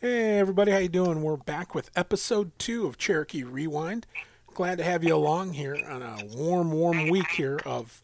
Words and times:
Hey 0.00 0.38
everybody, 0.38 0.70
how 0.70 0.78
you 0.78 0.88
doing? 0.88 1.22
We're 1.22 1.36
back 1.36 1.74
with 1.74 1.90
episode 1.96 2.56
two 2.56 2.86
of 2.86 2.98
Cherokee 2.98 3.42
Rewind. 3.42 4.06
Glad 4.54 4.78
to 4.78 4.84
have 4.84 5.02
you 5.02 5.12
along 5.12 5.54
here 5.54 5.76
on 5.88 6.02
a 6.02 6.24
warm, 6.36 6.70
warm 6.70 7.08
week 7.08 7.26
here 7.32 7.58
of 7.66 8.00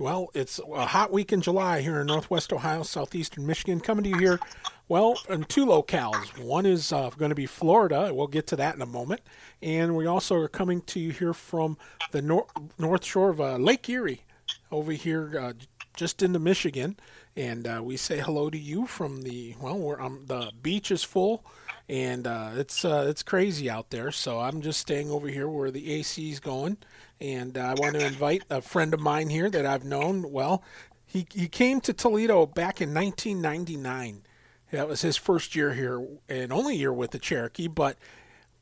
well, 0.00 0.30
it's 0.34 0.58
a 0.58 0.84
hot 0.84 1.12
week 1.12 1.32
in 1.32 1.40
July 1.40 1.80
here 1.80 2.00
in 2.00 2.08
Northwest 2.08 2.52
Ohio, 2.52 2.82
Southeastern 2.82 3.46
Michigan. 3.46 3.78
Coming 3.78 4.02
to 4.02 4.10
you 4.10 4.18
here, 4.18 4.40
well, 4.88 5.16
in 5.28 5.44
two 5.44 5.64
locales. 5.64 6.36
One 6.42 6.66
is 6.66 6.92
uh, 6.92 7.10
going 7.10 7.28
to 7.28 7.36
be 7.36 7.46
Florida. 7.46 8.10
We'll 8.12 8.26
get 8.26 8.48
to 8.48 8.56
that 8.56 8.74
in 8.74 8.82
a 8.82 8.86
moment. 8.86 9.20
And 9.62 9.94
we 9.94 10.06
also 10.06 10.34
are 10.34 10.48
coming 10.48 10.80
to 10.80 10.98
you 10.98 11.12
here 11.12 11.34
from 11.34 11.78
the 12.10 12.20
nor- 12.20 12.48
North 12.80 13.04
Shore 13.04 13.30
of 13.30 13.40
uh, 13.40 13.58
Lake 13.58 13.88
Erie 13.88 14.24
over 14.72 14.90
here 14.90 15.38
uh, 15.38 15.52
just 15.94 16.20
into 16.20 16.40
Michigan 16.40 16.96
and 17.36 17.66
uh, 17.66 17.80
we 17.82 17.96
say 17.96 18.18
hello 18.20 18.50
to 18.50 18.58
you 18.58 18.86
from 18.86 19.22
the 19.22 19.54
well, 19.60 19.78
we're, 19.78 20.00
um, 20.00 20.24
the 20.26 20.52
beach 20.62 20.90
is 20.90 21.02
full, 21.02 21.44
and 21.88 22.26
uh, 22.26 22.50
it's 22.56 22.84
uh, 22.84 23.06
it's 23.08 23.22
crazy 23.22 23.70
out 23.70 23.90
there. 23.90 24.10
So 24.10 24.40
I'm 24.40 24.60
just 24.60 24.80
staying 24.80 25.10
over 25.10 25.28
here 25.28 25.48
where 25.48 25.70
the 25.70 25.92
AC 25.92 26.30
is 26.30 26.40
going, 26.40 26.76
and 27.20 27.56
I 27.56 27.74
want 27.74 27.94
to 27.94 28.04
invite 28.04 28.44
a 28.50 28.60
friend 28.60 28.92
of 28.92 29.00
mine 29.00 29.30
here 29.30 29.48
that 29.50 29.66
I've 29.66 29.84
known 29.84 30.30
well. 30.30 30.62
He 31.06 31.26
he 31.32 31.48
came 31.48 31.80
to 31.82 31.92
Toledo 31.92 32.46
back 32.46 32.80
in 32.80 32.92
1999. 32.94 34.22
That 34.70 34.88
was 34.88 35.02
his 35.02 35.18
first 35.18 35.54
year 35.54 35.74
here 35.74 36.06
and 36.30 36.50
only 36.50 36.76
year 36.76 36.92
with 36.92 37.10
the 37.10 37.18
Cherokee, 37.18 37.68
but 37.68 37.98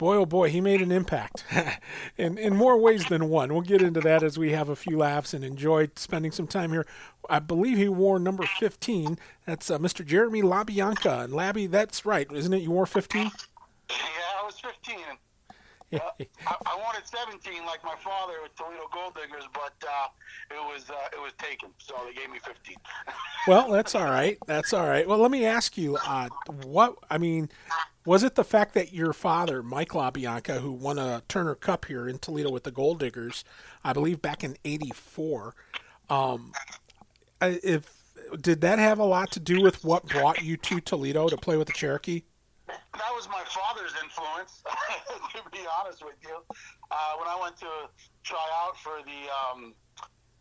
boy, 0.00 0.16
oh 0.16 0.24
boy, 0.24 0.48
he 0.48 0.62
made 0.62 0.80
an 0.80 0.90
impact 0.90 1.44
in, 2.16 2.38
in 2.38 2.56
more 2.56 2.78
ways 2.78 3.04
than 3.04 3.28
one. 3.28 3.52
We'll 3.52 3.60
get 3.60 3.82
into 3.82 4.00
that 4.00 4.22
as 4.22 4.38
we 4.38 4.52
have 4.52 4.70
a 4.70 4.74
few 4.74 4.96
laughs 4.96 5.34
and 5.34 5.44
enjoy 5.44 5.90
spending 5.94 6.32
some 6.32 6.46
time 6.46 6.72
here. 6.72 6.86
I 7.28 7.38
believe 7.38 7.76
he 7.76 7.86
wore 7.90 8.18
number 8.18 8.46
15. 8.46 9.18
That's 9.44 9.70
uh, 9.70 9.78
Mr. 9.78 10.04
Jeremy 10.04 10.40
LaBianca. 10.40 11.24
And 11.24 11.34
Labby, 11.34 11.66
that's 11.66 12.06
right, 12.06 12.26
isn't 12.32 12.52
it? 12.52 12.62
You 12.62 12.70
wore 12.70 12.86
15? 12.86 13.24
Yeah, 13.24 13.96
I 14.40 14.46
was 14.46 14.58
15. 14.58 14.96
I, 15.92 16.56
I, 16.66 16.76
wanted 16.76 17.06
17 17.06 17.64
like 17.66 17.82
my 17.82 17.96
father 17.96 18.34
with 18.42 18.54
Toledo 18.54 18.88
Gold 18.92 19.14
Diggers, 19.14 19.44
but 19.52 19.74
uh, 19.82 20.08
it 20.50 20.72
was 20.72 20.88
uh, 20.88 20.94
it 21.12 21.20
was 21.20 21.32
taken, 21.38 21.70
so 21.78 21.94
they 22.06 22.14
gave 22.14 22.30
me 22.30 22.38
15. 22.44 22.76
well, 23.48 23.70
that's 23.70 23.94
all 23.94 24.04
right. 24.04 24.38
That's 24.46 24.72
all 24.72 24.86
right. 24.86 25.06
Well, 25.08 25.18
let 25.18 25.30
me 25.30 25.44
ask 25.44 25.76
you, 25.76 25.96
uh, 25.96 26.28
what 26.64 26.96
I 27.10 27.18
mean, 27.18 27.48
was 28.04 28.22
it 28.22 28.36
the 28.36 28.44
fact 28.44 28.74
that 28.74 28.92
your 28.92 29.12
father, 29.12 29.62
Mike 29.62 29.90
LaBianca, 29.90 30.60
who 30.60 30.72
won 30.72 30.98
a 30.98 31.22
Turner 31.28 31.56
Cup 31.56 31.86
here 31.86 32.08
in 32.08 32.18
Toledo 32.18 32.50
with 32.50 32.64
the 32.64 32.70
Gold 32.70 33.00
Diggers, 33.00 33.44
I 33.82 33.92
believe 33.92 34.22
back 34.22 34.44
in 34.44 34.56
'84, 34.64 35.54
um, 36.08 36.52
if 37.40 38.00
did 38.40 38.60
that 38.60 38.78
have 38.78 38.98
a 38.98 39.04
lot 39.04 39.32
to 39.32 39.40
do 39.40 39.60
with 39.60 39.84
what 39.84 40.06
brought 40.06 40.42
you 40.42 40.56
to 40.56 40.80
Toledo 40.80 41.28
to 41.28 41.36
play 41.36 41.56
with 41.56 41.66
the 41.66 41.72
Cherokee? 41.72 42.22
That 42.94 43.12
was 43.14 43.28
my 43.28 43.42
father's 43.48 43.94
influence, 44.02 44.62
to 45.34 45.40
be 45.50 45.64
honest 45.80 46.04
with 46.04 46.18
you. 46.22 46.36
Uh, 46.90 47.12
when 47.18 47.28
I 47.28 47.38
went 47.40 47.56
to 47.58 47.88
try 48.22 48.44
out 48.62 48.78
for 48.78 49.02
the 49.02 49.20
um, 49.30 49.74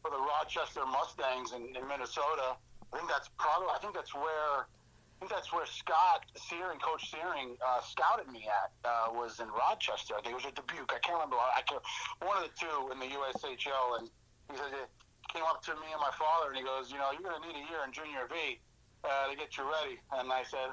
for 0.02 0.12
the 0.12 0.20
Rochester 0.20 0.86
Mustangs 0.86 1.54
in, 1.54 1.76
in 1.76 1.88
Minnesota, 1.88 2.56
I 2.94 2.98
think 2.98 3.10
that's 3.10 3.30
probably 3.38 3.70
I 3.74 3.80
think 3.82 3.94
that's 3.94 4.14
where 4.14 4.66
I 4.66 5.16
think 5.20 5.32
that's 5.32 5.52
where 5.52 5.66
Scott 5.66 6.24
Searing, 6.36 6.80
Coach 6.80 7.12
Searing, 7.12 7.60
uh, 7.60 7.82
scouted 7.84 8.32
me 8.32 8.48
at 8.48 8.72
uh, 8.88 9.12
was 9.12 9.40
in 9.40 9.48
Rochester. 9.52 10.16
I 10.16 10.22
think 10.24 10.32
it 10.36 10.40
was 10.40 10.48
at 10.48 10.56
Dubuque. 10.56 10.92
I 10.96 11.00
can't 11.04 11.20
remember. 11.20 11.36
I 11.36 11.62
can 11.68 11.80
one 12.24 12.38
of 12.40 12.48
the 12.48 12.56
two 12.56 12.92
in 12.92 13.00
the 13.00 13.10
USHL, 13.12 14.00
and 14.00 14.08
he 14.48 14.56
said 14.56 14.72
he 14.72 14.84
came 15.28 15.44
up 15.44 15.62
to 15.68 15.76
me 15.76 15.92
and 15.92 16.02
my 16.02 16.14
father, 16.16 16.50
and 16.50 16.58
he 16.58 16.64
goes, 16.64 16.90
you 16.92 16.98
know, 16.98 17.12
you're 17.12 17.28
going 17.28 17.36
to 17.36 17.44
need 17.46 17.60
a 17.60 17.66
year 17.68 17.84
in 17.86 17.92
junior 17.92 18.26
B 18.32 18.60
uh, 19.04 19.30
to 19.30 19.36
get 19.36 19.58
you 19.58 19.68
ready. 19.68 20.00
And 20.16 20.32
I 20.32 20.44
said, 20.44 20.72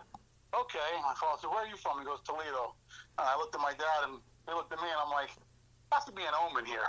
okay. 0.55 0.91
My 1.03 1.15
father 1.21 1.39
said, 1.41 1.51
where 1.51 1.65
are 1.65 1.69
you 1.69 1.77
from? 1.77 1.99
He 1.99 2.05
goes, 2.05 2.21
Toledo. 2.25 2.75
And 3.19 3.27
I 3.27 3.37
looked 3.37 3.55
at 3.55 3.61
my 3.61 3.73
dad, 3.73 4.09
and 4.09 4.19
they 4.47 4.53
looked 4.53 4.73
at 4.73 4.79
me, 4.79 4.89
and 4.89 5.01
I'm 5.03 5.11
like, 5.11 5.31
has 5.93 6.05
to 6.05 6.13
be 6.13 6.23
an 6.23 6.35
omen 6.35 6.65
here. 6.67 6.87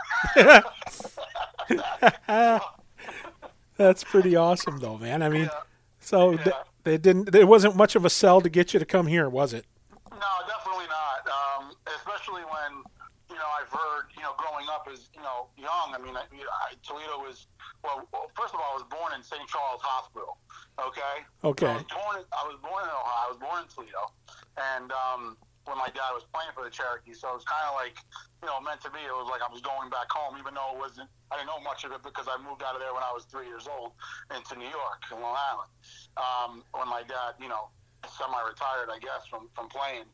That's 3.77 4.03
pretty 4.03 4.35
awesome, 4.35 4.79
though, 4.79 4.97
man. 4.97 5.21
I 5.21 5.29
mean, 5.29 5.43
yeah. 5.43 5.61
so 5.99 6.31
yeah. 6.31 6.43
Th- 6.43 6.55
they 6.83 6.97
didn't. 6.97 7.35
It 7.35 7.47
wasn't 7.47 7.75
much 7.75 7.95
of 7.95 8.05
a 8.05 8.09
sell 8.09 8.41
to 8.41 8.49
get 8.49 8.73
you 8.73 8.79
to 8.79 8.85
come 8.85 9.07
here, 9.07 9.29
was 9.29 9.53
it? 9.53 9.65
No, 10.09 10.31
definitely 10.47 10.87
not. 10.87 11.27
Um, 11.27 11.75
especially 11.99 12.41
when 12.47 12.81
you 13.29 13.35
know 13.35 13.49
I've 13.59 13.67
heard 13.67 14.07
you 14.15 14.23
know 14.23 14.31
growing 14.37 14.65
up 14.71 14.87
as 14.91 15.09
you 15.13 15.21
know 15.21 15.47
young. 15.57 15.93
I 15.93 15.99
mean, 15.99 16.15
I, 16.15 16.23
I, 16.23 16.73
Toledo 16.87 17.19
was 17.19 17.47
well. 17.83 18.07
First 18.39 18.53
of 18.53 18.59
all, 18.61 18.71
I 18.71 18.75
was 18.79 18.85
born 18.89 19.11
in 19.13 19.21
St. 19.21 19.45
Charles 19.47 19.81
Hospital. 19.83 20.37
Okay. 20.77 21.15
Okay. 21.43 21.65
I, 21.65 21.81
was 21.81 21.89
born, 21.89 22.17
I 22.29 22.43
was 22.45 22.57
born 22.61 22.81
in 22.85 22.93
Ohio. 22.93 23.25
I 23.25 23.27
was 23.33 23.39
born 23.41 23.57
in 23.65 23.67
Toledo, 23.69 24.13
and 24.61 24.93
um, 24.93 25.37
when 25.65 25.77
my 25.77 25.89
dad 25.89 26.13
was 26.13 26.23
playing 26.29 26.53
for 26.53 26.61
the 26.63 26.69
Cherokee, 26.69 27.17
so 27.17 27.33
it 27.33 27.41
was 27.41 27.47
kind 27.49 27.65
of 27.65 27.73
like 27.73 27.97
you 28.41 28.47
know 28.47 28.61
meant 28.61 28.85
to 28.85 28.91
be. 28.93 29.01
It 29.01 29.11
was 29.11 29.25
like 29.25 29.41
I 29.41 29.49
was 29.49 29.65
going 29.65 29.89
back 29.89 30.07
home, 30.13 30.37
even 30.37 30.53
though 30.53 30.77
it 30.77 30.79
wasn't. 30.79 31.09
I 31.33 31.41
didn't 31.41 31.49
know 31.49 31.59
much 31.65 31.81
of 31.83 31.91
it 31.91 32.05
because 32.05 32.29
I 32.29 32.37
moved 32.39 32.61
out 32.61 32.77
of 32.77 32.81
there 32.81 32.93
when 32.93 33.01
I 33.01 33.09
was 33.09 33.25
three 33.25 33.49
years 33.49 33.65
old 33.65 33.97
into 34.29 34.53
New 34.53 34.69
York, 34.69 35.01
Long 35.11 35.33
Island. 35.33 35.71
Um, 36.15 36.51
when 36.77 36.87
my 36.87 37.01
dad, 37.03 37.35
you 37.41 37.49
know, 37.49 37.73
semi-retired, 38.05 38.93
I 38.93 39.01
guess, 39.01 39.25
from 39.25 39.49
from 39.57 39.67
playing. 39.73 40.05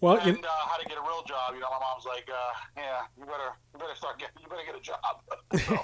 Well, 0.00 0.18
and 0.18 0.36
you... 0.36 0.42
uh, 0.42 0.64
how 0.68 0.76
to 0.76 0.86
get 0.86 0.98
a 0.98 1.04
real 1.04 1.22
job. 1.24 1.54
You 1.54 1.60
know, 1.60 1.70
my 1.70 1.80
mom's 1.80 2.04
like, 2.04 2.28
uh, 2.28 2.52
"Yeah, 2.76 3.08
you 3.16 3.24
better, 3.24 3.56
you 3.72 3.78
better 3.78 3.96
start 3.96 4.18
getting, 4.18 4.36
you 4.42 4.48
better 4.48 4.66
get 4.66 4.76
a 4.76 4.84
job." 4.84 5.22
so, 5.64 5.74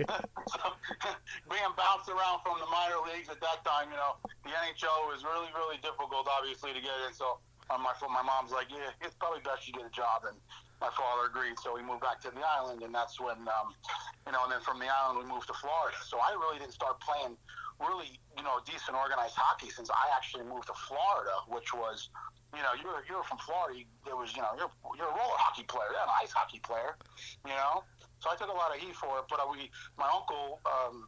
so, 0.52 0.62
being 1.52 1.72
bounced 1.78 2.10
around 2.10 2.44
from 2.44 2.60
the 2.60 2.68
minor 2.68 3.00
leagues 3.08 3.30
at 3.30 3.40
that 3.40 3.64
time, 3.64 3.88
you 3.88 3.98
know, 3.98 4.20
the 4.44 4.52
NHL 4.52 5.08
was 5.08 5.24
really, 5.24 5.48
really 5.56 5.78
difficult, 5.80 6.28
obviously, 6.28 6.74
to 6.76 6.82
get 6.82 6.94
in. 7.08 7.14
So, 7.14 7.40
uh, 7.70 7.78
my 7.78 7.94
my 8.10 8.22
mom's 8.22 8.52
like, 8.52 8.68
"Yeah, 8.68 8.92
it's 9.00 9.16
probably 9.16 9.40
best 9.46 9.64
you 9.64 9.72
get 9.72 9.86
a 9.86 9.94
job." 9.94 10.28
And 10.28 10.36
my 10.80 10.90
father 10.96 11.28
agreed, 11.28 11.60
so 11.60 11.76
we 11.76 11.82
moved 11.84 12.00
back 12.00 12.20
to 12.24 12.30
the 12.32 12.40
island, 12.40 12.82
and 12.82 12.92
that's 12.92 13.20
when, 13.20 13.36
um, 13.48 13.76
you 14.24 14.32
know, 14.32 14.44
and 14.48 14.52
then 14.52 14.60
from 14.64 14.80
the 14.80 14.88
island 14.88 15.20
we 15.20 15.26
moved 15.28 15.46
to 15.48 15.56
Florida. 15.60 15.96
So 16.04 16.16
I 16.18 16.32
really 16.32 16.58
didn't 16.58 16.72
start 16.72 17.00
playing 17.00 17.36
really, 17.80 18.20
you 18.36 18.44
know, 18.44 18.60
decent 18.64 18.96
organized 18.96 19.34
hockey 19.34 19.70
since 19.70 19.90
I 19.90 20.14
actually 20.14 20.44
moved 20.44 20.68
to 20.68 20.76
Florida, 20.86 21.34
which 21.48 21.72
was 21.74 22.10
you 22.54 22.62
know, 22.62 22.74
you're 22.82 23.02
you're 23.06 23.22
from 23.22 23.38
Florida. 23.38 23.78
There 24.04 24.16
was, 24.16 24.34
you 24.34 24.42
know, 24.42 24.50
you're 24.58 24.70
you're 24.98 25.06
a 25.06 25.14
roller 25.14 25.38
hockey 25.38 25.62
player, 25.62 25.86
you're 25.94 26.02
an 26.02 26.10
ice 26.20 26.34
hockey 26.34 26.58
player, 26.58 26.98
you 27.46 27.54
know. 27.54 27.86
So 28.18 28.30
I 28.30 28.34
took 28.34 28.50
a 28.50 28.58
lot 28.58 28.74
of 28.74 28.82
heat 28.82 28.94
for 28.94 29.22
it. 29.22 29.30
But 29.30 29.38
we, 29.50 29.70
my 29.96 30.10
uncle, 30.10 30.58
um, 30.66 31.06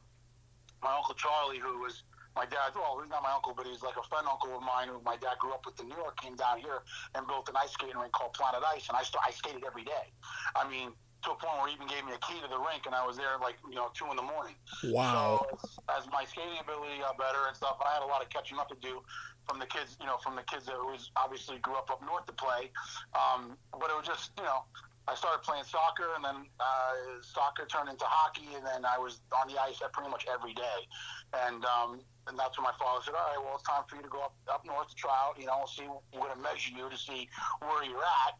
my 0.82 0.94
uncle 0.94 1.14
Charlie, 1.14 1.58
who 1.58 1.82
was 1.82 2.04
my 2.38 2.46
dad. 2.46 2.78
Well, 2.78 3.02
he's 3.02 3.10
not 3.10 3.26
my 3.26 3.34
uncle, 3.34 3.54
but 3.58 3.66
he's 3.66 3.82
like 3.82 3.98
a 3.98 4.06
friend 4.06 4.26
uncle 4.30 4.54
of 4.54 4.62
mine 4.62 4.86
who 4.86 5.02
my 5.02 5.18
dad 5.18 5.36
grew 5.42 5.50
up 5.50 5.66
with 5.66 5.78
in 5.82 5.90
New 5.90 5.98
York. 5.98 6.14
Came 6.22 6.38
down 6.38 6.62
here 6.62 6.86
and 7.18 7.26
built 7.26 7.50
an 7.50 7.58
ice 7.58 7.74
skating 7.74 7.98
rink 7.98 8.14
called 8.14 8.38
Planet 8.38 8.62
Ice, 8.62 8.86
and 8.86 8.94
I 8.96 9.02
st- 9.02 9.22
I 9.26 9.34
skated 9.34 9.66
every 9.66 9.84
day. 9.84 10.14
I 10.54 10.62
mean, 10.70 10.94
to 11.22 11.30
a 11.30 11.38
point 11.38 11.54
where 11.58 11.68
he 11.68 11.74
even 11.74 11.86
gave 11.86 12.04
me 12.04 12.12
a 12.12 12.22
key 12.22 12.40
to 12.42 12.48
the 12.48 12.58
rink, 12.58 12.86
and 12.86 12.94
I 12.94 13.06
was 13.06 13.16
there 13.16 13.38
like 13.40 13.56
you 13.68 13.76
know 13.76 13.90
two 13.94 14.10
in 14.10 14.16
the 14.16 14.26
morning. 14.26 14.54
Wow! 14.84 15.46
So 15.50 15.58
as, 15.88 16.02
as 16.02 16.10
my 16.10 16.24
skating 16.24 16.58
ability 16.60 16.98
got 17.00 17.18
better 17.18 17.46
and 17.46 17.56
stuff, 17.56 17.78
I 17.78 17.94
had 17.94 18.02
a 18.02 18.10
lot 18.10 18.22
of 18.22 18.28
catching 18.28 18.58
up 18.58 18.68
to 18.70 18.78
do 18.80 19.02
from 19.48 19.58
the 19.58 19.66
kids, 19.66 19.96
you 20.00 20.06
know, 20.06 20.18
from 20.22 20.36
the 20.36 20.42
kids 20.42 20.66
that 20.66 20.78
was 20.78 21.10
obviously 21.16 21.58
grew 21.58 21.74
up 21.74 21.90
up 21.90 22.02
north 22.04 22.26
to 22.26 22.32
play. 22.32 22.70
Um, 23.14 23.56
but 23.72 23.90
it 23.90 23.96
was 23.96 24.06
just, 24.06 24.30
you 24.38 24.44
know, 24.44 24.64
I 25.08 25.14
started 25.14 25.42
playing 25.42 25.64
soccer, 25.64 26.14
and 26.14 26.24
then 26.24 26.46
uh, 26.60 27.18
soccer 27.22 27.66
turned 27.66 27.90
into 27.90 28.06
hockey, 28.06 28.54
and 28.54 28.64
then 28.64 28.86
I 28.86 28.98
was 28.98 29.20
on 29.34 29.50
the 29.50 29.58
ice 29.58 29.82
pretty 29.92 30.10
much 30.10 30.26
every 30.30 30.54
day. 30.54 30.86
And 31.34 31.64
um, 31.66 32.00
and 32.28 32.38
that's 32.38 32.56
when 32.56 32.64
my 32.64 32.76
father 32.78 33.02
said, 33.02 33.14
"All 33.18 33.26
right, 33.34 33.42
well, 33.42 33.58
it's 33.58 33.66
time 33.66 33.82
for 33.88 33.96
you 33.96 34.02
to 34.02 34.08
go 34.08 34.22
up 34.22 34.34
up 34.46 34.64
north 34.64 34.90
to 34.90 34.94
try 34.94 35.10
out. 35.10 35.34
You 35.38 35.46
know, 35.46 35.66
see. 35.66 35.90
We're 36.14 36.30
going 36.30 36.36
to 36.36 36.42
measure 36.42 36.70
you 36.70 36.86
to 36.88 36.96
see 36.96 37.28
where 37.58 37.82
you're 37.82 37.98
at." 37.98 38.38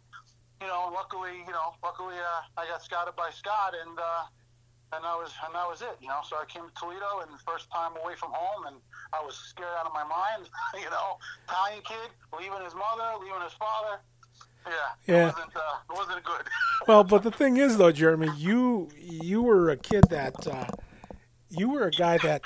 You 0.63 0.69
know, 0.69 0.87
and 0.87 0.95
luckily, 0.95 1.43
you 1.43 1.53
know, 1.53 1.75
luckily, 1.83 2.15
uh, 2.15 2.61
I 2.61 2.67
got 2.71 2.83
scouted 2.83 3.17
by 3.17 3.31
Scott, 3.35 3.75
and 3.75 3.99
uh, 3.99 4.23
and 4.95 5.03
that 5.03 5.17
was 5.19 5.35
and 5.45 5.55
that 5.55 5.67
was 5.67 5.83
it. 5.83 5.99
You 6.01 6.07
know, 6.07 6.21
so 6.23 6.37
I 6.37 6.45
came 6.47 6.63
to 6.63 6.75
Toledo, 6.79 7.27
and 7.27 7.35
first 7.43 7.67
time 7.75 7.93
away 8.03 8.15
from 8.15 8.31
home, 8.31 8.67
and 8.67 8.77
I 9.13 9.25
was 9.25 9.35
scared 9.35 9.75
out 9.79 9.87
of 9.87 9.93
my 9.93 10.05
mind. 10.05 10.49
you 10.79 10.91
know, 10.91 11.19
Italian 11.49 11.83
kid 11.83 12.11
leaving 12.39 12.63
his 12.63 12.75
mother, 12.75 13.19
leaving 13.19 13.43
his 13.43 13.55
father. 13.55 13.99
Yeah, 14.65 14.73
yeah. 15.07 15.29
It 15.29 15.35
wasn't, 15.35 15.57
uh, 15.57 15.77
it 15.91 15.97
wasn't 15.97 16.25
good. 16.25 16.47
well, 16.87 17.03
but 17.03 17.25
the 17.25 17.33
thing 17.33 17.57
is, 17.57 17.77
though, 17.77 17.91
Jeremy, 17.91 18.29
you 18.37 18.89
you 18.97 19.43
were 19.43 19.71
a 19.71 19.77
kid 19.77 20.05
that 20.11 20.47
uh, 20.47 20.67
you 21.51 21.71
were 21.71 21.87
a 21.87 21.91
guy 21.91 22.19
that 22.19 22.43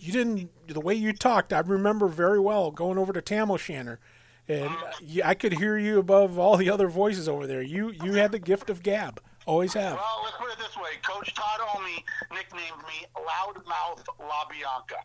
you 0.00 0.12
didn't 0.12 0.50
the 0.66 0.80
way 0.80 0.94
you 0.94 1.12
talked. 1.12 1.52
I 1.52 1.60
remember 1.60 2.08
very 2.08 2.40
well 2.40 2.72
going 2.72 2.98
over 2.98 3.12
to 3.12 3.22
Tam 3.22 3.50
O'Shanter, 3.50 4.00
and 4.48 4.70
mm-hmm. 4.70 5.20
I 5.24 5.34
could 5.34 5.52
hear 5.52 5.78
you 5.78 5.98
above 5.98 6.38
all 6.38 6.56
the 6.56 6.70
other 6.70 6.88
voices 6.88 7.28
over 7.28 7.46
there. 7.46 7.62
You 7.62 7.90
you 7.90 8.14
had 8.14 8.32
the 8.32 8.38
gift 8.38 8.70
of 8.70 8.82
gab. 8.82 9.20
Always 9.46 9.74
have. 9.74 9.94
Well, 9.94 10.20
let's 10.24 10.36
put 10.36 10.52
it 10.52 10.58
this 10.58 10.76
way. 10.76 10.90
Coach 11.02 11.34
Todd 11.34 11.60
Olney 11.74 12.04
nicknamed 12.32 12.82
me 12.86 13.06
Loudmouth 13.16 14.04
LaBianca. 14.20 15.02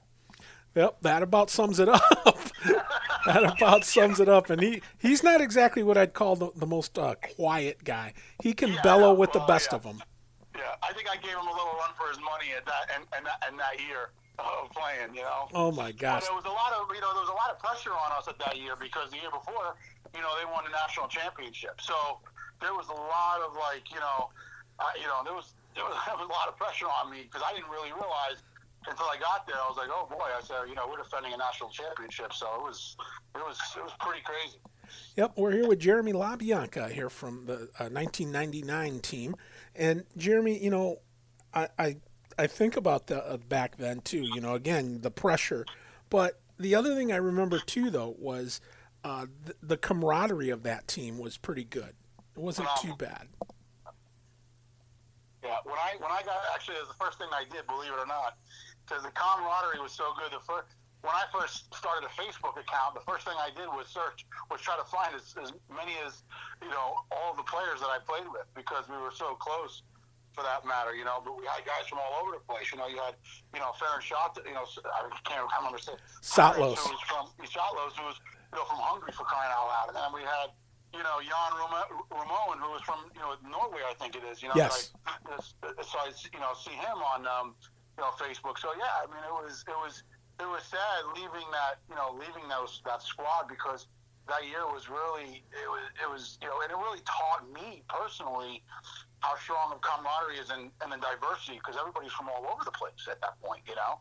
Yep, 0.76 0.98
that 1.02 1.24
about 1.24 1.50
sums 1.50 1.80
it 1.80 1.90
up. 1.90 2.04
that 3.26 3.44
about 3.44 3.84
sums 3.84 4.20
it 4.20 4.30
up. 4.30 4.52
And 4.52 4.62
he, 4.62 4.84
he's 5.00 5.24
not 5.24 5.42
exactly 5.42 5.82
what 5.82 5.98
I'd 5.98 6.14
call 6.14 6.36
the, 6.36 6.52
the 6.56 6.68
most 6.68 7.00
uh, 7.00 7.16
quiet 7.36 7.84
guy. 7.84 8.14
He 8.44 8.54
can 8.54 8.74
yeah, 8.74 8.82
bellow 8.84 9.12
with 9.16 9.34
well, 9.34 9.48
the 9.48 9.52
best 9.52 9.70
yeah. 9.72 9.78
of 9.78 9.84
them. 9.84 10.04
Yeah, 10.56 10.62
I 10.84 10.94
think 10.94 11.10
I 11.10 11.16
gave 11.16 11.32
him 11.32 11.48
a 11.48 11.52
little 11.52 11.74
run 11.80 11.90
for 11.98 12.08
his 12.10 12.20
money 12.20 12.54
at 12.56 12.66
that 12.66 12.92
and, 12.96 13.06
and, 13.16 13.26
that, 13.26 13.44
and 13.48 13.60
that 13.60 13.80
year. 13.88 14.12
Of 14.40 14.72
playing. 14.72 15.16
You 15.16 15.24
know. 15.24 15.50
Oh 15.54 15.72
my 15.72 15.92
gosh. 15.92 16.22
But 16.22 16.30
there 16.30 16.38
was 16.38 16.46
a 16.46 16.56
lot 16.56 16.74
of 16.74 16.88
you 16.94 17.02
know 17.02 17.12
there 17.14 17.26
was 17.26 17.34
a 17.34 17.40
lot 17.40 17.50
of 17.52 17.60
pressure 17.60 17.94
on 17.94 18.12
us 18.18 18.28
at 18.28 18.38
that 18.40 18.58
year 18.58 18.76
because 18.80 19.12
the 19.12 19.18
year 19.18 19.32
before 19.32 19.76
you 20.14 20.22
know 20.22 20.34
they 20.38 20.46
won 20.46 20.64
the 20.66 20.74
national 20.74 21.08
championship. 21.08 21.82
So 21.82 22.22
there 22.62 22.74
was 22.74 22.88
a 22.90 23.00
lot 23.00 23.42
of 23.42 23.54
like 23.58 23.90
you 23.92 24.00
know 24.00 24.30
uh, 24.80 24.94
you 24.98 25.08
know 25.08 25.22
there 25.26 25.34
was 25.34 25.54
there 25.76 25.86
was, 25.86 25.98
there 26.06 26.18
was 26.18 26.30
a 26.30 26.34
lot 26.34 26.48
of 26.48 26.58
pressure 26.58 26.88
on 26.88 27.12
me 27.12 27.26
because 27.26 27.42
I 27.46 27.54
didn't 27.54 27.70
really 27.70 27.92
realize 27.94 28.42
until 28.88 29.06
I 29.06 29.18
got 29.20 29.48
there. 29.48 29.58
I 29.58 29.68
was 29.68 29.78
like, 29.78 29.90
oh 29.92 30.08
boy, 30.10 30.30
I 30.32 30.42
said 30.42 30.70
you 30.70 30.76
know 30.76 30.88
we're 30.90 31.02
defending 31.02 31.34
a 31.34 31.38
national 31.38 31.70
championship, 31.70 32.34
so 32.34 32.48
it 32.56 32.64
was 32.64 32.96
it 33.36 33.44
was 33.44 33.58
it 33.76 33.84
was 33.84 33.94
pretty 34.00 34.22
crazy. 34.24 34.58
Yep, 35.18 35.34
we're 35.36 35.52
here 35.52 35.68
with 35.68 35.80
Jeremy 35.80 36.14
LaBianca 36.14 36.92
here 36.92 37.10
from 37.10 37.46
the 37.46 37.70
uh, 37.80 37.92
1999 37.92 39.00
team, 39.00 39.36
and 39.76 40.06
Jeremy, 40.16 40.64
you 40.64 40.70
know, 40.70 41.00
I 41.54 41.68
I, 41.78 41.98
I 42.38 42.48
think 42.48 42.78
about 42.78 43.08
the 43.08 43.26
uh, 43.26 43.38
back 43.38 43.78
then 43.78 44.02
too. 44.02 44.22
You 44.22 44.42
know, 44.42 44.56
again 44.56 45.02
the 45.02 45.12
pressure, 45.12 45.66
but 46.10 46.40
the 46.58 46.76
other 46.76 46.96
thing 46.96 47.12
I 47.12 47.18
remember 47.18 47.60
too 47.60 47.90
though 47.90 48.16
was 48.18 48.62
uh, 49.04 49.28
the, 49.46 49.56
the 49.62 49.78
camaraderie 49.78 50.50
of 50.50 50.64
that 50.64 50.88
team 50.88 51.18
was 51.18 51.38
pretty 51.38 51.64
good. 51.64 51.94
It 52.36 52.42
wasn't 52.42 52.70
too 52.82 52.96
bad. 52.98 53.28
Yeah, 55.44 55.58
when 55.64 55.76
I 55.76 55.96
when 56.00 56.12
I 56.12 56.22
got 56.24 56.38
actually 56.54 56.76
it 56.76 56.82
was 56.82 56.90
the 56.90 57.04
first 57.04 57.18
thing 57.18 57.28
I 57.32 57.44
did, 57.52 57.66
believe 57.68 57.92
it 57.92 58.00
or 58.00 58.08
not, 58.08 58.38
because 58.86 59.04
the 59.04 59.12
camaraderie 59.12 59.82
was 59.82 59.92
so 59.92 60.14
good. 60.20 60.32
The 60.32 60.44
first 60.46 60.76
when 61.02 61.14
I 61.14 61.26
first 61.32 61.74
started 61.74 62.06
a 62.06 62.12
Facebook 62.20 62.60
account, 62.60 62.96
the 62.96 63.06
first 63.06 63.26
thing 63.26 63.36
I 63.38 63.50
did 63.56 63.68
was 63.70 63.88
search, 63.88 64.26
was 64.50 64.62
try 64.62 64.76
to 64.78 64.84
find 64.84 65.14
as, 65.16 65.36
as 65.42 65.54
many 65.70 65.94
as, 66.06 66.24
you 66.62 66.70
know, 66.70 67.00
all 67.12 67.36
the 67.38 67.48
players 67.48 67.80
that 67.80 67.88
I 67.88 68.00
played 68.04 68.28
with 68.28 68.50
because 68.56 68.90
we 68.90 68.98
were 68.98 69.14
so 69.14 69.36
close 69.40 69.84
for 70.38 70.46
that 70.46 70.62
matter, 70.70 70.94
you 70.94 71.02
know. 71.02 71.18
But 71.26 71.34
we 71.34 71.50
had 71.50 71.66
guys 71.66 71.90
from 71.90 71.98
all 71.98 72.22
over 72.22 72.38
the 72.38 72.44
place. 72.46 72.70
You 72.70 72.78
know, 72.78 72.86
you 72.86 73.02
had, 73.02 73.18
you 73.58 73.58
know, 73.58 73.74
Ferenc 73.74 74.06
Shot, 74.06 74.38
you 74.46 74.54
know, 74.54 74.70
I 74.86 75.10
can't 75.26 75.42
remember 75.42 75.82
say 75.82 75.98
Sattlos. 76.22 76.78
Who 76.78 76.94
was 76.94 77.02
from 77.10 77.26
Sattlos, 77.42 77.98
who 77.98 78.06
was, 78.06 78.22
you 78.54 78.62
know, 78.62 78.66
from 78.70 78.78
Hungary 78.78 79.18
for 79.18 79.26
crying 79.26 79.50
out 79.50 79.66
loud. 79.66 79.88
And 79.90 79.98
then 79.98 80.14
we 80.14 80.22
had, 80.22 80.54
you 80.94 81.02
know, 81.02 81.18
Jan 81.26 81.58
Ramon, 81.58 82.62
who 82.62 82.70
was 82.70 82.86
from, 82.86 83.10
you 83.18 83.22
know, 83.26 83.34
Norway, 83.42 83.82
I 83.82 83.98
think 83.98 84.14
it 84.14 84.22
is. 84.30 84.46
You 84.46 84.54
know, 84.54 84.62
yes. 84.62 84.94
So 84.94 85.50
I, 85.66 85.74
so 85.82 85.96
I, 85.98 86.14
you 86.30 86.38
know, 86.38 86.54
see 86.54 86.78
him 86.78 87.02
on, 87.02 87.26
um, 87.26 87.58
you 87.98 88.06
know, 88.06 88.14
Facebook. 88.22 88.62
So 88.62 88.70
yeah, 88.78 89.02
I 89.02 89.10
mean, 89.10 89.26
it 89.26 89.34
was, 89.34 89.66
it 89.66 89.74
was 89.82 90.06
it 90.38 90.46
was 90.46 90.62
sad 90.70 91.02
leaving 91.18 91.50
that 91.50 91.82
you 91.90 91.96
know 91.98 92.14
leaving 92.14 92.48
those 92.48 92.82
that 92.86 93.02
squad 93.02 93.50
because 93.50 93.88
that 94.28 94.46
year 94.46 94.66
was 94.70 94.90
really 94.90 95.44
it 95.50 95.70
was 95.70 95.84
it 95.98 96.10
was 96.10 96.38
you 96.42 96.48
know 96.48 96.62
and 96.62 96.72
it 96.72 96.78
really 96.78 97.02
taught 97.06 97.42
me 97.54 97.82
personally 97.88 98.62
how 99.20 99.36
strong 99.42 99.74
the 99.74 99.82
camaraderie 99.82 100.38
is 100.38 100.50
and, 100.50 100.70
and 100.82 100.94
the 100.94 101.02
diversity 101.02 101.58
because 101.58 101.74
everybody's 101.74 102.14
from 102.14 102.30
all 102.30 102.46
over 102.46 102.62
the 102.64 102.74
place 102.74 103.10
at 103.10 103.20
that 103.22 103.34
point, 103.42 103.66
you 103.66 103.74
know. 103.74 103.98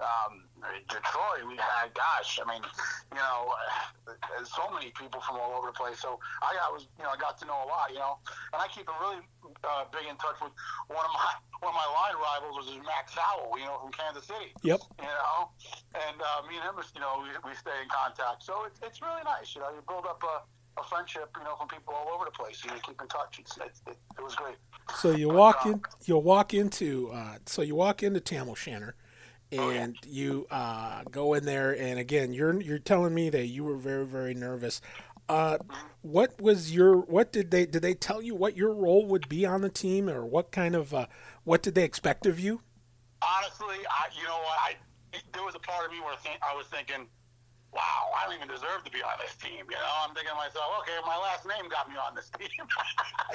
Um, 0.00 0.48
Detroit, 0.88 1.44
we 1.44 1.60
had, 1.60 1.92
gosh, 1.92 2.40
I 2.40 2.48
mean, 2.48 2.64
you 3.12 3.20
know, 3.20 3.52
so 4.48 4.72
many 4.72 4.88
people 4.96 5.20
from 5.20 5.36
all 5.36 5.52
over 5.56 5.68
the 5.68 5.76
place. 5.76 6.00
So 6.00 6.18
I, 6.40 6.56
I 6.56 6.72
was, 6.72 6.88
you 6.96 7.04
know, 7.04 7.12
I 7.12 7.20
got 7.20 7.36
to 7.40 7.46
know 7.46 7.60
a 7.60 7.68
lot, 7.68 7.92
you 7.92 8.00
know, 8.00 8.16
and 8.52 8.58
I 8.62 8.66
keep 8.72 8.88
a 8.88 8.96
really 9.00 9.20
uh, 9.64 9.84
big 9.92 10.08
in 10.08 10.16
touch 10.16 10.40
with 10.40 10.52
one 10.88 11.04
of 11.04 11.12
my 11.12 11.32
one 11.60 11.72
of 11.72 11.78
my 11.80 11.88
line 11.96 12.16
rivals 12.20 12.60
was 12.60 12.68
Max 12.84 13.16
Howell, 13.16 13.56
you 13.56 13.64
know, 13.64 13.80
from 13.80 13.92
Kansas 13.92 14.24
City. 14.28 14.52
Yep. 14.62 14.80
You 15.00 15.08
know, 15.08 15.48
and 15.96 16.16
uh, 16.20 16.44
me 16.44 16.60
and 16.60 16.64
him, 16.64 16.76
you 16.92 17.00
know, 17.00 17.24
we, 17.24 17.32
we 17.40 17.56
stay 17.56 17.72
in 17.80 17.88
contact. 17.88 18.44
So 18.44 18.64
it's 18.68 18.80
it's 18.84 19.00
really 19.00 19.24
nice, 19.24 19.54
you 19.54 19.60
know, 19.60 19.72
you 19.72 19.80
build 19.88 20.04
up 20.04 20.20
a 20.24 20.44
a 20.78 20.84
friendship, 20.84 21.30
you 21.38 21.44
know, 21.44 21.56
from 21.56 21.68
people 21.68 21.94
all 21.94 22.14
over 22.14 22.24
the 22.24 22.30
place. 22.30 22.62
You 22.64 22.70
keep 22.82 23.00
in 23.00 23.08
touch. 23.08 23.38
It's, 23.38 23.56
it, 23.56 23.72
it, 23.86 23.96
it 24.18 24.22
was 24.22 24.34
great. 24.34 24.56
So 24.96 25.12
you 25.12 25.28
but, 25.28 25.36
walk 25.36 25.66
um, 25.66 25.72
in, 25.72 25.82
you'll 26.04 26.22
walk 26.22 26.54
into, 26.54 27.10
uh, 27.12 27.38
so 27.46 27.62
you 27.62 27.74
walk 27.74 28.02
into 28.02 28.20
Tam 28.20 28.48
O'Shanter, 28.48 28.94
and 29.52 29.60
oh, 29.62 29.70
yeah. 29.70 29.86
you 30.04 30.46
uh, 30.50 31.02
go 31.10 31.34
in 31.34 31.44
there, 31.44 31.76
and 31.78 31.98
again, 31.98 32.32
you're 32.32 32.60
you're 32.60 32.78
telling 32.78 33.14
me 33.14 33.30
that 33.30 33.46
you 33.46 33.64
were 33.64 33.76
very 33.76 34.06
very 34.06 34.34
nervous. 34.34 34.80
Uh, 35.28 35.56
what 36.02 36.38
was 36.40 36.74
your 36.74 36.98
what 36.98 37.32
did 37.32 37.50
they 37.50 37.64
did 37.64 37.80
they 37.80 37.94
tell 37.94 38.20
you 38.20 38.34
what 38.34 38.56
your 38.56 38.74
role 38.74 39.06
would 39.06 39.28
be 39.28 39.46
on 39.46 39.62
the 39.62 39.70
team, 39.70 40.08
or 40.08 40.26
what 40.26 40.50
kind 40.50 40.74
of 40.74 40.92
uh, 40.92 41.06
what 41.44 41.62
did 41.62 41.74
they 41.74 41.84
expect 41.84 42.26
of 42.26 42.38
you? 42.38 42.60
Honestly, 43.22 43.76
I, 43.88 44.08
you 44.20 44.26
know 44.26 44.38
what 44.38 44.58
I 44.60 44.74
there 45.32 45.44
was 45.44 45.54
a 45.54 45.60
part 45.60 45.86
of 45.86 45.92
me 45.92 46.00
where 46.00 46.14
I 46.42 46.54
was 46.56 46.66
thinking 46.66 47.06
wow, 47.74 48.14
I 48.14 48.24
don't 48.24 48.38
even 48.38 48.48
deserve 48.48 48.86
to 48.86 48.92
be 48.94 49.02
on 49.02 49.18
this 49.18 49.34
team. 49.36 49.66
You 49.66 49.78
know, 49.78 49.94
I'm 50.06 50.14
thinking 50.14 50.30
to 50.30 50.38
myself, 50.38 50.70
okay, 50.86 50.94
my 51.02 51.18
last 51.18 51.42
name 51.42 51.66
got 51.66 51.90
me 51.90 51.98
on 51.98 52.14
this 52.14 52.30
team. 52.30 52.48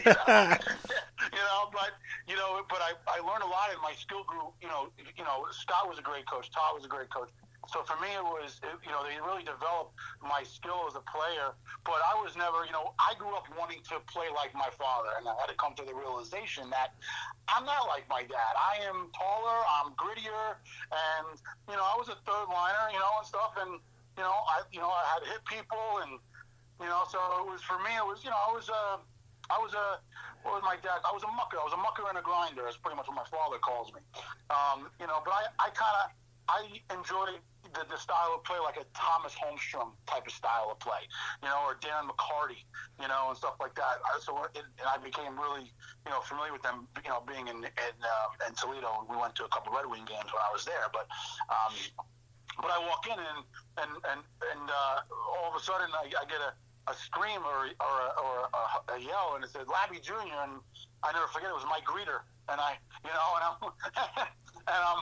you, 0.07 0.15
know? 0.15 0.55
you 1.35 1.43
know, 1.43 1.67
but 1.75 1.99
you 2.25 2.39
know, 2.39 2.63
but 2.71 2.79
I, 2.79 2.95
I 3.11 3.19
learned 3.19 3.43
a 3.43 3.51
lot 3.51 3.69
in 3.75 3.79
my 3.83 3.93
skill 3.99 4.23
group. 4.23 4.55
You 4.63 4.71
know, 4.71 4.89
you 4.97 5.27
know, 5.27 5.45
Scott 5.51 5.91
was 5.91 5.99
a 5.99 6.05
great 6.05 6.23
coach. 6.25 6.49
Todd 6.55 6.79
was 6.79 6.87
a 6.87 6.91
great 6.91 7.11
coach. 7.11 7.29
So 7.69 7.85
for 7.85 7.93
me, 8.01 8.09
it 8.09 8.25
was, 8.25 8.57
it, 8.65 8.73
you 8.81 8.89
know, 8.89 9.05
they 9.05 9.21
really 9.21 9.45
developed 9.45 9.93
my 10.25 10.41
skill 10.41 10.89
as 10.89 10.97
a 10.97 11.05
player. 11.05 11.53
But 11.85 12.01
I 12.01 12.17
was 12.17 12.33
never, 12.33 12.65
you 12.65 12.73
know, 12.73 12.97
I 12.97 13.13
grew 13.13 13.29
up 13.37 13.45
wanting 13.53 13.85
to 13.93 14.01
play 14.09 14.25
like 14.33 14.57
my 14.57 14.73
father, 14.73 15.13
and 15.21 15.29
I 15.29 15.37
had 15.37 15.53
to 15.53 15.57
come 15.61 15.77
to 15.77 15.85
the 15.85 15.93
realization 15.93 16.65
that 16.73 16.97
I'm 17.45 17.69
not 17.69 17.85
like 17.85 18.09
my 18.09 18.25
dad. 18.25 18.53
I 18.57 18.81
am 18.89 19.13
taller, 19.13 19.59
I'm 19.69 19.93
grittier, 19.93 20.57
and 20.89 21.37
you 21.69 21.77
know, 21.77 21.85
I 21.85 21.93
was 21.93 22.09
a 22.09 22.17
third 22.25 22.49
liner, 22.49 22.89
you 22.89 22.97
know, 22.97 23.21
and 23.21 23.27
stuff, 23.27 23.53
and 23.61 23.77
you 24.19 24.27
know, 24.27 24.35
I 24.35 24.67
you 24.67 24.83
know 24.83 24.91
I 24.91 25.03
had 25.15 25.23
hit 25.31 25.39
people 25.47 26.03
and 26.03 26.19
you 26.83 26.91
know, 26.91 27.07
so 27.07 27.23
it 27.39 27.47
was 27.47 27.63
for 27.63 27.79
me. 27.79 27.95
It 27.95 28.03
was 28.03 28.19
you 28.19 28.29
know 28.29 28.35
I 28.35 28.51
was 28.51 28.67
a 28.67 28.99
I 29.47 29.57
was 29.63 29.71
a 29.71 30.03
what 30.43 30.59
was 30.59 30.63
my 30.67 30.75
dad? 30.83 30.99
I 31.07 31.15
was 31.15 31.23
a 31.23 31.31
mucker. 31.31 31.55
I 31.55 31.63
was 31.63 31.71
a 31.71 31.79
mucker 31.79 32.03
and 32.11 32.19
a 32.19 32.23
grinder. 32.23 32.67
That's 32.67 32.75
pretty 32.75 32.99
much 32.99 33.07
what 33.07 33.15
my 33.15 33.27
father 33.31 33.63
calls 33.63 33.95
me. 33.95 34.03
Um, 34.51 34.91
you 34.99 35.07
know, 35.07 35.23
but 35.23 35.31
I 35.31 35.47
I 35.55 35.67
kind 35.71 35.95
of 36.03 36.05
I 36.51 36.59
enjoyed 36.91 37.39
the, 37.73 37.85
the 37.87 37.97
style 37.97 38.35
of 38.35 38.43
play 38.43 38.57
like 38.59 38.75
a 38.75 38.85
Thomas 38.97 39.35
Holmstrom 39.35 39.93
type 40.07 40.25
of 40.25 40.33
style 40.33 40.69
of 40.71 40.79
play, 40.79 41.05
you 41.43 41.47
know, 41.47 41.61
or 41.63 41.77
Darren 41.77 42.09
McCarty, 42.09 42.65
you 42.99 43.07
know, 43.07 43.29
and 43.29 43.37
stuff 43.37 43.55
like 43.59 43.75
that. 43.75 44.01
So 44.25 44.35
it, 44.55 44.65
and 44.79 44.87
I 44.87 44.97
became 44.97 45.37
really, 45.37 45.69
you 45.69 46.11
know, 46.11 46.19
familiar 46.25 46.51
with 46.51 46.63
them, 46.63 46.87
you 47.03 47.09
know, 47.09 47.21
being 47.23 47.47
in 47.47 47.63
in, 47.63 47.95
uh, 48.01 48.47
in 48.47 48.55
Toledo. 48.55 49.05
We 49.07 49.15
went 49.15 49.35
to 49.39 49.45
a 49.45 49.51
couple 49.53 49.71
Red 49.71 49.85
Wing 49.85 50.03
games 50.03 50.27
when 50.33 50.41
I 50.41 50.51
was 50.51 50.65
there, 50.65 50.89
but 50.91 51.07
um, 51.47 51.73
but 52.61 52.71
I 52.71 52.79
walk 52.79 53.07
in 53.07 53.17
and 53.17 53.41
and 53.79 53.91
and, 54.11 54.21
and 54.23 54.65
uh, 54.67 55.03
all 55.39 55.51
of 55.51 55.55
a 55.55 55.63
sudden 55.63 55.87
I, 55.95 56.11
I 56.11 56.23
get 56.27 56.39
a, 56.43 56.51
a 56.91 56.93
scream 56.95 57.39
or 57.43 57.71
or, 57.79 57.95
a, 58.03 58.09
or 58.19 58.35
a, 58.51 58.63
a 58.95 58.97
yell 58.99 59.35
and 59.35 59.43
it 59.43 59.51
said 59.51 59.67
Labby 59.71 60.03
Junior 60.03 60.35
and 60.43 60.59
I 61.03 61.15
never 61.15 61.27
forget 61.31 61.49
it 61.49 61.57
was 61.57 61.67
Mike 61.67 61.87
Greeter. 61.87 62.27
And 62.51 62.59
I 62.59 62.75
you 63.03 63.13
know 63.15 63.27
and 63.39 63.43
I'm 63.47 63.57
and 64.75 64.81
I'm 64.83 65.01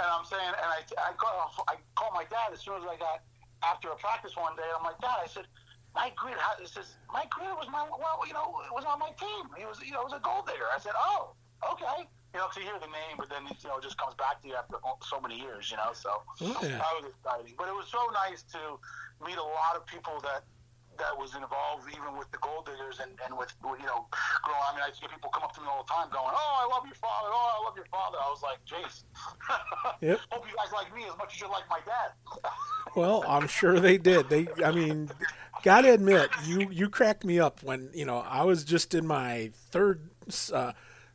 and 0.00 0.08
I'm 0.08 0.24
saying 0.24 0.52
and 0.56 0.70
I 0.70 0.80
I 0.98 1.12
call 1.14 1.52
I 1.68 1.76
call 1.94 2.10
my 2.16 2.24
dad 2.32 2.52
as 2.52 2.60
soon 2.64 2.80
as 2.80 2.86
I 2.88 2.96
got 2.96 3.20
after 3.62 3.92
a 3.92 3.96
practice 3.96 4.36
one 4.36 4.56
day. 4.56 4.68
I'm 4.72 4.84
like 4.84 4.98
Dad 5.00 5.20
I 5.20 5.28
said 5.28 5.46
Mike 5.94 6.16
Greeter 6.16 6.40
says 6.66 6.96
Mike 7.12 7.30
Greeter 7.30 7.54
was 7.54 7.68
my 7.68 7.84
well 7.84 8.24
you 8.26 8.32
know 8.32 8.56
was 8.72 8.84
on 8.88 8.98
my 8.98 9.12
team. 9.20 9.52
He 9.58 9.68
was 9.68 9.80
you 9.84 9.92
know 9.92 10.04
was 10.04 10.16
a 10.16 10.22
gold 10.24 10.46
digger. 10.48 10.70
I 10.72 10.80
said 10.80 10.96
oh 10.96 11.36
okay 11.60 12.08
you 12.34 12.42
know, 12.42 12.50
because 12.50 12.58
you 12.58 12.66
hear 12.66 12.82
the 12.82 12.90
name, 12.90 13.14
but 13.14 13.30
then 13.30 13.46
you 13.46 13.68
know, 13.70 13.78
it 13.78 13.86
just 13.86 13.96
comes 13.96 14.18
back 14.18 14.42
to 14.42 14.48
you 14.50 14.58
after 14.58 14.76
so 15.06 15.22
many 15.22 15.38
years, 15.38 15.70
you 15.70 15.78
know. 15.78 15.94
So 15.94 16.10
yeah. 16.42 16.82
that 16.82 16.92
was 16.98 17.06
exciting, 17.06 17.54
but 17.54 17.70
it 17.70 17.76
was 17.78 17.86
so 17.86 18.02
nice 18.10 18.42
to 18.58 18.74
meet 19.22 19.38
a 19.38 19.48
lot 19.54 19.78
of 19.78 19.86
people 19.86 20.18
that 20.26 20.42
that 20.98 21.14
was 21.16 21.34
involved, 21.34 21.86
even 21.90 22.16
with 22.18 22.30
the 22.30 22.38
gold 22.38 22.66
diggers 22.66 23.00
and, 23.02 23.10
and 23.24 23.36
with 23.36 23.54
you 23.62 23.86
know, 23.86 24.06
growing. 24.42 24.66
I 24.66 24.74
mean, 24.74 24.82
I 24.82 24.90
see 24.94 25.06
people 25.06 25.30
come 25.30 25.42
up 25.42 25.54
to 25.54 25.60
me 25.60 25.66
all 25.70 25.86
the 25.86 25.92
time, 25.92 26.10
going, 26.10 26.34
"Oh, 26.34 26.54
I 26.58 26.66
love 26.74 26.86
your 26.86 26.98
father. 26.98 27.30
Oh, 27.30 27.50
I 27.54 27.64
love 27.64 27.76
your 27.76 27.86
father." 27.86 28.18
I 28.18 28.28
was 28.30 28.42
like, 28.42 28.58
"Jace, 28.66 29.06
yep. 30.00 30.20
hope 30.30 30.44
you 30.48 30.56
guys 30.56 30.72
like 30.72 30.94
me 30.94 31.04
as 31.06 31.16
much 31.18 31.34
as 31.34 31.40
you 31.40 31.48
like 31.50 31.64
my 31.70 31.80
dad." 31.86 32.18
well, 32.96 33.24
I'm 33.26 33.48
sure 33.48 33.80
they 33.80 33.98
did. 33.98 34.28
They, 34.28 34.46
I 34.64 34.70
mean, 34.70 35.10
gotta 35.62 35.92
admit, 35.92 36.30
you 36.44 36.68
you 36.70 36.88
cracked 36.88 37.24
me 37.24 37.38
up 37.38 37.62
when 37.62 37.90
you 37.94 38.04
know 38.04 38.18
I 38.18 38.44
was 38.44 38.64
just 38.64 38.94
in 38.94 39.06
my 39.06 39.50
third. 39.70 40.10
Uh, 40.52 40.72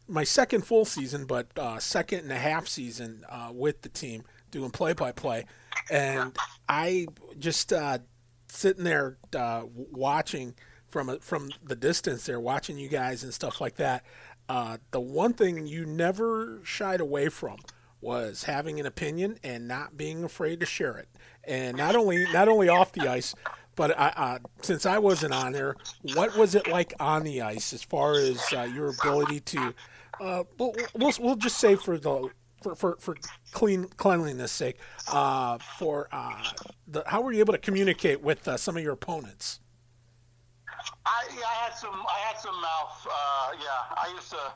my 0.09 0.23
second 0.23 0.65
full 0.65 0.85
season, 0.85 1.25
but 1.25 1.47
uh, 1.57 1.79
second 1.79 2.19
and 2.19 2.31
a 2.31 2.37
half 2.37 2.67
season 2.67 3.23
uh, 3.29 3.51
with 3.53 3.81
the 3.83 3.89
team 3.89 4.23
doing 4.51 4.71
play 4.71 4.93
by 4.93 5.11
play, 5.11 5.45
and 5.89 6.35
I 6.67 7.07
just 7.37 7.71
uh, 7.71 7.99
sitting 8.47 8.83
there 8.83 9.17
uh, 9.35 9.63
watching 9.73 10.55
from 10.87 11.09
a, 11.09 11.19
from 11.19 11.51
the 11.63 11.75
distance 11.75 12.25
there, 12.25 12.39
watching 12.39 12.77
you 12.77 12.89
guys 12.89 13.23
and 13.23 13.33
stuff 13.33 13.61
like 13.61 13.75
that. 13.75 14.03
Uh, 14.49 14.77
the 14.89 14.99
one 14.99 15.33
thing 15.33 15.67
you 15.67 15.85
never 15.85 16.59
shied 16.63 16.99
away 16.99 17.29
from 17.29 17.57
was 18.01 18.45
having 18.45 18.79
an 18.79 18.87
opinion 18.87 19.37
and 19.43 19.67
not 19.67 19.95
being 19.95 20.23
afraid 20.23 20.59
to 20.59 20.65
share 20.65 20.97
it, 20.97 21.07
and 21.43 21.77
not 21.77 21.95
only 21.95 22.25
not 22.33 22.47
only 22.47 22.67
off 22.67 22.91
the 22.93 23.07
ice, 23.07 23.35
but 23.75 23.97
I, 23.97 24.07
uh, 24.15 24.39
since 24.61 24.85
I 24.85 24.97
wasn't 24.97 25.33
on 25.33 25.53
there, 25.53 25.75
what 26.15 26.35
was 26.35 26.55
it 26.55 26.67
like 26.67 26.93
on 26.99 27.23
the 27.23 27.41
ice 27.43 27.71
as 27.73 27.83
far 27.83 28.13
as 28.15 28.41
uh, 28.51 28.63
your 28.63 28.89
ability 28.89 29.41
to 29.41 29.73
uh, 30.19 30.43
we'll, 30.57 30.73
we'll, 30.95 31.13
we'll 31.19 31.35
just 31.35 31.57
say 31.57 31.75
for 31.75 31.97
the 31.97 32.29
for, 32.61 32.75
for, 32.75 32.97
for 32.99 33.15
clean 33.51 33.85
cleanliness 33.97 34.51
sake, 34.51 34.77
uh, 35.07 35.57
for 35.77 36.09
uh, 36.11 36.43
the 36.87 37.03
how 37.07 37.21
were 37.21 37.31
you 37.31 37.39
able 37.39 37.53
to 37.53 37.59
communicate 37.59 38.21
with 38.21 38.47
uh, 38.47 38.57
some 38.57 38.75
of 38.75 38.83
your 38.83 38.93
opponents? 38.93 39.59
I, 41.05 41.27
I 41.29 41.53
had 41.65 41.73
some 41.73 41.93
I 41.93 42.19
had 42.27 42.37
some 42.39 42.59
mouth. 42.59 43.07
Uh, 43.09 43.51
yeah, 43.61 43.95
I 43.95 44.11
used 44.13 44.29
to 44.31 44.53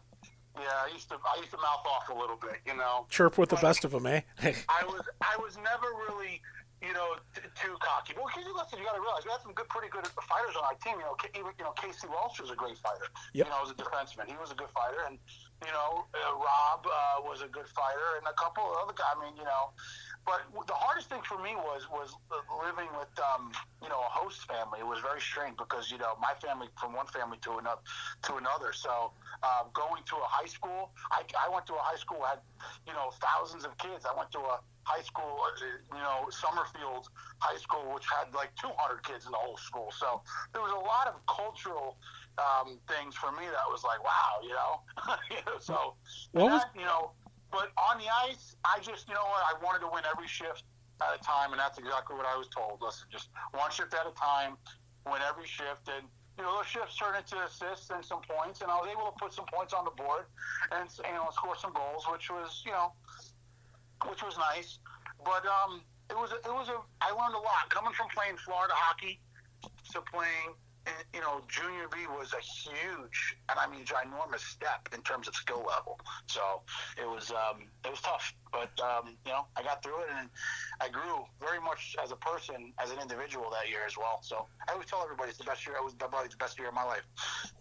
Yeah, 0.55 0.63
I 0.85 0.89
used 0.93 1.09
to 1.09 1.15
I 1.15 1.37
used 1.39 1.51
to 1.51 1.57
mouth 1.57 1.85
off 1.85 2.09
a 2.09 2.13
little 2.13 2.37
bit, 2.37 2.59
you 2.65 2.75
know. 2.75 3.05
Chirp 3.09 3.37
with 3.37 3.49
the 3.49 3.55
best 3.57 3.85
of 3.85 3.91
them, 3.91 4.05
eh? 4.05 4.21
I 4.41 4.83
was 4.85 5.03
I 5.21 5.37
was 5.37 5.57
never 5.57 5.87
really 6.07 6.41
you 6.83 6.91
know, 6.91 7.15
t- 7.33 7.47
too 7.55 7.75
cocky. 7.79 8.11
Well, 8.11 8.27
you 8.35 8.51
listen, 8.51 8.77
you 8.77 8.83
got 8.83 8.99
to 8.99 9.01
realize 9.01 9.23
we 9.23 9.31
had 9.31 9.39
some 9.39 9.55
good, 9.55 9.71
pretty 9.71 9.87
good 9.87 10.03
fighters 10.27 10.59
on 10.59 10.67
our 10.67 10.75
team. 10.83 10.99
You 10.99 11.07
know, 11.07 11.15
K- 11.15 11.31
even, 11.39 11.55
you 11.55 11.63
know, 11.63 11.71
Casey 11.79 12.11
Welch 12.11 12.43
was 12.43 12.51
a 12.51 12.59
great 12.59 12.77
fighter. 12.83 13.07
Yep. 13.31 13.47
You 13.47 13.51
know, 13.55 13.63
as 13.63 13.71
a 13.71 13.77
defenseman, 13.79 14.27
he 14.27 14.35
was 14.35 14.51
a 14.51 14.55
good 14.59 14.67
fighter, 14.75 15.07
and 15.07 15.17
you 15.65 15.71
know, 15.71 16.05
uh, 16.13 16.33
Rob 16.35 16.85
uh, 16.85 17.23
was 17.23 17.41
a 17.41 17.47
good 17.47 17.67
fighter, 17.67 18.19
and 18.19 18.27
a 18.27 18.33
couple 18.33 18.63
of 18.63 18.83
other 18.83 18.93
guys. 18.93 19.15
I 19.15 19.23
mean, 19.23 19.35
you 19.37 19.43
know, 19.43 19.71
but 20.25 20.43
the 20.67 20.73
hardest 20.73 21.09
thing 21.09 21.21
for 21.27 21.37
me 21.39 21.55
was 21.55 21.87
was 21.91 22.15
living 22.63 22.87
with 22.97 23.11
um, 23.19 23.51
you 23.81 23.89
know 23.89 23.99
a 23.99 24.11
host 24.11 24.47
family. 24.47 24.79
It 24.79 24.87
was 24.87 24.99
very 24.99 25.19
strange 25.19 25.57
because 25.57 25.91
you 25.91 25.97
know 25.97 26.15
my 26.21 26.33
family 26.39 26.67
from 26.79 26.93
one 26.93 27.07
family 27.07 27.37
to 27.43 27.59
another 27.59 27.81
to 28.29 28.35
another. 28.35 28.71
So 28.71 29.11
uh, 29.43 29.67
going 29.73 30.03
to 30.03 30.15
a 30.15 30.27
high 30.27 30.47
school, 30.47 30.91
I, 31.11 31.23
I 31.35 31.51
went 31.51 31.67
to 31.67 31.75
a 31.75 31.83
high 31.83 31.99
school 31.99 32.23
had 32.23 32.39
you 32.87 32.93
know 32.93 33.11
thousands 33.19 33.65
of 33.65 33.77
kids. 33.77 34.05
I 34.07 34.15
went 34.15 34.31
to 34.31 34.39
a 34.39 34.59
high 34.83 35.01
school, 35.01 35.39
uh, 35.39 35.95
you 35.95 36.01
know, 36.03 36.27
Summerfield 36.29 37.07
High 37.39 37.57
School, 37.57 37.93
which 37.93 38.05
had 38.07 38.33
like 38.33 38.53
200 38.55 39.03
kids 39.03 39.25
in 39.25 39.31
the 39.31 39.37
whole 39.37 39.57
school. 39.57 39.91
So 39.97 40.21
there 40.51 40.61
was 40.61 40.71
a 40.71 40.83
lot 40.83 41.07
of 41.07 41.15
cultural 41.25 41.97
um, 42.37 42.79
things 42.87 43.15
for 43.15 43.31
me 43.31 43.45
that 43.45 43.67
was 43.69 43.83
like, 43.83 44.03
wow, 44.03 44.41
you 44.41 44.53
know. 44.53 44.81
so, 45.59 45.95
what 46.31 46.51
was, 46.51 46.61
that, 46.61 46.71
you 46.75 46.85
know, 46.85 47.11
but 47.51 47.69
on 47.77 47.97
the 47.97 48.09
ice, 48.29 48.55
I 48.65 48.79
just, 48.81 49.07
you 49.07 49.13
know 49.13 49.25
what, 49.29 49.43
I 49.45 49.53
wanted 49.63 49.85
to 49.85 49.89
win 49.93 50.03
every 50.09 50.27
shift 50.27 50.63
at 51.01 51.13
a 51.13 51.21
time, 51.21 51.51
and 51.51 51.59
that's 51.59 51.77
exactly 51.77 52.15
what 52.15 52.25
I 52.25 52.37
was 52.37 52.49
told. 52.49 52.81
Listen, 52.81 53.05
just 53.11 53.29
one 53.53 53.69
shift 53.69 53.93
at 53.93 54.07
a 54.07 54.15
time, 54.17 54.57
win 55.05 55.21
every 55.21 55.45
shift, 55.45 55.89
and 55.89 56.07
you 56.37 56.43
know, 56.43 56.57
those 56.57 56.65
shifts 56.65 56.97
turned 56.97 57.17
into 57.17 57.37
assists 57.45 57.91
and 57.93 58.03
some 58.03 58.21
points, 58.25 58.61
and 58.61 58.71
I 58.71 58.77
was 58.81 58.89
able 58.89 59.05
to 59.05 59.15
put 59.21 59.33
some 59.33 59.45
points 59.53 59.73
on 59.73 59.85
the 59.85 59.93
board 59.93 60.25
and 60.73 60.89
you 61.05 61.13
know 61.13 61.29
score 61.29 61.55
some 61.55 61.73
goals, 61.73 62.09
which 62.09 62.29
was 62.31 62.63
you 62.65 62.71
know 62.71 62.93
which 64.09 64.23
was 64.23 64.37
nice. 64.37 64.79
But 65.23 65.45
um, 65.45 65.81
it 66.09 66.17
was 66.17 66.31
a, 66.33 66.41
it 66.41 66.53
was 66.53 66.69
a 66.69 66.81
I 67.05 67.13
learned 67.13 67.37
a 67.37 67.43
lot 67.43 67.69
coming 67.69 67.93
from 67.93 68.07
playing 68.09 68.37
Florida 68.37 68.73
hockey 68.73 69.21
to 69.93 70.01
playing 70.09 70.57
you 71.13 71.21
know 71.21 71.41
junior 71.47 71.87
B 71.91 71.99
was 72.07 72.33
a 72.33 72.41
huge 72.41 73.37
and 73.49 73.59
I 73.59 73.69
mean 73.69 73.85
ginormous 73.85 74.39
step 74.39 74.89
in 74.93 75.01
terms 75.01 75.27
of 75.27 75.35
skill 75.35 75.63
level. 75.67 75.99
So 76.27 76.61
it 77.01 77.07
was 77.07 77.31
um, 77.31 77.63
it 77.85 77.91
was 77.91 78.01
tough, 78.01 78.33
but 78.51 78.71
um, 78.81 79.15
you 79.25 79.31
know 79.31 79.45
I 79.55 79.63
got 79.63 79.83
through 79.83 80.01
it 80.01 80.09
and 80.19 80.29
I 80.81 80.89
grew 80.89 81.25
very 81.39 81.59
much 81.59 81.95
as 82.03 82.11
a 82.11 82.15
person 82.17 82.73
as 82.81 82.91
an 82.91 82.99
individual 82.99 83.49
that 83.51 83.69
year 83.69 83.81
as 83.85 83.97
well. 83.97 84.19
So 84.21 84.45
I 84.67 84.73
always 84.73 84.87
tell 84.87 85.01
everybody 85.03 85.29
it's 85.29 85.37
the 85.37 85.45
best 85.45 85.65
year. 85.65 85.75
It 85.75 85.83
was 85.83 85.93
probably 85.93 86.29
the 86.29 86.37
best 86.37 86.57
year 86.59 86.69
of 86.69 86.73
my 86.73 86.83
life. 86.83 87.03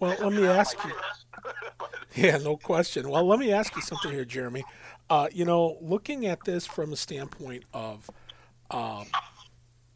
Well, 0.01 0.17
let 0.21 0.33
me 0.33 0.47
ask 0.47 0.77
you. 0.85 0.93
yeah, 2.15 2.39
no 2.39 2.57
question. 2.57 3.09
Well, 3.09 3.27
let 3.27 3.39
me 3.39 3.53
ask 3.53 3.75
you 3.77 3.83
something 3.83 4.11
here, 4.11 4.25
Jeremy. 4.25 4.65
Uh, 5.09 5.29
you 5.33 5.45
know, 5.45 5.79
looking 5.81 6.27
at 6.27 6.45
this 6.45 6.67
from 6.67 6.93
a 6.93 6.97
standpoint 6.97 7.65
of, 7.75 8.09
um, 8.71 9.07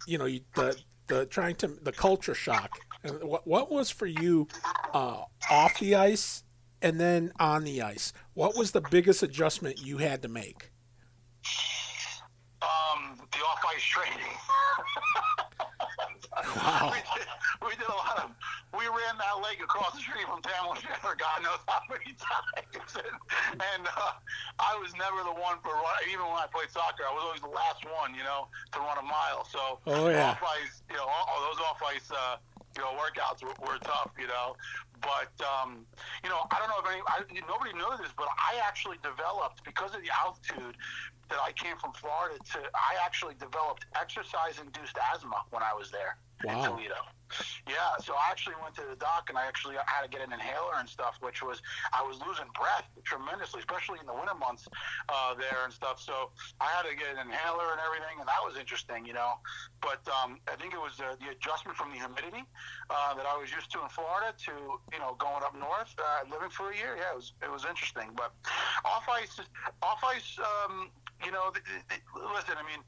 you 0.06 0.18
know, 0.18 0.28
the 0.54 0.76
the 1.06 1.26
trying 1.26 1.54
to 1.56 1.68
the 1.68 1.92
culture 1.92 2.34
shock. 2.34 2.70
And 3.06 3.22
what 3.22 3.46
what 3.46 3.70
was 3.70 3.90
for 3.90 4.06
you 4.06 4.48
uh, 4.92 5.22
off 5.50 5.78
the 5.78 5.94
ice 5.94 6.44
and 6.82 7.00
then 7.00 7.32
on 7.38 7.64
the 7.64 7.82
ice? 7.82 8.12
What 8.34 8.56
was 8.56 8.72
the 8.72 8.80
biggest 8.80 9.22
adjustment 9.22 9.80
you 9.80 9.98
had 9.98 10.22
to 10.22 10.28
make? 10.28 10.70
Um, 12.62 13.18
the 13.30 13.38
off 13.38 13.64
ice 13.74 13.82
training. 13.82 14.18
wow. 16.56 16.92
we, 16.92 16.98
did, 16.98 17.26
we 17.62 17.70
did 17.76 17.88
a 17.88 17.96
lot 17.96 18.18
of 18.24 18.30
we 18.76 18.84
ran 18.92 19.16
that 19.16 19.40
lake 19.40 19.62
across 19.64 19.96
the 19.96 20.04
street 20.04 20.28
from 20.28 20.44
Tamla 20.44 20.76
River, 20.76 21.16
God 21.16 21.42
knows 21.42 21.62
how 21.64 21.80
many 21.88 22.12
times. 22.20 22.92
And, 22.92 23.16
and 23.56 23.82
uh, 23.88 24.20
I 24.60 24.76
was 24.76 24.92
never 25.00 25.24
the 25.24 25.32
one 25.32 25.56
for. 25.64 25.72
Even 26.12 26.28
when 26.28 26.36
I 26.36 26.46
played 26.52 26.68
soccer, 26.68 27.08
I 27.08 27.12
was 27.12 27.24
always 27.24 27.40
the 27.40 27.54
last 27.54 27.86
one, 27.88 28.12
you 28.12 28.22
know, 28.22 28.52
to 28.76 28.78
run 28.80 29.00
a 29.00 29.06
mile. 29.06 29.48
So 29.48 29.80
oh, 29.86 30.08
yeah. 30.08 30.36
off 30.36 30.44
ice, 30.44 30.84
you 30.90 30.96
know, 30.96 31.08
all, 31.08 31.24
all 31.24 31.40
those 31.48 31.60
off 31.64 31.80
ice, 31.80 32.08
uh, 32.12 32.36
you 32.76 32.82
know, 32.82 32.92
workouts 32.92 33.42
were, 33.42 33.56
were 33.64 33.78
tough, 33.78 34.12
you 34.18 34.26
know. 34.26 34.56
But 35.00 35.32
um, 35.44 35.86
you 36.22 36.30
know, 36.30 36.46
I 36.50 36.58
don't 36.58 36.68
know 36.68 36.80
if 36.80 36.88
any, 36.92 37.02
I, 37.06 37.46
nobody 37.48 37.72
knows 37.76 37.98
this, 37.98 38.12
but 38.16 38.28
I 38.36 38.60
actually 38.66 38.96
developed 39.02 39.64
because 39.64 39.94
of 39.94 40.02
the 40.02 40.10
altitude 40.12 40.76
that 41.28 41.38
I 41.42 41.52
came 41.52 41.76
from 41.78 41.92
Florida 41.92 42.38
to. 42.52 42.58
I 42.74 42.96
actually 43.04 43.34
developed 43.34 43.86
exercise-induced 43.94 44.96
asthma 45.12 45.42
when 45.50 45.62
I 45.62 45.74
was 45.74 45.90
there 45.90 46.16
wow. 46.44 46.64
in 46.64 46.70
Toledo. 46.70 47.02
Yeah, 47.66 47.98
so 48.02 48.14
I 48.14 48.30
actually 48.30 48.56
went 48.62 48.74
to 48.76 48.84
the 48.88 48.96
doc 48.96 49.28
and 49.28 49.38
I 49.38 49.46
actually 49.46 49.76
had 49.76 50.02
to 50.02 50.08
get 50.08 50.20
an 50.20 50.32
inhaler 50.32 50.78
and 50.78 50.88
stuff, 50.88 51.18
which 51.20 51.42
was 51.42 51.62
I 51.92 52.02
was 52.02 52.18
losing 52.22 52.46
breath 52.54 52.86
tremendously, 53.04 53.60
especially 53.60 53.98
in 54.00 54.06
the 54.06 54.14
winter 54.14 54.34
months 54.34 54.68
uh, 55.08 55.34
there 55.34 55.64
and 55.64 55.72
stuff. 55.72 56.00
So 56.00 56.30
I 56.60 56.70
had 56.70 56.86
to 56.86 56.94
get 56.94 57.14
an 57.18 57.26
inhaler 57.26 57.74
and 57.74 57.80
everything, 57.82 58.18
and 58.20 58.28
that 58.28 58.42
was 58.44 58.56
interesting, 58.56 59.04
you 59.06 59.14
know. 59.14 59.38
But 59.80 60.02
um, 60.08 60.38
I 60.46 60.56
think 60.56 60.74
it 60.74 60.80
was 60.80 60.98
uh, 61.00 61.18
the 61.18 61.34
adjustment 61.34 61.76
from 61.76 61.90
the 61.90 61.98
humidity 61.98 62.44
uh, 62.90 63.14
that 63.14 63.26
I 63.26 63.36
was 63.36 63.50
used 63.50 63.70
to 63.74 63.82
in 63.82 63.88
Florida 63.90 64.34
to 64.50 64.54
you 64.92 65.00
know 65.00 65.14
going 65.18 65.42
up 65.42 65.54
north, 65.54 65.94
uh, 65.98 66.26
living 66.30 66.50
for 66.50 66.70
a 66.70 66.76
year. 66.76 66.96
Yeah, 66.96 67.12
it 67.12 67.16
was 67.16 67.32
it 67.42 67.50
was 67.50 67.64
interesting. 67.64 68.14
But 68.14 68.32
off 68.84 69.06
ice, 69.10 69.38
off 69.82 70.02
ice, 70.04 70.38
um, 70.38 70.90
you 71.24 71.32
know, 71.32 71.50
th- 71.50 71.64
th- 71.88 72.02
listen, 72.14 72.54
I 72.58 72.64
mean 72.66 72.82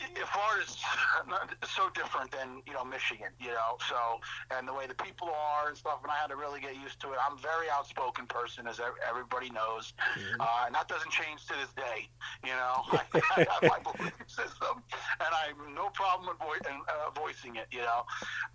Florida's 0.00 0.76
so 1.76 1.88
different 1.94 2.30
than 2.30 2.62
you 2.66 2.72
know 2.72 2.84
Michigan, 2.84 3.28
you 3.40 3.48
know. 3.48 3.78
So 3.88 4.20
and 4.50 4.66
the 4.66 4.72
way 4.72 4.86
the 4.86 4.94
people 4.94 5.28
are 5.28 5.68
and 5.68 5.76
stuff, 5.76 6.00
and 6.02 6.10
I 6.10 6.16
had 6.16 6.28
to 6.28 6.36
really 6.36 6.60
get 6.60 6.74
used 6.76 7.00
to 7.00 7.12
it. 7.12 7.18
I'm 7.24 7.38
a 7.38 7.40
very 7.40 7.70
outspoken 7.70 8.26
person, 8.26 8.66
as 8.66 8.80
everybody 9.08 9.50
knows, 9.50 9.94
mm-hmm. 10.18 10.40
uh, 10.40 10.66
and 10.66 10.74
that 10.74 10.88
doesn't 10.88 11.10
change 11.10 11.46
to 11.46 11.54
this 11.54 11.72
day. 11.76 12.08
You 12.44 12.52
know, 12.52 12.82
I, 12.92 13.00
I 13.14 13.46
have 13.50 13.62
my 13.62 13.78
belief 13.80 14.12
system, 14.26 14.82
and 15.20 15.30
I 15.30 15.48
have 15.48 15.74
no 15.74 15.88
problem 15.90 16.28
with 16.28 16.38
vo- 16.38 16.84
uh, 16.88 17.10
voicing 17.14 17.56
it. 17.56 17.66
You 17.70 17.82
know, 17.82 18.04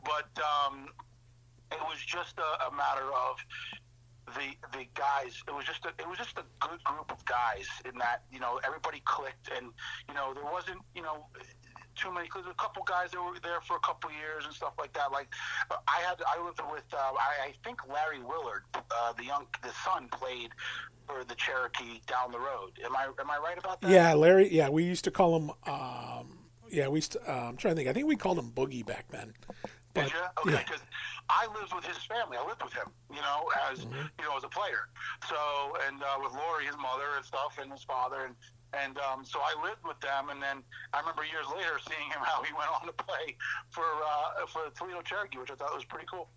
but 0.03 0.29
um, 0.43 0.89
it 1.71 1.81
was 1.81 1.99
just 2.05 2.37
a, 2.39 2.67
a 2.67 2.71
matter 2.75 3.05
of 3.05 3.37
the 4.35 4.77
the 4.77 4.85
guys 4.93 5.43
it 5.47 5.53
was 5.53 5.65
just 5.65 5.85
a, 5.85 5.89
it 5.99 6.07
was 6.07 6.17
just 6.17 6.37
a 6.37 6.43
good 6.59 6.83
group 6.83 7.11
of 7.11 7.23
guys 7.25 7.67
in 7.85 7.97
that 7.97 8.23
you 8.31 8.39
know 8.39 8.59
everybody 8.65 9.01
clicked 9.05 9.49
and 9.55 9.71
you 10.07 10.13
know 10.13 10.33
there 10.33 10.51
wasn't 10.51 10.79
you 10.95 11.01
know 11.01 11.25
too 11.95 12.13
many 12.13 12.27
because 12.27 12.45
a 12.49 12.53
couple 12.53 12.83
guys 12.83 13.11
that 13.11 13.21
were 13.21 13.39
there 13.43 13.61
for 13.61 13.75
a 13.75 13.79
couple 13.79 14.09
years 14.11 14.45
and 14.45 14.53
stuff 14.53 14.73
like 14.79 14.93
that. 14.93 15.11
Like 15.11 15.27
I 15.69 16.01
had 16.07 16.21
I 16.25 16.43
lived 16.43 16.61
with 16.71 16.83
uh, 16.93 16.97
I, 16.97 17.47
I 17.47 17.53
think 17.63 17.79
Larry 17.87 18.21
Willard 18.21 18.63
uh, 18.75 19.13
the 19.13 19.25
young 19.25 19.45
the 19.61 19.71
son 19.85 20.07
played 20.09 20.51
for 21.05 21.23
the 21.23 21.35
Cherokee 21.35 22.01
down 22.07 22.31
the 22.31 22.39
road. 22.39 22.79
Am 22.85 22.95
I 22.95 23.05
am 23.19 23.29
I 23.29 23.37
right 23.37 23.57
about 23.57 23.81
that? 23.81 23.91
Yeah 23.91 24.13
Larry 24.13 24.53
yeah 24.53 24.69
we 24.69 24.83
used 24.83 25.03
to 25.05 25.11
call 25.11 25.35
him 25.35 25.51
um, 25.65 26.39
yeah 26.71 26.87
we 26.87 27.01
to, 27.01 27.19
uh, 27.29 27.49
I'm 27.49 27.57
trying 27.57 27.75
to 27.75 27.79
think. 27.79 27.89
I 27.89 27.93
think 27.93 28.07
we 28.07 28.15
called 28.15 28.39
him 28.39 28.51
Boogie 28.51 28.85
back 28.85 29.05
then 29.09 29.33
but, 29.99 30.11
Did 30.11 30.13
you? 30.13 30.53
Okay, 30.53 30.63
because 30.63 30.81
yeah. 30.81 31.29
I 31.29 31.47
lived 31.59 31.73
with 31.73 31.85
his 31.85 31.97
family. 32.05 32.37
I 32.37 32.45
lived 32.47 32.63
with 32.63 32.73
him, 32.73 32.87
you 33.09 33.21
know, 33.21 33.51
as 33.69 33.85
mm-hmm. 33.85 34.07
you 34.19 34.25
know, 34.25 34.37
as 34.37 34.43
a 34.43 34.49
player. 34.49 34.89
So, 35.27 35.37
and 35.87 36.01
uh, 36.01 36.17
with 36.23 36.33
Lori, 36.33 36.65
his 36.65 36.77
mother 36.77 37.15
and 37.15 37.25
stuff, 37.25 37.57
and 37.61 37.71
his 37.71 37.83
father, 37.83 38.25
and 38.25 38.35
and 38.73 38.97
um, 38.99 39.25
so 39.25 39.39
I 39.39 39.53
lived 39.63 39.83
with 39.85 39.99
them. 39.99 40.29
And 40.29 40.41
then 40.41 40.63
I 40.93 40.99
remember 40.99 41.23
years 41.23 41.45
later 41.55 41.79
seeing 41.87 42.09
him 42.09 42.21
how 42.23 42.43
he 42.43 42.53
went 42.53 42.69
on 42.71 42.87
to 42.87 42.93
play 42.93 43.35
for 43.69 43.83
uh, 43.83 44.45
for 44.47 44.69
Toledo 44.77 45.01
Cherokee, 45.01 45.37
which 45.37 45.51
I 45.51 45.55
thought 45.55 45.73
was 45.73 45.85
pretty 45.85 46.07
cool. 46.09 46.29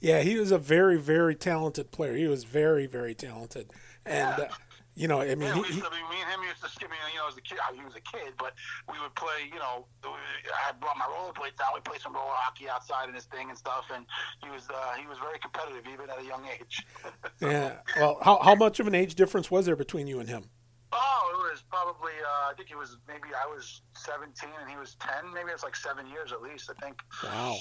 Yeah, 0.00 0.22
he 0.22 0.38
was 0.38 0.52
a 0.52 0.58
very 0.58 0.98
very 0.98 1.34
talented 1.34 1.90
player. 1.90 2.14
He 2.14 2.26
was 2.26 2.44
very 2.44 2.86
very 2.86 3.14
talented, 3.14 3.72
and. 4.04 4.34
Yeah. 4.38 4.44
Uh, 4.44 4.48
you 4.96 5.08
know, 5.08 5.20
I 5.20 5.34
mean, 5.34 5.42
yeah, 5.42 5.62
he, 5.62 5.80
to, 5.80 5.86
I 5.86 5.90
mean, 5.92 6.08
me 6.08 6.16
and 6.24 6.32
him 6.32 6.40
used 6.48 6.62
to 6.64 6.70
skip. 6.70 6.88
You 6.88 7.18
know, 7.20 7.28
as 7.28 7.36
a 7.36 7.42
kid, 7.42 7.58
he 7.74 7.84
was 7.84 7.94
a 7.94 8.00
kid, 8.00 8.32
but 8.38 8.54
we 8.90 8.98
would 8.98 9.14
play. 9.14 9.44
You 9.52 9.58
know, 9.58 9.86
I 10.02 10.72
brought 10.80 10.96
my 10.96 11.04
rollerblades 11.04 11.56
down. 11.58 11.68
We 11.74 11.80
played 11.80 12.00
some 12.00 12.14
roller 12.14 12.32
hockey 12.32 12.68
outside 12.68 13.08
in 13.08 13.14
his 13.14 13.26
thing 13.26 13.50
and 13.50 13.58
stuff, 13.58 13.84
and 13.92 14.06
he 14.42 14.48
was 14.48 14.68
uh, 14.72 14.94
he 14.98 15.06
was 15.06 15.18
very 15.18 15.38
competitive 15.38 15.84
even 15.92 16.08
at 16.08 16.18
a 16.18 16.24
young 16.24 16.44
age. 16.46 16.86
so, 17.02 17.10
yeah. 17.50 17.76
Well, 17.98 18.18
how 18.22 18.40
how 18.42 18.54
much 18.54 18.80
of 18.80 18.86
an 18.86 18.94
age 18.94 19.14
difference 19.14 19.50
was 19.50 19.66
there 19.66 19.76
between 19.76 20.06
you 20.06 20.18
and 20.18 20.28
him? 20.28 20.48
Oh, 20.92 21.30
it 21.34 21.52
was 21.52 21.62
probably. 21.68 22.12
Uh, 22.24 22.50
I 22.50 22.54
think 22.56 22.70
it 22.70 22.78
was 22.78 22.96
maybe 23.06 23.28
I 23.36 23.46
was 23.46 23.82
17 23.94 24.48
and 24.60 24.70
he 24.70 24.76
was 24.78 24.96
10. 25.00 25.32
Maybe 25.34 25.50
it's 25.52 25.62
like 25.62 25.76
seven 25.76 26.06
years 26.06 26.32
at 26.32 26.40
least. 26.40 26.70
I 26.70 26.80
think. 26.80 27.02
Wow. 27.22 27.58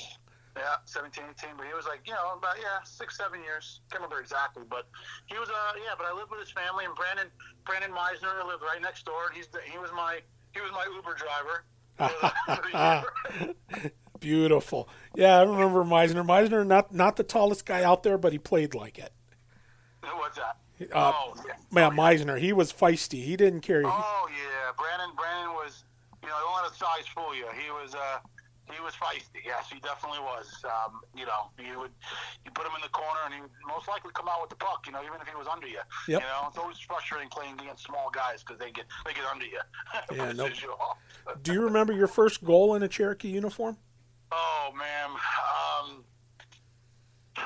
Yeah, 0.55 0.75
17, 0.85 1.23
18, 1.37 1.49
but 1.57 1.67
he 1.67 1.73
was 1.73 1.85
like, 1.85 1.99
you 2.05 2.13
know, 2.13 2.35
about, 2.37 2.55
yeah, 2.61 2.79
six, 2.85 3.17
seven 3.17 3.41
years. 3.41 3.81
Can't 3.91 4.01
remember 4.01 4.21
exactly, 4.21 4.63
but 4.69 4.87
he 5.27 5.37
was, 5.37 5.49
uh, 5.49 5.73
yeah, 5.75 5.95
but 5.97 6.07
I 6.07 6.13
lived 6.15 6.31
with 6.31 6.39
his 6.39 6.51
family, 6.51 6.85
and 6.85 6.95
Brandon, 6.95 7.27
Brandon 7.65 7.91
Meisner 7.91 8.45
lived 8.47 8.63
right 8.63 8.81
next 8.81 9.05
door, 9.05 9.31
he's, 9.33 9.47
the, 9.47 9.59
he 9.69 9.77
was 9.77 9.91
my, 9.91 10.19
he 10.53 10.61
was 10.61 10.71
my 10.71 10.87
Uber 10.95 11.15
driver. 11.19 11.65
Beautiful. 14.19 14.89
Yeah, 15.15 15.39
I 15.39 15.43
remember 15.43 15.83
Meisner. 15.83 16.25
Meisner, 16.25 16.65
not 16.65 16.93
not 16.93 17.15
the 17.15 17.23
tallest 17.23 17.65
guy 17.65 17.83
out 17.83 18.03
there, 18.03 18.17
but 18.17 18.31
he 18.31 18.39
played 18.39 18.73
like 18.73 18.97
it. 18.97 19.11
What's 20.01 20.37
that? 20.37 20.57
Uh, 20.93 21.13
oh, 21.15 21.33
yeah. 21.47 21.53
Man, 21.71 21.91
Meisner, 21.91 22.39
he 22.39 22.53
was 22.53 22.71
feisty. 22.71 23.23
He 23.23 23.35
didn't 23.35 23.61
carry. 23.61 23.85
Oh 23.85 24.27
yeah, 24.29 24.71
Brandon. 24.77 25.15
Brandon 25.15 25.53
was, 25.53 25.83
you 26.21 26.29
know, 26.29 26.35
don't 26.43 26.63
let 26.63 26.71
the 26.71 26.77
size 26.77 27.07
fool 27.13 27.35
you. 27.35 27.45
He 27.61 27.71
was, 27.71 27.95
uh, 27.95 28.19
He 28.73 28.81
was 28.81 28.93
feisty. 28.95 29.45
Yes, 29.45 29.69
he 29.71 29.79
definitely 29.79 30.19
was. 30.19 30.63
Um, 30.65 31.01
you 31.15 31.25
know, 31.25 31.49
you 31.59 31.79
would 31.79 31.91
you 32.43 32.51
put 32.51 32.65
him 32.65 32.71
in 32.75 32.81
the 32.81 32.89
corner, 32.89 33.19
and 33.25 33.33
he 33.33 33.41
would 33.41 33.51
most 33.67 33.87
likely 33.87 34.11
come 34.13 34.27
out 34.27 34.41
with 34.41 34.49
the 34.49 34.55
puck. 34.55 34.83
You 34.87 34.91
know, 34.93 35.01
even 35.05 35.21
if 35.21 35.27
he 35.27 35.35
was 35.35 35.47
under 35.47 35.67
you. 35.67 35.79
Yep. 36.07 36.21
You 36.21 36.27
know, 36.27 36.45
it's 36.49 36.57
always 36.57 36.79
frustrating 36.79 37.29
playing 37.29 37.59
against 37.59 37.83
small 37.85 38.09
guys 38.11 38.41
because 38.43 38.57
they 38.59 38.71
get 38.71 38.85
they 39.05 39.13
get 39.13 39.25
under 39.31 39.45
you. 39.45 39.59
Yeah, 40.15 40.31
no- 40.31 40.45
you. 40.47 40.73
Do 41.43 41.53
you 41.53 41.61
remember 41.61 41.93
your 41.93 42.07
first 42.07 42.43
goal 42.43 42.75
in 42.75 42.83
a 42.83 42.87
Cherokee 42.87 43.29
uniform? 43.29 43.77
Oh 44.31 44.71
man, 44.75 45.09
um, 45.11 46.03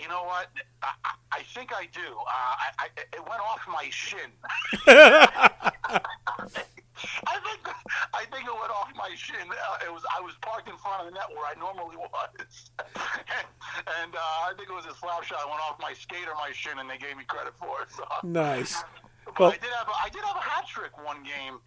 you 0.00 0.08
know 0.08 0.24
what? 0.24 0.48
I, 0.82 0.92
I- 1.04 1.10
I 1.34 1.42
think 1.54 1.72
I 1.74 1.86
do. 1.94 2.00
Uh, 2.02 2.30
I, 2.30 2.68
I, 2.78 2.86
it 3.14 3.20
went 3.26 3.40
off 3.40 3.60
my 3.66 3.88
shin. 3.90 4.18
I 7.26 7.38
think 7.42 7.68
I 9.12 9.20
think 9.20 9.50
it 9.50 9.52
went 9.52 9.52
off 9.52 9.52
my 9.52 9.52
shin. 9.52 9.52
Uh, 9.52 9.86
it 9.86 9.92
was 9.92 10.02
I 10.16 10.20
was 10.20 10.34
parked 10.40 10.68
in 10.68 10.76
front 10.76 11.00
of 11.00 11.06
the 11.06 11.14
net 11.14 11.28
where 11.30 11.46
I 11.46 11.58
normally 11.58 11.96
was, 11.96 12.70
and 12.78 14.14
uh, 14.14 14.48
I 14.48 14.52
think 14.56 14.68
it 14.68 14.74
was 14.74 14.86
a 14.86 14.94
slap 14.94 15.24
shot. 15.24 15.48
Went 15.48 15.60
off 15.60 15.78
my 15.80 15.92
skate 15.92 16.28
or 16.28 16.34
my 16.34 16.50
shin, 16.52 16.78
and 16.78 16.88
they 16.88 16.98
gave 16.98 17.16
me 17.16 17.24
credit 17.24 17.54
for 17.58 17.82
it. 17.82 17.90
So. 17.92 18.04
Nice. 18.22 18.82
But 19.24 19.38
Well- 19.38 19.52
I 19.52 19.56
did 19.56 19.70
have 19.70 19.88
a, 19.88 19.92
I 20.04 20.08
did 20.08 20.22
have 20.24 20.36
a 20.36 20.40
hat 20.40 20.66
trick 20.66 21.04
one 21.04 21.22
game, 21.22 21.60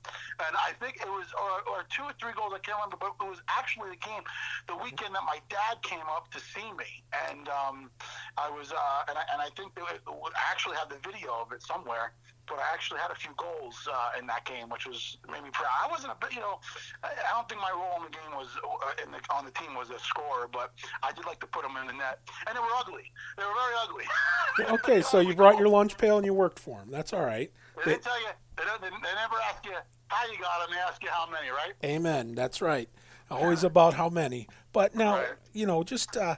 and 0.46 0.56
I 0.58 0.74
think 0.80 0.98
it 0.98 1.08
was 1.10 1.28
or, 1.34 1.64
or 1.72 1.84
two 1.90 2.04
or 2.04 2.14
three 2.20 2.34
goals. 2.34 2.52
I 2.54 2.60
can't 2.60 2.78
remember, 2.78 2.98
but 3.00 3.16
it 3.25 3.30
was 3.30 3.42
actually 3.48 3.90
the 3.92 4.02
game, 4.04 4.24
the 4.68 4.75
weekend 4.75 5.16
that 5.16 5.24
my 5.25 5.40
dad 5.50 5.82
came 5.82 6.06
up 6.12 6.30
to 6.32 6.40
see 6.40 6.72
me, 6.78 7.04
and 7.32 7.48
um, 7.50 7.90
I 8.38 8.50
was 8.50 8.74
uh, 8.74 9.10
and 9.10 9.18
I, 9.18 9.24
and 9.34 9.42
I 9.42 9.50
think 9.56 9.74
I 9.80 9.98
actually 10.52 10.78
have 10.78 10.90
the 10.90 11.00
video 11.02 11.34
of 11.42 11.52
it 11.54 11.64
somewhere. 11.64 12.14
But 12.48 12.60
I 12.60 12.74
actually 12.74 13.00
had 13.00 13.12
a 13.12 13.16
few 13.16 13.32
goals 13.38 13.88
uh, 13.92 14.20
in 14.20 14.28
that 14.28 14.46
game, 14.46 14.70
which 14.70 14.86
was 14.86 15.18
made 15.32 15.44
me 15.44 15.50
proud. 15.52 15.72
I 15.84 15.90
wasn't 15.90 16.14
a 16.14 16.16
bit, 16.20 16.34
you 16.34 16.42
know, 16.42 16.60
I 17.04 17.10
don't 17.34 17.50
think 17.50 17.62
my 17.62 17.72
role 17.72 17.98
in 17.98 18.04
the 18.04 18.10
game 18.12 18.32
was 18.38 18.50
uh, 18.64 19.04
in 19.04 19.12
the, 19.12 19.20
on 19.34 19.46
the 19.46 19.52
team 19.52 19.75
was 19.75 19.90
a 19.90 20.00
scorer, 20.00 20.48
but 20.52 20.72
I 21.04 21.12
did 21.12 21.25
like 21.25 21.40
to 21.42 21.48
put 21.48 21.64
them 21.64 21.75
in 21.82 21.88
the 21.88 21.94
net, 21.94 22.20
and 22.48 22.56
they 22.56 22.60
were 22.60 22.75
ugly. 22.78 23.12
They 23.38 23.44
were 23.44 23.54
very 23.54 23.75
ugly. 23.82 24.06
Okay, 24.75 25.02
so 25.02 25.20
you 25.20 25.36
brought 25.36 25.58
your 25.60 25.68
lunch 25.68 25.98
pail 25.98 26.16
and 26.18 26.25
you 26.25 26.34
worked 26.34 26.60
for 26.60 26.80
them. 26.80 26.88
That's 26.90 27.12
all 27.12 27.25
right. 27.25 27.52
They 27.84 27.92
didn't 27.92 28.04
tell 28.04 28.18
you. 28.22 28.28
They, 28.56 28.64
they, 28.82 28.88
they 28.90 29.16
never 29.16 29.36
ask 29.50 29.66
you 29.66 29.74
how 30.08 30.25
you 30.32 30.40
got 30.40 30.60
them. 30.66 30.70
They 30.74 30.80
ask 30.80 31.04
you 31.04 31.10
how 31.10 31.30
many, 31.30 31.50
right? 31.50 31.74
Amen. 31.84 32.36
That's 32.36 32.62
right. 32.62 32.88
Always 33.30 33.66
about 33.66 33.96
how 33.96 34.08
many. 34.08 34.48
But 34.72 34.96
now, 34.96 35.16
Right. 35.18 35.28
you 35.52 35.66
know, 35.66 35.84
just 35.84 36.16
uh, 36.16 36.36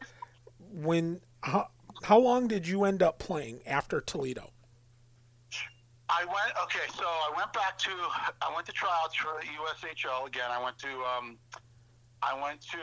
when 0.73 1.21
how, 1.43 1.67
how 2.03 2.17
long 2.17 2.47
did 2.47 2.67
you 2.67 2.85
end 2.85 3.03
up 3.03 3.19
playing 3.19 3.59
after 3.67 4.01
Toledo? 4.01 4.49
I 6.09 6.23
went. 6.25 6.55
Okay, 6.63 6.87
so 6.95 7.03
I 7.05 7.31
went 7.35 7.51
back 7.53 7.77
to. 7.79 7.91
I 8.41 8.51
went 8.53 8.65
to 8.67 8.71
tryouts 8.71 9.15
for 9.15 9.39
the 9.41 9.47
USHL 9.47 10.27
again. 10.27 10.49
I 10.49 10.63
went 10.63 10.77
to. 10.79 10.89
Um, 11.03 11.37
I 12.23 12.33
went 12.41 12.61
to 12.71 12.79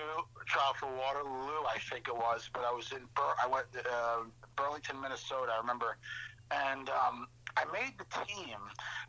trial 0.47 0.75
for 0.79 0.87
Waterloo, 0.87 1.67
I 1.69 1.79
think 1.91 2.07
it 2.07 2.15
was, 2.15 2.49
but 2.53 2.65
I 2.65 2.73
was 2.73 2.93
in. 2.93 3.01
Bur- 3.15 3.35
I 3.43 3.49
went 3.49 3.67
uh, 3.77 4.25
Burlington, 4.57 5.01
Minnesota. 5.01 5.53
I 5.53 5.59
remember, 5.59 5.97
and 6.51 6.89
um, 6.91 7.27
I 7.57 7.65
made 7.73 7.95
the 7.99 8.07
team, 8.25 8.59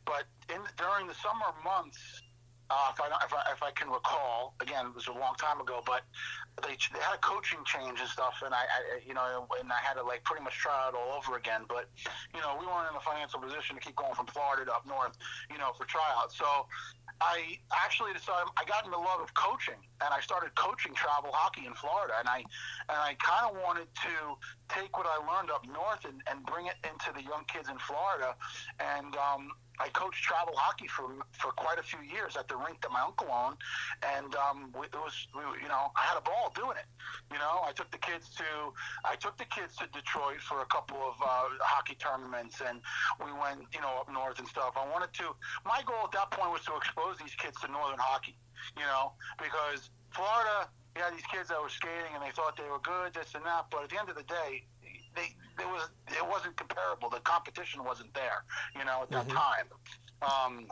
but 0.05 0.23
in 0.49 0.61
during 0.77 1.07
the 1.07 1.13
summer 1.13 1.53
months, 1.63 1.99
uh, 2.69 2.91
if 2.93 3.01
I 3.01 3.07
if 3.25 3.33
I 3.33 3.51
if 3.53 3.63
I 3.63 3.71
can 3.71 3.89
recall, 3.89 4.55
again, 4.61 4.87
it 4.87 4.95
was 4.95 5.07
a 5.07 5.13
long 5.13 5.35
time 5.37 5.61
ago, 5.61 5.81
but 5.85 6.01
they, 6.63 6.77
had 7.01 7.15
a 7.15 7.19
coaching 7.19 7.59
change 7.65 7.99
and 7.99 8.09
stuff, 8.09 8.39
and 8.43 8.53
I, 8.53 8.63
I 8.63 8.79
you 9.05 9.13
know, 9.13 9.47
and 9.59 9.71
I 9.71 9.81
had 9.83 9.95
to 9.95 10.03
like 10.03 10.23
pretty 10.23 10.43
much 10.43 10.55
try 10.55 10.71
out 10.87 10.95
all 10.95 11.17
over 11.17 11.35
again. 11.37 11.67
But 11.67 11.89
you 12.33 12.39
know, 12.39 12.55
we 12.59 12.65
weren't 12.65 12.89
in 12.89 12.95
a 12.95 13.03
financial 13.03 13.39
position 13.39 13.75
to 13.75 13.81
keep 13.81 13.95
going 13.95 14.15
from 14.15 14.27
Florida 14.27 14.65
to 14.65 14.71
up 14.71 14.87
north, 14.87 15.17
you 15.51 15.57
know, 15.57 15.73
for 15.75 15.85
tryouts. 15.85 16.37
So 16.37 16.67
I 17.19 17.59
actually 17.71 18.13
decided 18.13 18.47
I 18.55 18.63
got 18.65 18.85
into 18.85 18.97
love 18.97 19.19
of 19.19 19.33
coaching, 19.33 19.79
and 19.99 20.13
I 20.13 20.19
started 20.21 20.55
coaching 20.55 20.93
travel 20.93 21.31
hockey 21.33 21.65
in 21.65 21.73
Florida, 21.73 22.15
and 22.19 22.27
I 22.27 22.39
and 22.87 22.99
I 22.99 23.15
kind 23.19 23.51
of 23.51 23.59
wanted 23.59 23.87
to 24.07 24.39
take 24.69 24.97
what 24.97 25.07
I 25.07 25.19
learned 25.27 25.51
up 25.51 25.67
north 25.67 26.03
and, 26.07 26.23
and 26.27 26.45
bring 26.45 26.67
it 26.67 26.79
into 26.87 27.11
the 27.11 27.23
young 27.23 27.43
kids 27.51 27.67
in 27.67 27.77
Florida, 27.79 28.35
and 28.79 29.15
um, 29.15 29.51
I 29.79 29.89
coached 29.89 30.23
travel 30.23 30.53
hockey 30.55 30.87
for 30.87 31.09
for 31.31 31.51
quite 31.51 31.79
a 31.79 31.83
few 31.83 31.99
years 32.01 32.35
at 32.37 32.47
the 32.47 32.55
rink 32.55 32.81
that 32.81 32.91
my 32.91 33.01
uncle 33.01 33.27
owned, 33.31 33.57
and 34.15 34.35
um, 34.35 34.73
it 34.83 34.93
was 34.93 35.27
we, 35.35 35.41
you 35.61 35.67
know 35.67 35.91
I 35.95 36.01
had 36.01 36.17
a 36.17 36.21
ball 36.21 36.51
doing 36.55 36.77
it. 36.77 36.87
You 37.31 37.39
know, 37.39 37.61
I 37.65 37.71
took 37.71 37.91
the 37.91 37.97
kids 37.97 38.29
to 38.37 38.45
I 39.03 39.15
took 39.15 39.37
the 39.37 39.45
kids 39.45 39.75
to 39.77 39.87
Detroit 39.91 40.41
for 40.41 40.61
a 40.61 40.65
couple 40.65 40.97
of 40.97 41.15
uh, 41.21 41.49
hockey 41.61 41.95
tournaments, 41.95 42.61
and 42.65 42.81
we 43.23 43.31
went 43.31 43.67
you 43.73 43.81
know 43.81 43.99
up 43.99 44.11
north 44.11 44.39
and 44.39 44.47
stuff. 44.47 44.73
I 44.75 44.87
wanted 44.89 45.13
to. 45.21 45.35
My 45.65 45.81
goal 45.85 46.05
at 46.05 46.11
that 46.11 46.31
point 46.31 46.51
was 46.51 46.61
to 46.65 46.75
expose 46.77 47.17
these 47.17 47.35
kids 47.35 47.59
to 47.61 47.67
northern 47.67 47.99
hockey. 47.99 48.37
You 48.77 48.83
know, 48.83 49.13
because 49.37 49.89
Florida, 50.11 50.69
you 50.95 51.03
had 51.03 51.13
these 51.13 51.27
kids 51.27 51.49
that 51.49 51.61
were 51.61 51.69
skating 51.69 52.15
and 52.15 52.23
they 52.23 52.31
thought 52.31 52.55
they 52.55 52.69
were 52.71 52.79
good, 52.79 53.13
this 53.13 53.35
and 53.35 53.43
that, 53.45 53.67
but 53.69 53.83
at 53.83 53.89
the 53.89 53.99
end 53.99 54.09
of 54.09 54.15
the 54.15 54.23
day, 54.23 54.63
they 55.15 55.35
it 55.61 55.67
was 55.67 55.89
it 56.07 56.27
wasn't 56.27 56.55
comparable. 56.57 57.09
The 57.09 57.21
competition 57.21 57.83
wasn't 57.83 58.13
there. 58.13 58.43
You 58.77 58.85
know, 58.85 59.03
at 59.03 59.09
that 59.11 59.29
time. 59.29 59.65
Um, 60.21 60.67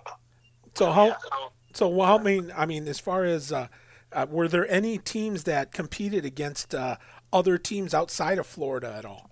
So 0.75 0.91
how 0.91 1.07
yeah, 1.07 1.15
so, 1.21 1.51
so 1.73 2.01
how 2.01 2.17
many? 2.17 2.51
I 2.51 2.65
mean, 2.65 2.87
as 2.87 2.99
far 2.99 3.23
as 3.23 3.51
uh, 3.51 3.67
uh, 4.11 4.25
were 4.29 4.47
there 4.47 4.69
any 4.71 4.97
teams 4.97 5.43
that 5.43 5.71
competed 5.71 6.25
against 6.25 6.73
uh, 6.73 6.97
other 7.31 7.57
teams 7.57 7.93
outside 7.93 8.37
of 8.39 8.47
Florida 8.47 8.93
at 8.97 9.05
all? 9.05 9.29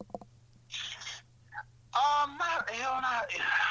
Um, 1.93 2.37
not, 2.37 2.69
you 2.73 2.81
know, 2.81 2.99
not, 3.01 3.25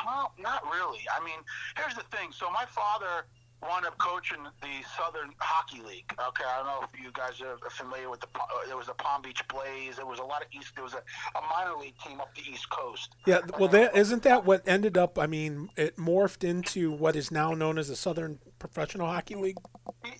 well, 0.05 0.35
not 0.39 0.63
really. 0.65 1.01
I 1.17 1.25
mean, 1.25 1.39
here's 1.77 1.95
the 1.95 2.05
thing. 2.15 2.33
So 2.33 2.51
my 2.51 2.67
father 2.67 3.27
wound 3.63 3.85
up 3.87 3.97
coaching 3.99 4.39
the 4.63 4.69
Southern 4.97 5.31
Hockey 5.39 5.81
League. 5.83 6.11
Okay, 6.13 6.45
I 6.49 6.57
don't 6.59 6.67
know 6.67 6.87
if 6.93 7.01
you 7.01 7.11
guys 7.13 7.41
are 7.41 7.59
familiar 7.71 8.09
with 8.11 8.21
the. 8.21 8.27
uh, 8.39 8.67
There 8.67 8.77
was 8.77 8.89
a 8.89 8.95
Palm 8.95 9.23
Beach 9.23 9.43
Blaze. 9.49 9.97
There 9.97 10.07
was 10.07 10.19
a 10.19 10.25
lot 10.25 10.43
of 10.43 10.49
East. 10.53 10.73
There 10.75 10.85
was 10.85 10.95
a, 10.95 10.99
a 11.39 11.43
minor 11.49 11.79
league 11.79 11.95
team 12.07 12.21
up 12.21 12.35
the 12.35 12.43
East 12.51 12.69
Coast. 12.71 13.15
Yeah, 13.27 13.41
well, 13.59 13.69
that 13.69 13.97
isn't 13.97 14.23
that 14.23 14.45
what 14.45 14.67
ended 14.67 14.97
up? 14.97 15.19
I 15.19 15.27
mean, 15.27 15.71
it 15.77 15.97
morphed 15.97 16.43
into 16.45 16.91
what 16.93 17.17
is 17.17 17.31
now 17.31 17.53
known 17.55 17.79
as 17.79 17.89
the 17.89 17.97
Southern 17.97 18.39
Professional 18.59 19.07
Hockey 19.07 19.35
League. 19.35 19.59
Yeah, 20.05 20.11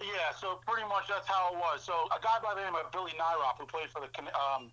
yeah. 0.00 0.34
So 0.40 0.60
pretty 0.66 0.86
much 0.88 1.08
that's 1.08 1.26
how 1.26 1.52
it 1.52 1.58
was. 1.58 1.82
So 1.82 1.92
a 1.92 2.20
guy 2.22 2.38
by 2.42 2.54
the 2.54 2.62
name 2.62 2.74
of 2.74 2.90
Billy 2.92 3.12
Nyrop, 3.12 3.58
who 3.58 3.66
played 3.66 3.88
for 3.90 4.00
the 4.00 4.08
um, 4.38 4.70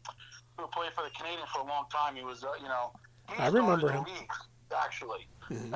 who 0.57 0.67
played 0.67 0.91
for 0.93 1.03
the 1.03 1.09
Canadian 1.11 1.47
for 1.53 1.61
a 1.61 1.65
long 1.67 1.85
time, 1.91 2.15
he 2.15 2.23
was, 2.23 2.43
uh, 2.43 2.47
you 2.61 2.67
know, 2.67 2.91
he 3.35 3.41
I 3.41 3.47
remember 3.47 3.91
him. 3.91 4.03
league, 4.03 4.31
actually. 4.73 5.27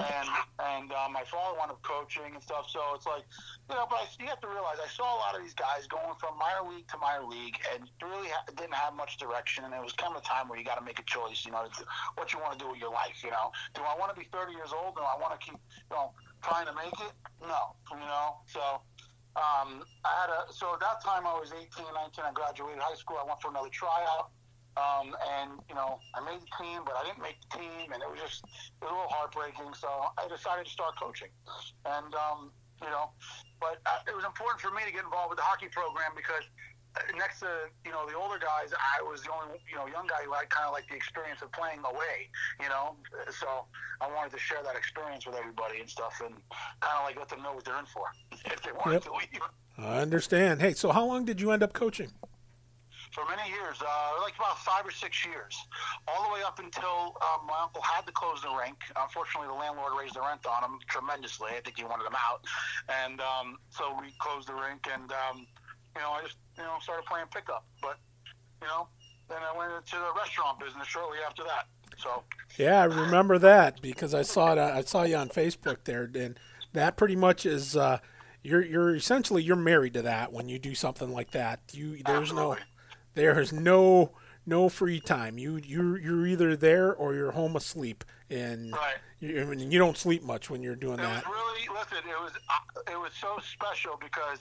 And 0.01 0.29
and 0.57 0.89
uh, 0.91 1.07
my 1.11 1.23
father 1.29 1.57
wound 1.57 1.69
up 1.69 1.81
coaching 1.83 2.33
and 2.33 2.41
stuff. 2.41 2.69
So 2.69 2.81
it's 2.95 3.05
like, 3.05 3.21
you 3.69 3.75
know, 3.75 3.85
but 3.89 4.01
I, 4.01 4.05
you 4.17 4.25
have 4.27 4.41
to 4.41 4.49
realize 4.49 4.81
I 4.81 4.89
saw 4.89 5.05
a 5.05 5.19
lot 5.21 5.35
of 5.35 5.41
these 5.41 5.53
guys 5.53 5.85
going 5.85 6.17
from 6.17 6.37
minor 6.37 6.65
league 6.65 6.87
to 6.89 6.97
minor 6.97 7.25
league 7.25 7.57
and 7.73 7.85
really 8.01 8.29
ha- 8.33 8.49
didn't 8.57 8.73
have 8.73 8.95
much 8.95 9.17
direction. 9.17 9.63
And 9.63 9.73
it 9.73 9.81
was 9.81 9.93
kind 9.93 10.15
of 10.15 10.21
a 10.21 10.25
time 10.25 10.49
where 10.49 10.57
you 10.57 10.65
got 10.65 10.81
to 10.81 10.85
make 10.85 10.97
a 10.97 11.05
choice, 11.05 11.45
you 11.45 11.51
know, 11.51 11.69
to 11.69 11.85
what 12.15 12.33
you 12.33 12.39
want 12.39 12.57
to 12.57 12.59
do 12.59 12.71
with 12.71 12.79
your 12.81 12.91
life. 12.91 13.21
You 13.23 13.29
know, 13.29 13.51
do 13.77 13.81
I 13.85 13.93
want 13.93 14.13
to 14.13 14.17
be 14.17 14.25
30 14.33 14.53
years 14.53 14.73
old? 14.73 14.95
Do 14.95 15.05
I 15.05 15.15
want 15.21 15.37
to 15.37 15.41
keep, 15.41 15.59
you 15.59 15.95
know, 15.95 16.11
trying 16.41 16.65
to 16.65 16.73
make 16.73 16.97
it? 16.97 17.13
No, 17.45 17.77
you 17.93 18.09
know. 18.09 18.41
So 18.49 18.81
um, 19.37 19.85
I 20.01 20.11
had 20.25 20.29
a 20.33 20.51
so 20.51 20.73
at 20.73 20.81
that 20.81 21.03
time 21.05 21.29
I 21.29 21.37
was 21.37 21.53
18, 21.53 21.85
19. 21.93 22.25
I 22.25 22.33
graduated 22.33 22.81
high 22.81 22.97
school. 22.97 23.17
I 23.21 23.25
went 23.27 23.41
for 23.41 23.53
another 23.53 23.69
tryout. 23.69 24.33
Um, 24.79 25.11
and 25.35 25.51
you 25.67 25.75
know, 25.75 25.99
I 26.15 26.23
made 26.23 26.39
the 26.39 26.51
team, 26.55 26.81
but 26.87 26.95
I 26.95 27.03
didn't 27.03 27.21
make 27.21 27.35
the 27.51 27.57
team, 27.59 27.91
and 27.91 27.99
it 28.01 28.07
was 28.09 28.19
just 28.19 28.39
it 28.47 28.87
was 28.87 28.91
a 28.91 28.95
little 28.95 29.11
heartbreaking. 29.11 29.73
So 29.75 29.89
I 30.17 30.23
decided 30.31 30.65
to 30.65 30.71
start 30.71 30.95
coaching, 30.95 31.29
and 31.85 32.15
um, 32.15 32.51
you 32.81 32.87
know, 32.87 33.11
but 33.59 33.83
uh, 33.85 34.07
it 34.07 34.15
was 34.15 34.23
important 34.23 34.61
for 34.61 34.71
me 34.71 34.87
to 34.87 34.91
get 34.95 35.03
involved 35.03 35.29
with 35.35 35.39
the 35.41 35.43
hockey 35.43 35.67
program 35.67 36.15
because 36.15 36.47
uh, 36.95 37.03
next 37.19 37.43
to 37.43 37.67
you 37.83 37.91
know 37.91 38.07
the 38.07 38.15
older 38.15 38.39
guys, 38.39 38.71
I 38.71 39.03
was 39.03 39.19
the 39.27 39.35
only 39.35 39.59
you 39.67 39.75
know 39.75 39.85
young 39.91 40.07
guy 40.07 40.23
who 40.23 40.31
had 40.31 40.47
kind 40.49 40.63
of 40.69 40.71
like 40.71 40.87
the 40.87 40.95
experience 40.95 41.41
of 41.43 41.51
playing 41.51 41.83
away, 41.83 42.31
you 42.63 42.69
know. 42.71 42.95
So 43.35 43.67
I 43.99 44.07
wanted 44.07 44.31
to 44.31 44.39
share 44.39 44.63
that 44.63 44.75
experience 44.79 45.27
with 45.27 45.35
everybody 45.35 45.83
and 45.83 45.89
stuff, 45.89 46.21
and 46.23 46.33
kind 46.79 46.95
of 46.97 47.03
like 47.03 47.19
let 47.19 47.27
them 47.27 47.43
know 47.43 47.51
what 47.51 47.65
they're 47.65 47.77
in 47.79 47.89
for 47.91 48.07
if 48.47 48.61
they 48.63 48.71
wanted 48.71 49.03
Yep. 49.03 49.03
to 49.03 49.11
leave. 49.11 49.43
I 49.77 49.99
understand. 49.99 50.61
Hey, 50.61 50.73
so 50.73 50.91
how 50.91 51.05
long 51.05 51.25
did 51.25 51.39
you 51.41 51.51
end 51.51 51.63
up 51.63 51.73
coaching? 51.73 52.11
For 53.11 53.25
many 53.25 53.49
years, 53.49 53.81
uh, 53.81 54.21
like 54.21 54.35
about 54.37 54.59
five 54.59 54.85
or 54.85 54.91
six 54.91 55.25
years, 55.25 55.57
all 56.07 56.27
the 56.27 56.33
way 56.33 56.41
up 56.45 56.59
until 56.59 57.17
um, 57.21 57.47
my 57.47 57.57
uncle 57.63 57.81
had 57.81 58.05
to 58.05 58.11
close 58.11 58.41
the 58.41 58.53
rink. 58.53 58.77
Unfortunately, 58.95 59.47
the 59.47 59.57
landlord 59.57 59.93
raised 59.97 60.15
the 60.15 60.21
rent 60.21 60.45
on 60.45 60.63
him 60.63 60.79
tremendously. 60.87 61.49
I 61.57 61.61
think 61.61 61.77
he 61.77 61.83
wanted 61.83 62.05
him 62.05 62.15
out, 62.15 62.45
and 62.87 63.19
um, 63.21 63.57
so 63.69 63.97
we 63.99 64.13
closed 64.19 64.47
the 64.47 64.53
rink. 64.53 64.85
And 64.91 65.11
um, 65.11 65.47
you 65.95 66.01
know, 66.01 66.11
I 66.11 66.21
just 66.23 66.37
you 66.57 66.63
know 66.63 66.77
started 66.81 67.05
playing 67.05 67.27
pickup. 67.33 67.65
But 67.81 67.97
you 68.61 68.67
know, 68.67 68.87
then 69.27 69.39
I 69.41 69.57
went 69.57 69.73
into 69.73 69.97
the 69.97 70.13
restaurant 70.15 70.59
business 70.59 70.87
shortly 70.87 71.17
after 71.25 71.43
that. 71.43 71.65
So 71.97 72.23
Yeah, 72.57 72.81
I 72.81 72.85
remember 72.85 73.39
that 73.39 73.81
because 73.81 74.13
I 74.13 74.21
saw 74.21 74.53
it. 74.53 74.59
I 74.59 74.81
saw 74.81 75.03
you 75.03 75.15
on 75.15 75.29
Facebook 75.29 75.83
there, 75.85 76.09
and 76.13 76.39
that 76.73 76.97
pretty 76.97 77.15
much 77.15 77.45
is. 77.45 77.75
Uh, 77.75 77.99
you're 78.41 78.63
you're 78.63 78.95
essentially 78.95 79.43
you're 79.43 79.57
married 79.57 79.95
to 79.95 80.03
that 80.03 80.31
when 80.31 80.47
you 80.47 80.59
do 80.59 80.73
something 80.73 81.11
like 81.11 81.31
that. 81.31 81.59
You 81.73 81.97
there's 82.05 82.31
no 82.31 82.53
Absolutely. 82.53 82.63
There 83.15 83.39
is 83.39 83.51
no 83.53 84.11
no 84.45 84.69
free 84.69 84.99
time. 84.99 85.37
You 85.37 85.57
you 85.57 85.95
you're 85.97 86.25
either 86.27 86.55
there 86.55 86.93
or 86.93 87.13
you're 87.13 87.31
home 87.31 87.55
asleep, 87.55 88.03
and 88.29 88.71
Right. 88.71 88.95
you, 89.19 89.41
I 89.41 89.45
mean, 89.45 89.71
you 89.71 89.77
don't 89.79 89.97
sleep 89.97 90.23
much 90.23 90.49
when 90.49 90.63
you're 90.63 90.75
doing 90.75 90.99
It 90.99 91.03
was 91.03 91.09
that. 91.23 91.25
really 91.25 91.67
listen. 91.73 91.97
It 92.09 92.19
was 92.21 92.31
uh, 92.49 92.91
it 92.91 92.99
was 92.99 93.11
so 93.19 93.37
special 93.53 93.97
because 94.01 94.39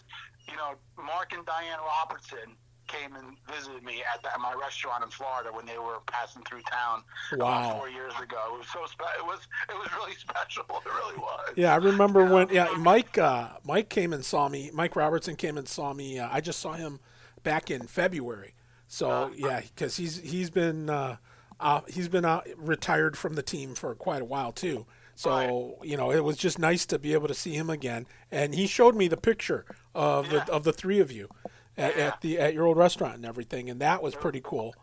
you 0.48 0.56
know 0.56 0.74
Mark 1.02 1.32
and 1.32 1.44
Diane 1.44 1.78
Robertson 1.84 2.56
came 2.86 3.14
and 3.16 3.36
visited 3.54 3.82
me 3.82 4.02
at, 4.14 4.22
the, 4.22 4.32
at 4.32 4.40
my 4.40 4.54
restaurant 4.54 5.04
in 5.04 5.10
Florida 5.10 5.50
when 5.52 5.66
they 5.66 5.76
were 5.76 5.98
passing 6.06 6.42
through 6.44 6.62
town 6.62 7.02
Wow. 7.32 7.76
four 7.76 7.90
years 7.90 8.14
ago. 8.22 8.54
It 8.54 8.58
was 8.60 8.68
so 8.72 8.86
spe- 8.86 9.18
it 9.18 9.26
was 9.26 9.40
it 9.68 9.74
was 9.78 9.88
really 9.92 10.14
special. 10.18 10.64
It 10.70 10.86
really 10.86 11.18
was. 11.18 11.50
Yeah, 11.56 11.74
I 11.74 11.76
remember 11.76 12.24
when 12.24 12.48
yeah 12.48 12.68
Mike 12.78 13.18
uh, 13.18 13.48
Mike 13.64 13.90
came 13.90 14.14
and 14.14 14.24
saw 14.24 14.48
me. 14.48 14.70
Mike 14.72 14.96
Robertson 14.96 15.36
came 15.36 15.58
and 15.58 15.68
saw 15.68 15.92
me. 15.92 16.18
Uh, 16.18 16.28
I 16.32 16.40
just 16.40 16.60
saw 16.60 16.72
him 16.72 16.98
back 17.42 17.70
in 17.70 17.86
February. 17.86 18.54
So 18.88 19.30
yeah, 19.36 19.60
because 19.60 19.96
he's 19.98 20.18
he's 20.18 20.50
been 20.50 20.88
uh, 20.90 21.16
uh, 21.60 21.82
he's 21.88 22.08
been 22.08 22.24
uh, 22.24 22.40
retired 22.56 23.16
from 23.16 23.34
the 23.34 23.42
team 23.42 23.74
for 23.74 23.94
quite 23.94 24.22
a 24.22 24.24
while 24.24 24.50
too. 24.50 24.86
So 25.14 25.78
you 25.82 25.96
know 25.96 26.10
it 26.10 26.24
was 26.24 26.36
just 26.36 26.58
nice 26.58 26.86
to 26.86 26.98
be 26.98 27.12
able 27.12 27.28
to 27.28 27.34
see 27.34 27.52
him 27.54 27.68
again. 27.68 28.06
And 28.30 28.54
he 28.54 28.66
showed 28.66 28.96
me 28.96 29.06
the 29.06 29.16
picture 29.16 29.66
of 29.94 30.32
Yeah. 30.32 30.44
the 30.44 30.52
of 30.52 30.64
the 30.64 30.72
three 30.72 31.00
of 31.00 31.12
you 31.12 31.28
at, 31.76 31.96
Yeah. 31.96 32.06
at 32.06 32.20
the 32.22 32.38
at 32.38 32.54
your 32.54 32.66
old 32.66 32.78
restaurant 32.78 33.16
and 33.16 33.26
everything, 33.26 33.68
and 33.68 33.80
that 33.80 34.02
was 34.02 34.14
pretty 34.14 34.40
cool. 34.42 34.74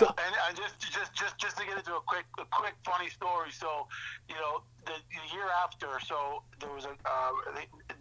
Yeah, 0.00 0.08
and, 0.08 0.34
and 0.48 0.56
just 0.56 0.78
just 0.80 1.14
just 1.14 1.38
just 1.38 1.56
to 1.56 1.64
get 1.64 1.78
into 1.78 1.94
a 1.94 2.00
quick 2.00 2.26
a 2.38 2.44
quick 2.50 2.74
funny 2.84 3.08
story. 3.08 3.50
So, 3.50 3.86
you 4.28 4.34
know, 4.34 4.62
the, 4.84 4.92
the 4.92 5.34
year 5.34 5.46
after, 5.64 5.88
so 6.04 6.42
there 6.60 6.70
was 6.70 6.84
a 6.84 6.90
uh, 7.08 7.30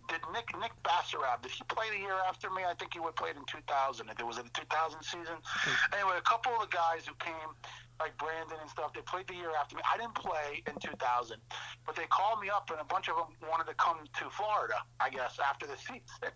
did 0.08 0.22
Nick 0.34 0.50
Nick 0.60 0.72
Bassarab 0.84 1.42
did 1.42 1.52
he 1.52 1.64
play 1.68 1.86
the 1.92 2.00
year 2.00 2.18
after 2.28 2.50
me? 2.50 2.64
I 2.68 2.74
think 2.74 2.94
he 2.94 3.00
would 3.00 3.16
played 3.16 3.36
in 3.36 3.46
2000. 3.46 4.10
If 4.10 4.20
It 4.20 4.26
was 4.26 4.38
in 4.38 4.46
the 4.46 4.56
2000 4.56 5.02
season. 5.02 5.38
Hmm. 5.44 5.94
Anyway, 5.94 6.16
a 6.18 6.22
couple 6.22 6.54
of 6.54 6.70
the 6.70 6.74
guys 6.74 7.08
who 7.08 7.14
came, 7.20 7.56
like 8.00 8.18
Brandon 8.18 8.58
and 8.60 8.70
stuff, 8.70 8.94
they 8.94 9.02
played 9.02 9.28
the 9.28 9.36
year 9.36 9.52
after 9.56 9.76
me. 9.76 9.82
I 9.88 9.98
didn't 9.98 10.16
play 10.16 10.64
in 10.68 10.76
2000, 10.80 11.40
but 11.86 11.96
they 11.96 12.06
called 12.12 12.42
me 12.42 12.50
up, 12.50 12.70
and 12.70 12.80
a 12.80 12.84
bunch 12.84 13.08
of 13.08 13.16
them 13.16 13.32
wanted 13.48 13.72
to 13.72 13.76
come 13.76 14.04
to 14.04 14.26
Florida. 14.30 14.84
I 15.00 15.10
guess 15.10 15.40
after 15.40 15.66
the 15.66 15.78
season, 15.88 16.34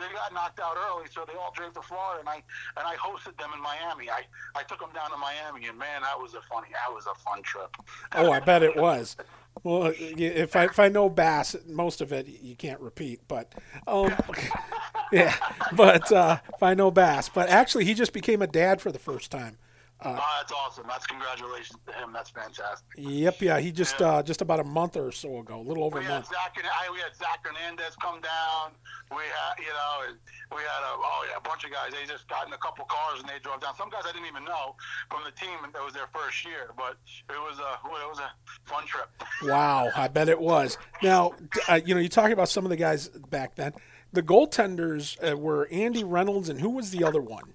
they 0.00 0.08
got 0.12 0.32
knocked 0.32 0.60
out 0.60 0.76
early, 0.76 1.06
so 1.12 1.24
they 1.28 1.36
all 1.36 1.52
drove 1.52 1.74
to 1.74 1.82
Florida, 1.82 2.20
and 2.20 2.28
I 2.28 2.40
and 2.76 2.84
I 2.88 2.96
hosted 2.96 3.36
them 3.36 3.52
in 3.52 3.60
Miami. 3.60 4.08
I 4.08 4.24
I 4.56 4.62
took 4.64 4.80
them 4.80 4.92
down 4.94 5.10
to 5.12 5.18
Miami, 5.20 5.68
and 5.68 5.78
man, 5.78 6.02
that 6.02 6.18
was 6.18 6.34
a 6.34 6.42
funny, 6.48 6.68
that 6.72 6.92
was 6.92 7.06
a 7.06 7.14
fun 7.20 7.42
trip. 7.42 7.70
Oh, 8.16 8.32
I 8.32 8.40
bet 8.40 8.62
it 8.62 8.76
was. 8.76 9.16
Well, 9.62 9.92
if 9.96 10.56
I 10.56 10.64
if 10.64 10.78
I 10.78 10.88
know 10.88 11.08
bass, 11.08 11.56
most 11.66 12.00
of 12.00 12.12
it 12.12 12.26
you 12.26 12.54
can't 12.54 12.80
repeat. 12.80 13.20
But 13.28 13.54
um, 13.86 14.14
yeah, 15.12 15.34
but 15.72 16.10
uh, 16.12 16.38
if 16.54 16.62
I 16.62 16.74
know 16.74 16.90
bass, 16.90 17.28
but 17.28 17.48
actually 17.48 17.84
he 17.84 17.94
just 17.94 18.12
became 18.12 18.42
a 18.42 18.46
dad 18.46 18.80
for 18.82 18.92
the 18.92 18.98
first 18.98 19.30
time. 19.30 19.56
Oh, 20.04 20.14
that's 20.38 20.52
awesome. 20.52 20.84
That's 20.88 21.06
congratulations 21.06 21.78
to 21.86 21.92
him. 21.94 22.12
That's 22.12 22.30
fantastic. 22.30 22.86
Yep, 22.96 23.42
yeah, 23.42 23.58
he 23.58 23.72
just 23.72 24.00
Yeah. 24.00 24.06
uh, 24.08 24.22
just 24.22 24.42
about 24.42 24.60
a 24.60 24.64
month 24.64 24.96
or 24.96 25.10
so 25.12 25.38
ago, 25.38 25.58
a 25.60 25.62
little 25.66 25.84
over 25.84 25.98
We 25.98 26.06
a 26.06 26.08
month. 26.08 26.26
Zach 26.26 26.54
and 26.56 26.66
I, 26.66 26.90
we 26.92 26.98
had 27.00 27.14
Zach 27.16 27.40
Hernandez 27.44 27.96
come 28.02 28.20
down. 28.20 28.72
We 29.10 29.16
had, 29.22 29.58
you 29.58 29.72
know, 29.72 30.14
we 30.56 30.62
had 30.62 30.82
a 30.82 30.92
oh 30.96 31.26
yeah, 31.30 31.36
a 31.36 31.40
bunch 31.40 31.64
of 31.64 31.70
guys. 31.72 31.92
They 31.92 32.06
just 32.06 32.28
got 32.28 32.46
in 32.46 32.52
a 32.52 32.58
couple 32.58 32.84
cars 32.86 33.20
and 33.20 33.28
they 33.28 33.38
drove 33.42 33.60
down. 33.60 33.76
Some 33.76 33.90
guys 33.90 34.02
I 34.08 34.12
didn't 34.12 34.26
even 34.28 34.44
know 34.44 34.76
from 35.10 35.20
the 35.24 35.30
team, 35.32 35.58
that 35.72 35.82
was 35.84 35.94
their 35.94 36.08
first 36.14 36.44
year. 36.44 36.70
But 36.76 36.96
it 37.30 37.38
was 37.38 37.58
a 37.58 37.72
it 37.86 38.08
was 38.08 38.18
a 38.18 38.30
fun 38.68 38.84
trip. 38.86 39.08
Wow, 39.44 39.90
I 39.96 40.08
bet 40.08 40.28
it 40.28 40.40
was. 40.40 40.78
Now, 41.02 41.32
uh, 41.68 41.80
you 41.84 41.94
know, 41.94 42.00
you 42.00 42.08
talking 42.08 42.32
about 42.32 42.48
some 42.48 42.64
of 42.64 42.70
the 42.70 42.76
guys 42.76 43.08
back 43.08 43.54
then. 43.56 43.72
The 44.12 44.22
goaltenders 44.22 45.16
uh, 45.32 45.36
were 45.36 45.66
Andy 45.72 46.04
Reynolds 46.04 46.48
and 46.48 46.60
who 46.60 46.70
was 46.70 46.90
the 46.90 47.02
other 47.04 47.20
one? 47.20 47.54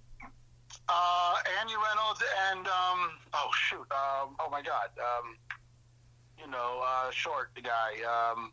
Uh, 0.92 1.36
Andy 1.62 1.74
Reynolds 1.76 2.24
and 2.52 2.66
um, 2.68 3.12
oh 3.34 3.50
shoot, 3.54 3.86
um, 3.92 4.36
oh 4.40 4.48
my 4.50 4.62
God, 4.62 4.90
um, 4.98 5.36
you 6.40 6.50
know, 6.50 6.82
uh, 6.86 7.12
short 7.12 7.52
the 7.56 7.62
guy. 7.62 7.94
Um, 8.04 8.52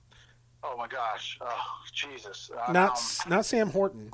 oh 0.63 0.77
my 0.77 0.87
gosh, 0.87 1.39
oh 1.41 1.65
Jesus, 1.93 2.51
uh, 2.55 2.71
Not 2.73 2.99
um, 3.25 3.31
not 3.31 3.47
Sam 3.47 3.71
Horton. 3.71 4.11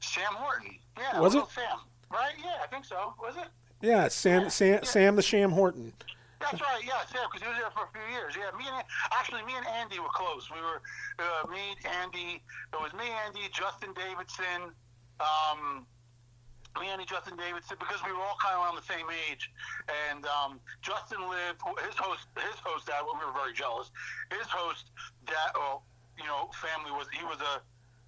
Sam 0.00 0.34
Horton. 0.34 0.78
Yeah, 0.98 1.20
Was 1.20 1.34
it? 1.34 1.44
Sam? 1.54 1.78
Right? 2.12 2.34
Yeah, 2.38 2.62
I 2.62 2.66
think 2.66 2.84
so. 2.84 3.14
Was 3.20 3.34
it? 3.36 3.48
Yeah, 3.80 4.08
Sam 4.08 4.50
Sam 4.50 4.84
Sam 4.84 5.16
the 5.16 5.22
Sham 5.22 5.50
Horton. 5.50 5.92
That's 6.40 6.60
right. 6.60 6.82
Yeah, 6.84 7.00
Sam, 7.10 7.22
because 7.32 7.40
he 7.40 7.48
was 7.48 7.56
there 7.56 7.70
for 7.70 7.88
a 7.88 7.92
few 7.92 8.04
years. 8.14 8.34
Yeah, 8.36 8.52
me 8.58 8.64
and 8.68 8.84
actually 9.12 9.42
me 9.44 9.54
and 9.56 9.66
Andy 9.66 9.98
were 9.98 10.12
close. 10.12 10.50
We 10.50 10.60
were 10.60 10.82
uh, 11.18 11.48
me, 11.48 11.74
Andy. 12.02 12.42
It 12.72 12.80
was 12.80 12.92
me, 12.92 13.04
Andy, 13.24 13.48
Justin 13.50 13.94
Davidson. 13.94 14.76
Um, 15.20 15.86
me, 16.80 16.88
Andy, 16.88 17.04
Justin 17.04 17.36
Davidson, 17.36 17.76
because 17.78 18.00
we 18.04 18.12
were 18.12 18.22
all 18.22 18.38
kind 18.42 18.56
of 18.56 18.64
around 18.64 18.76
the 18.76 18.88
same 18.88 19.06
age, 19.30 19.50
and 20.10 20.26
um, 20.26 20.60
Justin 20.82 21.22
lived. 21.28 21.62
His 21.86 21.94
host, 21.94 22.26
his 22.34 22.58
host, 22.62 22.86
dad. 22.86 23.02
We 23.06 23.14
were 23.18 23.32
very 23.32 23.52
jealous. 23.52 23.90
His 24.30 24.46
host, 24.48 24.90
dad, 25.26 25.54
well, 25.54 25.84
you 26.18 26.24
know, 26.24 26.50
family 26.58 26.90
was 26.90 27.06
he 27.12 27.24
was 27.24 27.38
a 27.40 27.62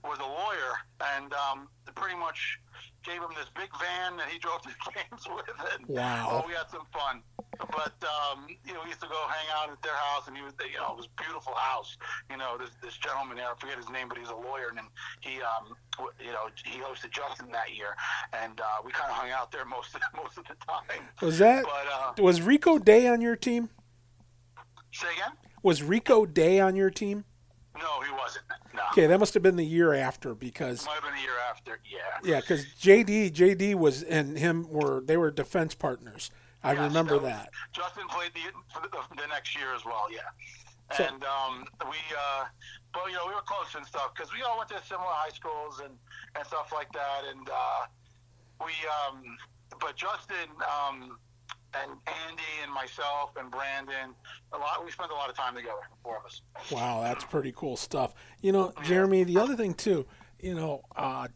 was 0.06 0.18
a 0.18 0.28
lawyer, 0.28 0.72
and 1.16 1.32
um, 1.34 1.68
pretty 1.94 2.16
much 2.16 2.60
gave 3.04 3.22
him 3.22 3.30
this 3.38 3.46
big 3.54 3.70
van 3.78 4.16
that 4.16 4.28
he 4.28 4.38
drove 4.38 4.60
to 4.62 4.68
the 4.84 4.92
games 4.92 5.26
with. 5.26 5.46
And, 5.74 5.86
Wow. 5.88 6.42
Oh, 6.42 6.44
we 6.46 6.54
had 6.54 6.68
some 6.70 6.86
fun. 6.92 7.22
But 7.58 7.96
um, 8.04 8.46
you 8.66 8.74
know, 8.74 8.80
we 8.82 8.90
used 8.90 9.00
to 9.00 9.08
go 9.08 9.16
hang 9.28 9.48
out 9.56 9.70
at 9.72 9.80
their 9.80 9.94
house, 9.94 10.28
and 10.28 10.36
he 10.36 10.42
was, 10.42 10.52
you 10.60 10.78
know, 10.78 10.92
it 10.92 10.96
was 10.96 11.06
a 11.06 11.22
beautiful 11.22 11.54
house. 11.54 11.96
You 12.30 12.36
know, 12.36 12.58
this 12.58 12.70
this 12.82 12.96
gentleman 12.98 13.38
there, 13.38 13.46
I 13.46 13.54
forget 13.58 13.78
his 13.78 13.88
name, 13.88 14.08
but 14.08 14.18
he's 14.18 14.28
a 14.28 14.36
lawyer, 14.36 14.68
and 14.76 14.80
he, 15.20 15.40
um, 15.40 15.74
you 16.20 16.32
know, 16.32 16.48
he 16.64 16.80
hosted 16.80 17.10
Justin 17.12 17.50
that 17.52 17.74
year, 17.74 17.96
and 18.34 18.60
uh, 18.60 18.64
we 18.84 18.92
kind 18.92 19.10
of 19.10 19.16
hung 19.16 19.30
out 19.30 19.52
there 19.52 19.64
most 19.76 19.94
of, 19.94 20.02
most 20.14 20.36
of 20.36 20.44
the 20.44 20.54
time. 20.66 21.08
Was 21.22 21.38
that 21.38 21.64
But 21.64 22.20
uh, 22.20 22.22
was 22.22 22.42
Rico 22.42 22.78
Day 22.78 23.08
on 23.08 23.20
your 23.20 23.36
team? 23.36 23.70
say 24.92 25.08
again? 25.16 25.32
Was 25.62 25.82
Rico 25.82 26.26
Day 26.26 26.60
on 26.60 26.76
your 26.76 26.90
team? 26.90 27.24
No, 27.78 28.00
he 28.00 28.12
wasn't. 28.12 28.44
No, 28.74 28.82
Okay, 28.92 29.06
that 29.06 29.18
must 29.20 29.34
have 29.34 29.42
been 29.42 29.56
the 29.56 29.64
year 29.64 29.92
after 29.94 30.34
because 30.34 30.84
might 30.86 30.94
have 30.94 31.02
been 31.04 31.14
a 31.14 31.20
year 31.22 31.38
after. 31.50 31.78
Yeah. 31.90 31.98
yeah, 32.30 32.40
because 32.40 32.64
JD 32.80 33.32
JD 33.32 33.74
was 33.74 34.02
and 34.02 34.38
him 34.38 34.66
were 34.70 35.02
they 35.04 35.16
were 35.16 35.30
defense 35.30 35.74
partners. 35.74 36.30
I 36.64 36.72
Yes, 36.72 36.80
remember 36.82 37.14
was- 37.18 37.24
that. 37.30 37.50
Justin 37.72 38.08
played 38.08 38.32
the, 38.34 38.80
the 38.88 38.88
the 39.22 39.26
next 39.28 39.54
year 39.56 39.74
as 39.74 39.84
well. 39.84 40.06
Yeah. 40.12 40.20
So- 40.96 41.04
and 41.04 41.22
um, 41.24 41.64
we, 41.90 41.96
uh, 42.16 42.44
but 42.94 43.06
you 43.08 43.14
know, 43.14 43.26
we 43.26 43.34
were 43.34 43.42
close 43.44 43.74
and 43.76 43.84
stuff 43.86 44.14
because 44.14 44.32
we 44.32 44.42
all 44.42 44.56
went 44.58 44.70
to 44.70 44.80
similar 44.84 45.06
high 45.08 45.30
schools 45.34 45.80
and, 45.84 45.94
and 46.36 46.46
stuff 46.46 46.70
like 46.72 46.90
that. 46.92 47.22
And 47.30 47.48
uh, 47.48 47.86
we, 48.64 48.72
um, 49.04 49.36
but 49.80 49.96
Justin 49.96 50.48
um, 50.62 51.18
and 51.82 51.92
Andy 52.28 52.42
and 52.62 52.72
myself 52.72 53.30
and 53.38 53.50
Brandon, 53.50 54.14
a 54.52 54.58
lot. 54.58 54.84
We 54.84 54.90
spent 54.90 55.10
a 55.10 55.14
lot 55.14 55.28
of 55.30 55.36
time 55.36 55.54
together, 55.54 55.74
the 55.90 55.96
four 56.02 56.18
of 56.18 56.24
us. 56.24 56.42
Wow, 56.70 57.00
that's 57.02 57.24
pretty 57.24 57.52
cool 57.54 57.76
stuff. 57.76 58.14
You 58.40 58.52
know, 58.52 58.72
Jeremy, 58.84 59.24
the 59.24 59.38
other 59.38 59.56
thing 59.56 59.74
too, 59.74 60.06
you 60.40 60.54
know, 60.54 60.82
uh, 60.96 61.28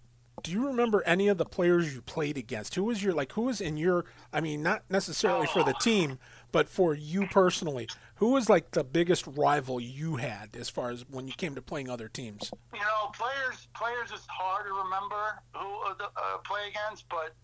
do 0.43 0.53
you 0.53 0.67
remember 0.69 1.03
any 1.05 1.29
of 1.29 1.37
the 1.37 1.45
players 1.45 1.95
you 1.95 2.01
played 2.01 2.39
against? 2.39 2.75
Who 2.75 2.85
was 2.85 3.03
your 3.03 3.13
like? 3.13 3.33
Who 3.33 3.43
was 3.43 3.61
in 3.61 3.77
your? 3.77 4.07
I 4.33 4.41
mean, 4.41 4.63
not 4.63 4.85
necessarily 4.89 5.47
for 5.47 5.63
the 5.65 5.75
team, 5.75 6.19
but 6.51 6.69
for 6.69 6.95
you 6.95 7.27
personally. 7.27 7.89
Who 8.17 8.33
was 8.33 8.49
like 8.49 8.71
the 8.71 8.85
biggest 8.85 9.27
rival 9.27 9.81
you 9.81 10.17
had 10.17 10.57
as 10.57 10.69
far 10.71 10.91
as 10.91 11.05
when 11.11 11.27
you 11.27 11.35
came 11.35 11.55
to 11.57 11.63
playing 11.63 11.91
other 11.91 12.09
teams? 12.09 12.51
You 12.73 12.81
know, 12.81 13.11
players 13.15 13.69
players 13.75 14.13
is 14.13 14.27
hard 14.29 14.67
to 14.67 14.73
remember 14.73 15.43
who 15.55 15.91
uh, 15.91 15.95
the- 15.95 16.05
uh, 16.05 16.39
play 16.45 16.61
against, 16.71 17.07
but 17.11 17.35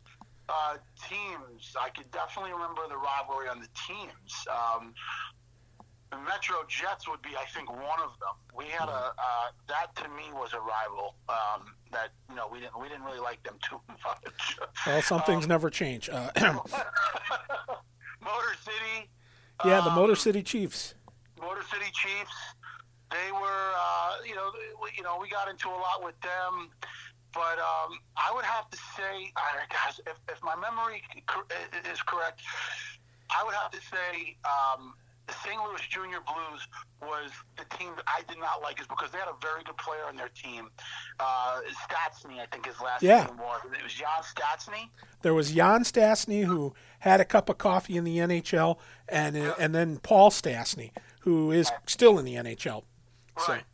uh, 0.49 0.77
teams, 1.09 1.75
I 1.81 1.91
could 1.91 2.11
definitely 2.11 2.53
remember 2.53 2.83
the 2.89 2.97
rivalry 2.97 3.49
on 3.49 3.61
the 3.61 3.69
teams. 3.87 4.47
Um, 4.51 4.95
the 6.11 6.19
Metro 6.19 6.57
Jets 6.69 7.09
would 7.09 7.21
be, 7.23 7.31
I 7.37 7.45
think, 7.47 7.71
one 7.71 8.01
of 8.03 8.19
them. 8.21 8.37
We 8.57 8.67
had 8.67 8.89
a 8.89 9.13
uh, 9.19 9.51
that 9.69 9.95
to 9.97 10.09
me 10.11 10.25
was 10.33 10.53
a 10.53 10.61
rival. 10.61 11.17
Um, 11.29 11.75
that 11.93 12.11
you 12.29 12.37
know 12.37 12.49
we 12.51 12.61
didn't 12.61 12.81
we 12.81 12.89
didn't 12.89 13.05
really 13.05 13.21
like 13.21 13.43
them 13.43 13.57
too 13.69 13.81
much. 14.05 14.59
Well, 14.87 15.03
some 15.03 15.23
things 15.23 15.47
never 15.47 15.71
change. 15.71 16.09
Uh, 16.09 16.31
Motor 18.23 18.55
City. 18.63 19.09
yeah, 19.65 19.81
the 19.81 19.91
um, 19.91 19.95
Motor 19.95 20.17
City 20.17 20.43
Chiefs. 20.43 20.95
Motor 21.41 21.63
City 21.71 21.91
Chiefs. 21.93 22.35
They 23.11 23.31
were, 23.33 23.73
uh, 23.77 24.17
you 24.27 24.35
know, 24.35 24.51
you 24.97 25.03
know, 25.05 25.17
we 25.21 25.29
got 25.29 25.49
into 25.49 25.69
a 25.69 25.79
lot 25.79 26.03
with 26.03 26.21
them, 26.23 26.71
but 27.37 27.59
um, 27.61 27.99
I 28.17 28.33
would 28.35 28.45
have 28.45 28.71
to 28.71 28.79
say, 28.97 29.31
uh, 29.37 29.41
guys, 29.69 30.01
if, 30.07 30.17
if 30.35 30.43
my 30.43 30.57
memory 30.57 31.03
is 31.93 32.01
correct, 32.03 32.41
I 33.31 33.45
would 33.45 33.55
have 33.55 33.71
to 33.73 33.81
say 33.81 34.37
um, 34.49 34.95
the 35.27 35.35
St. 35.45 35.57
Louis 35.63 35.83
Junior 35.91 36.21
Blues 36.25 36.67
was 37.03 37.31
the 37.59 37.65
team 37.77 37.93
that 37.97 38.05
I 38.07 38.23
did 38.27 38.39
not 38.41 38.63
like, 38.63 38.81
is 38.81 38.87
because 38.87 39.11
they 39.11 39.19
had 39.19 39.29
a 39.29 39.37
very 39.43 39.63
good 39.65 39.77
player 39.77 40.05
on 40.09 40.17
their 40.17 40.31
team. 40.31 40.71
Uh, 41.21 41.61
Stastny, 41.85 42.41
I 42.41 42.47
think 42.51 42.65
his 42.67 42.81
last 42.81 43.03
Yeah. 43.03 43.27
name 43.27 43.37
was. 43.37 43.61
It 43.79 43.83
was 43.83 43.93
Jan 43.93 44.23
Stastny. 44.23 44.89
There 45.23 45.35
was 45.35 45.53
Jan 45.53 45.83
Stastny 45.83 46.45
who 46.45 46.75
had 47.01 47.21
a 47.21 47.25
cup 47.25 47.51
of 47.51 47.59
coffee 47.59 47.97
in 47.97 48.05
the 48.05 48.19
NHL, 48.19 48.79
and 49.09 49.37
and 49.37 49.75
then 49.75 49.99
Paul 49.99 50.31
Stastny 50.31 50.93
who 51.21 51.51
is 51.51 51.71
still 51.87 52.19
in 52.21 52.25
the 52.25 52.37
NHL. 52.37 52.85
So 53.39 53.53
Right. 53.53 53.65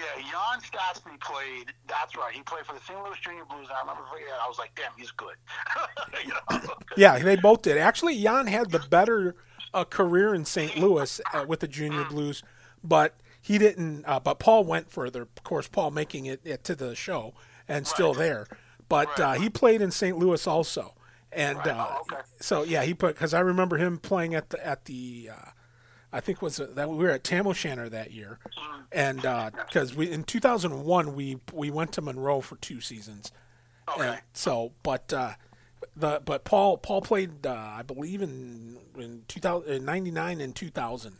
Yeah, 0.00 0.22
Jan 0.22 0.60
Stastny 0.62 1.20
played. 1.20 1.72
That's 1.88 2.16
right. 2.16 2.32
He 2.32 2.42
played 2.42 2.64
for 2.64 2.72
the 2.74 2.80
St. 2.80 2.98
Louis 3.04 3.18
Junior 3.20 3.44
Blues. 3.44 3.66
And 3.68 3.72
I 3.76 3.80
remember, 3.80 4.02
yeah, 4.18 4.34
I 4.42 4.48
was 4.48 4.58
like, 4.58 4.70
damn, 4.74 4.92
he's 4.96 5.10
good. 5.10 5.34
you 6.24 6.32
know? 6.58 6.60
Yeah, 6.96 7.18
they 7.18 7.36
both 7.36 7.62
did. 7.62 7.76
Actually, 7.78 8.20
Jan 8.22 8.46
had 8.46 8.70
the 8.70 8.78
better 8.90 9.34
uh, 9.74 9.84
career 9.84 10.34
in 10.34 10.44
St. 10.44 10.76
Louis 10.78 11.20
uh, 11.34 11.44
with 11.46 11.60
the 11.60 11.68
Junior 11.68 12.04
Blues, 12.04 12.42
but 12.82 13.16
he 13.40 13.58
didn't. 13.58 14.04
Uh, 14.06 14.20
but 14.20 14.38
Paul 14.38 14.64
went 14.64 14.90
further. 14.90 15.22
Of 15.22 15.44
course, 15.44 15.68
Paul 15.68 15.90
making 15.90 16.26
it, 16.26 16.40
it 16.44 16.64
to 16.64 16.74
the 16.74 16.94
show 16.94 17.34
and 17.68 17.86
still 17.86 18.14
there. 18.14 18.46
But 18.88 19.08
Right. 19.18 19.20
uh, 19.20 19.32
he 19.40 19.50
played 19.50 19.80
in 19.82 19.90
St. 19.90 20.18
Louis 20.18 20.46
also, 20.46 20.94
and 21.32 21.58
Right. 21.58 21.68
uh, 21.68 21.86
Oh, 21.90 22.00
okay. 22.12 22.22
so 22.40 22.62
yeah, 22.64 22.82
he 22.82 22.94
put 22.94 23.14
because 23.14 23.32
I 23.34 23.40
remember 23.40 23.76
him 23.76 23.98
playing 23.98 24.34
at 24.34 24.50
the 24.50 24.66
at 24.66 24.86
the. 24.86 25.30
Uh, 26.12 26.16
I 26.16 26.20
think 26.20 26.42
was 26.42 26.56
that 26.56 26.88
we 26.90 26.96
were 26.96 27.10
at 27.10 27.24
Tam 27.24 27.46
O'Shanter 27.46 27.88
that 27.88 28.12
year, 28.12 28.38
Mm-hmm. 28.58 28.80
and 28.92 29.22
because 29.66 29.94
we 29.94 30.10
in 30.10 30.24
2001 30.24 31.14
we 31.14 31.38
we 31.52 31.70
went 31.70 31.92
to 31.92 32.02
Monroe 32.02 32.40
for 32.40 32.56
two 32.56 32.80
seasons, 32.80 33.32
Okay. 33.88 34.08
and 34.08 34.20
so 34.32 34.72
but 34.82 35.12
uh, 35.12 35.34
the 35.96 36.20
but 36.24 36.44
Paul 36.44 36.78
Paul 36.78 37.00
played 37.02 37.46
uh, 37.46 37.52
I 37.54 37.82
believe 37.82 38.22
in 38.22 38.78
in 38.98 39.22
2000 39.28 39.84
99 39.84 40.40
and 40.40 40.54
2000 40.54 41.16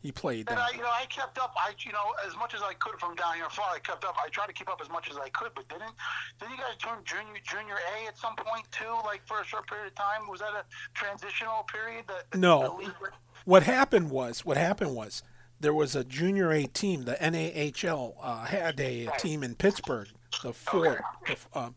he 0.00 0.12
played. 0.12 0.48
And 0.48 0.56
Uh, 0.60 0.62
I, 0.62 0.70
you 0.76 0.82
know, 0.82 0.88
I 0.88 1.06
kept 1.06 1.38
up. 1.38 1.52
I, 1.56 1.72
you 1.80 1.90
know, 1.90 2.14
as 2.24 2.36
much 2.36 2.54
as 2.54 2.62
I 2.62 2.72
could 2.74 3.00
from 3.00 3.16
down 3.16 3.34
here 3.34 3.42
in 3.42 3.50
Florida, 3.50 3.74
I 3.74 3.80
kept 3.80 4.04
up. 4.04 4.14
I 4.24 4.28
tried 4.28 4.46
to 4.46 4.52
keep 4.52 4.70
up 4.70 4.80
as 4.80 4.88
much 4.88 5.10
as 5.10 5.16
I 5.18 5.28
could. 5.30 5.50
But 5.56 5.68
didn't 5.68 5.90
didn't 6.38 6.52
you 6.52 6.56
guys 6.58 6.76
turn 6.78 6.98
junior 7.04 7.40
junior 7.42 7.74
A 7.74 8.06
at 8.06 8.16
some 8.16 8.36
point 8.36 8.64
too? 8.70 8.94
Like 9.04 9.26
for 9.26 9.40
a 9.40 9.44
short 9.44 9.66
period 9.66 9.88
of 9.88 9.96
time? 9.96 10.28
Was 10.30 10.38
that 10.38 10.54
a 10.54 10.62
transitional 10.94 11.64
period? 11.64 12.04
That 12.06 12.30
that 12.30 12.38
No. 12.38 12.76
league- 12.78 12.94
what 13.48 13.62
happened 13.62 14.10
was 14.10 14.44
what 14.44 14.58
happened 14.58 14.94
was 14.94 15.22
there 15.58 15.72
was 15.72 15.96
a 15.96 16.04
junior 16.04 16.52
A 16.52 16.66
team. 16.66 17.04
The 17.04 17.14
NAHL 17.14 18.14
uh, 18.20 18.44
had 18.44 18.78
a, 18.78 19.08
team 19.18 19.42
in 19.42 19.54
Pittsburgh, 19.54 20.08
the 20.42 20.52
Ford, 20.52 21.00
the, 21.26 21.36
uh, 21.54 21.70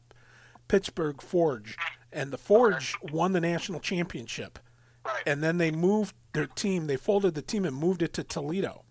Pittsburgh 0.67 1.21
Forge, 1.21 1.77
and 2.11 2.29
the 2.29 2.37
Forge 2.37 2.97
won 3.01 3.31
the 3.31 3.39
national 3.39 3.79
championship. 3.79 4.59
Right. 5.05 5.23
And 5.25 5.41
then 5.41 5.59
they 5.59 5.71
moved 5.71 6.13
their 6.33 6.45
team. 6.45 6.87
They 6.87 6.97
folded 6.97 7.35
the 7.35 7.41
team 7.41 7.63
and 7.63 7.73
moved 7.73 8.01
it 8.01 8.11
to 8.15 8.23
Toledo. 8.25 8.83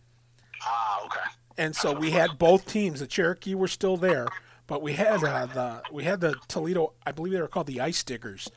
ah, 0.62 1.04
okay. 1.04 1.20
And 1.58 1.76
so 1.76 1.92
we 1.92 2.12
had 2.12 2.38
both 2.38 2.64
teams. 2.64 3.00
The 3.00 3.06
Cherokee 3.06 3.54
were 3.54 3.68
still 3.68 3.98
there, 3.98 4.26
but 4.66 4.80
we 4.80 4.94
had 4.94 5.22
uh, 5.22 5.44
the 5.46 5.82
we 5.92 6.04
had 6.04 6.20
the 6.20 6.34
Toledo. 6.48 6.94
I 7.04 7.12
believe 7.12 7.34
they 7.34 7.42
were 7.42 7.48
called 7.48 7.66
the 7.66 7.82
Ice 7.82 8.02
Diggers 8.02 8.48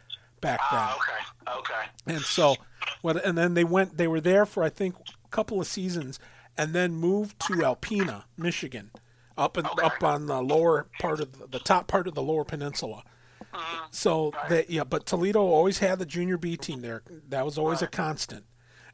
back 0.43 0.59
then. 0.69 0.79
Ah, 0.79 0.97
okay. 0.97 1.59
Okay. 1.59 1.83
And 2.15 2.21
so, 2.21 2.55
what? 3.01 3.23
And 3.25 3.35
then 3.37 3.55
they 3.55 3.63
went. 3.63 3.97
They 3.97 4.07
were 4.07 4.21
there 4.21 4.45
for 4.45 4.61
I 4.63 4.69
think 4.69 4.95
a 4.95 5.27
couple 5.29 5.59
of 5.59 5.65
seasons, 5.65 6.19
and 6.57 6.73
then 6.73 6.93
moved 6.93 7.39
to 7.47 7.53
Alpena, 7.53 8.25
Michigan, 8.37 8.91
up 9.35 9.57
in, 9.57 9.65
Okay. 9.65 9.85
up 9.85 10.03
on 10.03 10.27
the 10.27 10.41
lower 10.41 10.87
part 10.99 11.19
of 11.19 11.39
the, 11.39 11.47
the 11.47 11.59
top 11.59 11.87
part 11.87 12.07
of 12.07 12.13
the 12.13 12.21
lower 12.21 12.43
peninsula. 12.43 13.03
So 13.91 14.31
that 14.49 14.69
yeah, 14.69 14.83
but 14.83 15.05
Toledo 15.05 15.39
always 15.41 15.79
had 15.79 15.99
the 15.99 16.05
junior 16.05 16.37
B 16.37 16.57
team 16.57 16.81
there. 16.81 17.03
That 17.29 17.45
was 17.45 17.57
always 17.57 17.81
a 17.81 17.87
constant. 17.87 18.45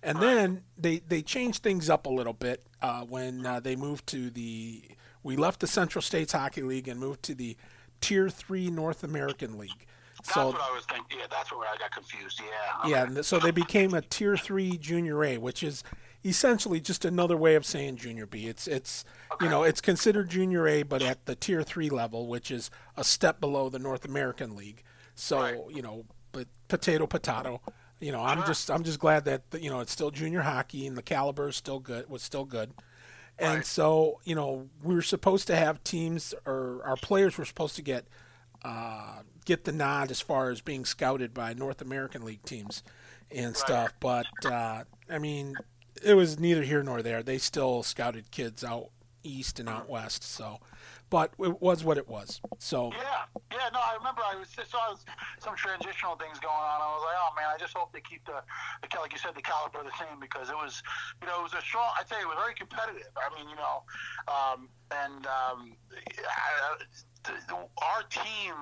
And 0.03 0.21
then 0.21 0.63
they 0.77 0.99
they 0.99 1.21
changed 1.21 1.63
things 1.63 1.89
up 1.89 2.05
a 2.05 2.09
little 2.09 2.33
bit 2.33 2.63
uh, 2.81 3.01
when 3.01 3.45
uh, 3.45 3.59
they 3.59 3.75
moved 3.75 4.07
to 4.07 4.29
the. 4.29 4.83
We 5.23 5.35
left 5.35 5.59
the 5.59 5.67
Central 5.67 6.01
States 6.01 6.31
Hockey 6.33 6.61
League 6.61 6.87
and 6.87 6.99
moved 6.99 7.23
to 7.23 7.35
the 7.35 7.57
Tier 8.01 8.29
Three 8.29 8.69
North 8.69 9.03
American 9.03 9.57
League. 9.57 9.85
That's 10.29 10.33
So 10.35 10.47
what 10.47 10.61
I 10.61 10.71
was 10.73 10.85
thinking. 10.85 11.17
Yeah, 11.19 11.25
that's 11.29 11.51
where 11.51 11.67
I 11.67 11.75
got 11.77 11.91
confused. 11.91 12.41
Yeah. 12.85 13.07
yeah, 13.15 13.21
so 13.21 13.39
they 13.39 13.51
became 13.51 13.93
a 13.93 14.01
tier 14.01 14.37
three 14.37 14.77
junior 14.77 15.23
A, 15.23 15.37
which 15.37 15.63
is 15.63 15.83
essentially 16.23 16.79
just 16.81 17.05
another 17.05 17.37
way 17.37 17.55
of 17.55 17.65
saying 17.65 17.95
junior 17.95 18.25
B. 18.25 18.47
It's 18.47 18.67
it's 18.67 19.05
you 19.41 19.49
know 19.49 19.63
it's 19.63 19.81
considered 19.81 20.29
junior 20.29 20.67
A, 20.67 20.83
but 20.83 21.01
at 21.01 21.25
the 21.25 21.35
tier 21.35 21.63
three 21.63 21.89
level, 21.89 22.27
which 22.27 22.51
is 22.51 22.69
a 22.95 23.03
step 23.03 23.39
below 23.39 23.69
the 23.69 23.79
North 23.79 24.05
American 24.05 24.55
League. 24.55 24.83
So 25.15 25.39
Right. 25.39 25.57
you 25.69 25.81
know, 25.81 26.05
but 26.31 26.47
potato 26.67 27.07
potato. 27.07 27.61
You 27.99 28.11
know, 28.13 28.21
I'm 28.21 28.45
just 28.45 28.69
I'm 28.71 28.83
just 28.83 28.99
glad 28.99 29.25
that 29.25 29.43
you 29.59 29.69
know 29.69 29.79
it's 29.81 29.91
still 29.91 30.11
junior 30.11 30.41
hockey 30.41 30.87
and 30.87 30.95
the 30.97 31.01
caliber 31.01 31.49
is 31.49 31.55
still 31.55 31.79
good 31.79 32.09
was 32.09 32.21
still 32.21 32.45
good. 32.45 32.71
And 33.41 33.55
Right. 33.59 33.65
so, 33.65 34.19
you 34.25 34.35
know, 34.35 34.67
we 34.83 34.93
were 34.93 35.01
supposed 35.01 35.47
to 35.47 35.55
have 35.55 35.81
teams, 35.85 36.33
or 36.45 36.81
our 36.85 36.97
players 36.97 37.37
were 37.37 37.45
supposed 37.45 37.77
to 37.77 37.81
get 37.81 38.05
uh, 38.65 39.21
get 39.49 39.63
the 39.63 39.71
nod 39.71 40.11
as 40.11 40.21
far 40.21 40.51
as 40.51 40.61
being 40.61 40.85
scouted 40.85 41.33
by 41.33 41.53
North 41.55 41.81
American 41.81 42.23
League 42.23 42.43
teams 42.45 42.83
and 43.31 43.57
stuff. 43.57 43.95
But 43.99 44.27
uh, 44.45 44.83
I 45.09 45.17
mean, 45.17 45.55
it 46.03 46.13
was 46.13 46.39
neither 46.39 46.61
here 46.61 46.83
nor 46.83 47.01
there. 47.01 47.23
They 47.23 47.39
still 47.39 47.81
scouted 47.81 48.29
kids 48.29 48.63
out 48.63 48.91
east 49.23 49.59
and 49.59 49.67
out 49.67 49.89
west. 49.89 50.23
So, 50.23 50.59
but 51.09 51.33
it 51.39 51.59
was 51.63 51.83
what 51.83 51.97
it 51.97 52.07
was. 52.07 52.41
So 52.59 52.91
Yeah, 52.93 53.25
yeah, 53.51 53.69
no, 53.73 53.79
I 53.79 53.95
remember 53.97 54.21
I 54.23 54.35
was 54.35 54.49
saw 54.69 54.93
some 55.39 55.55
transitional 55.55 56.15
things 56.15 56.37
going 56.37 56.53
on. 56.53 56.77
I 56.79 56.93
was 56.93 57.01
like, 57.09 57.17
oh 57.17 57.33
man, 57.35 57.45
I 57.51 57.57
just 57.57 57.75
hope 57.75 57.91
they 57.91 58.01
keep 58.01 58.23
the, 58.25 58.43
the 58.83 58.99
like 58.99 59.11
you 59.11 59.17
said, 59.17 59.33
the 59.33 59.41
caliber 59.41 59.81
the 59.83 59.97
same 59.97 60.19
because 60.21 60.49
it 60.49 60.55
was, 60.55 60.83
you 61.21 61.27
know, 61.27 61.39
it 61.39 61.43
was 61.43 61.53
a 61.53 61.61
strong. 61.61 61.89
I'd 61.99 62.07
say 62.07 62.21
it 62.21 62.27
was 62.27 62.37
very 62.37 62.53
competitive. 62.53 63.09
I 63.17 63.33
mean, 63.33 63.49
you 63.49 63.55
know, 63.55 63.81
um, 64.29 64.69
and 64.91 65.25
um, 65.27 65.75
I, 65.93 66.83
the, 67.23 67.31
the, 67.47 67.55
our 67.55 68.03
team 68.09 68.53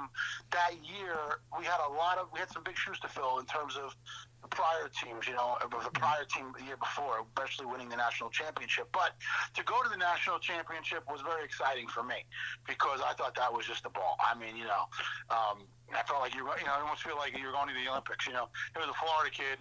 that 0.51 0.71
year, 0.83 1.39
we 1.57 1.65
had 1.65 1.79
a 1.87 1.91
lot 1.91 2.17
of, 2.17 2.27
we 2.33 2.39
had 2.39 2.49
some 2.49 2.63
big 2.63 2.77
shoes 2.77 2.99
to 2.99 3.07
fill 3.07 3.39
in 3.39 3.45
terms 3.45 3.77
of 3.77 3.95
the 4.41 4.47
prior 4.49 4.89
teams, 4.89 5.27
you 5.27 5.33
know, 5.33 5.57
of 5.61 5.71
the 5.71 5.91
prior 5.91 6.23
team 6.25 6.53
the 6.57 6.63
year 6.63 6.77
before, 6.77 7.25
especially 7.35 7.65
winning 7.65 7.89
the 7.89 7.95
national 7.95 8.29
championship. 8.29 8.87
But 8.91 9.13
to 9.55 9.63
go 9.63 9.81
to 9.83 9.89
the 9.89 9.97
national 9.97 10.39
championship 10.39 11.03
was 11.09 11.21
very 11.21 11.43
exciting 11.43 11.87
for 11.87 12.03
me 12.03 12.25
because 12.67 13.01
I 13.01 13.13
thought 13.13 13.35
that 13.35 13.51
was 13.51 13.65
just 13.65 13.83
the 13.83 13.89
ball. 13.89 14.17
I 14.19 14.37
mean, 14.37 14.55
you 14.55 14.65
know, 14.65 14.87
um, 15.29 15.65
I 15.93 16.03
felt 16.03 16.21
like 16.21 16.35
you, 16.35 16.41
you 16.59 16.65
know, 16.65 16.73
I 16.75 16.81
almost 16.81 17.03
feel 17.03 17.17
like 17.17 17.37
you're 17.37 17.51
going 17.51 17.67
to 17.69 17.73
the 17.73 17.89
Olympics. 17.89 18.27
You 18.27 18.33
know, 18.33 18.49
it 18.75 18.79
was 18.79 18.89
a 18.89 18.97
Florida 18.99 19.31
kid 19.31 19.57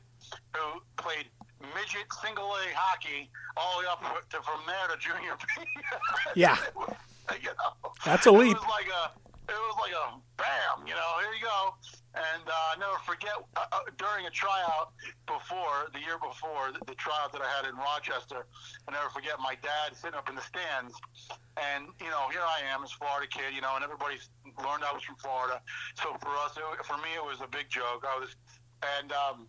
who 0.55 0.81
played 0.97 1.27
midget 1.75 2.07
single 2.23 2.53
A 2.53 2.65
hockey 2.75 3.31
all 3.57 3.81
the 3.81 3.87
way 3.87 3.93
up 3.93 4.29
to 4.31 4.43
from 4.43 4.61
there 4.67 4.89
to 4.89 4.97
junior 5.01 5.37
B. 5.57 5.65
Yeah. 6.35 6.57
you 7.43 7.49
know, 7.49 7.91
That's 8.05 8.27
a 8.27 8.33
leap. 8.33 8.57
It 8.57 8.61
was 8.61 8.69
like 8.69 8.89
a, 8.89 9.11
it 9.49 9.57
was 9.57 9.77
like 9.81 9.95
a 9.95 10.07
bam. 10.37 10.87
You 10.87 10.95
know, 10.95 11.11
here 11.23 11.33
you 11.33 11.45
go. 11.45 11.75
And 12.17 12.49
uh, 12.49 12.73
I 12.73 12.81
never 12.81 12.97
forget 13.05 13.37
uh, 13.61 13.69
uh, 13.73 13.85
during 14.01 14.25
a 14.25 14.33
tryout 14.33 14.97
before 15.29 15.93
the 15.93 16.01
year 16.01 16.17
before 16.17 16.73
the, 16.73 16.81
the 16.89 16.97
tryout 16.97 17.29
that 17.37 17.45
I 17.45 17.49
had 17.61 17.69
in 17.69 17.77
Rochester. 17.77 18.49
I 18.89 18.97
never 18.97 19.13
forget 19.13 19.37
my 19.37 19.53
dad 19.61 19.93
sitting 19.93 20.17
up 20.17 20.33
in 20.33 20.35
the 20.35 20.41
stands, 20.41 20.97
and 21.61 21.93
you 22.01 22.09
know 22.09 22.33
here 22.33 22.41
I 22.41 22.65
am, 22.73 22.81
this 22.81 22.97
Florida 22.97 23.29
kid, 23.29 23.53
you 23.53 23.61
know, 23.61 23.77
and 23.77 23.85
everybody 23.85 24.17
learned 24.65 24.81
I 24.81 24.97
was 24.97 25.05
from 25.05 25.21
Florida. 25.21 25.61
So 26.01 26.17
for 26.25 26.33
us, 26.41 26.57
it, 26.57 26.65
for 26.89 26.97
me, 27.05 27.13
it 27.13 27.25
was 27.25 27.45
a 27.45 27.51
big 27.53 27.69
joke. 27.69 28.09
I 28.09 28.17
was, 28.17 28.33
and 28.97 29.13
um, 29.13 29.45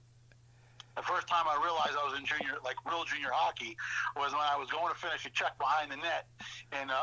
the 0.97 1.05
first 1.05 1.27
time 1.27 1.45
I 1.45 1.61
realized 1.61 1.93
I 1.93 2.03
was 2.09 2.17
in 2.17 2.25
junior, 2.25 2.57
like 2.65 2.75
real 2.89 3.05
junior 3.05 3.29
hockey, 3.31 3.77
was 4.17 4.33
when 4.33 4.41
I 4.41 4.57
was 4.57 4.69
going 4.73 4.89
to 4.89 4.97
finish 4.97 5.25
a 5.25 5.29
check 5.29 5.53
behind 5.61 5.91
the 5.93 5.97
net 6.01 6.25
in 6.73 6.89
a, 6.89 7.01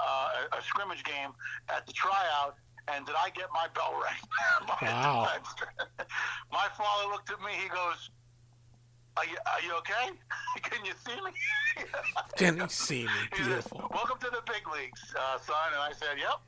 a, 0.53 0.59
a 0.59 0.61
scrimmage 0.67 1.05
game 1.05 1.31
at 1.71 1.87
the 1.87 1.93
tryout. 1.95 2.59
And 2.91 3.07
did 3.07 3.15
I 3.15 3.31
get 3.31 3.49
my 3.55 3.71
bell 3.73 3.95
rang? 4.03 4.21
Wow. 4.83 5.31
my 6.53 6.67
father 6.77 7.09
looked 7.09 7.31
at 7.31 7.41
me. 7.41 7.55
He 7.63 7.71
goes, 7.71 8.11
"Are 9.17 9.25
you, 9.27 9.37
are 9.47 9.63
you 9.67 9.73
okay? 9.79 10.11
Can 10.63 10.85
you 10.85 10.93
see 11.07 11.15
me?" 11.25 11.31
Can 12.37 12.57
you 12.57 12.69
see 12.69 13.05
me? 13.05 13.11
Beautiful. 13.37 13.89
Welcome 13.93 14.19
to 14.21 14.31
the 14.31 14.43
big 14.47 14.63
leagues, 14.73 15.03
uh, 15.19 15.39
son. 15.39 15.57
And 15.73 15.83
I 15.83 15.93
said, 15.93 16.19
"Yep." 16.19 16.39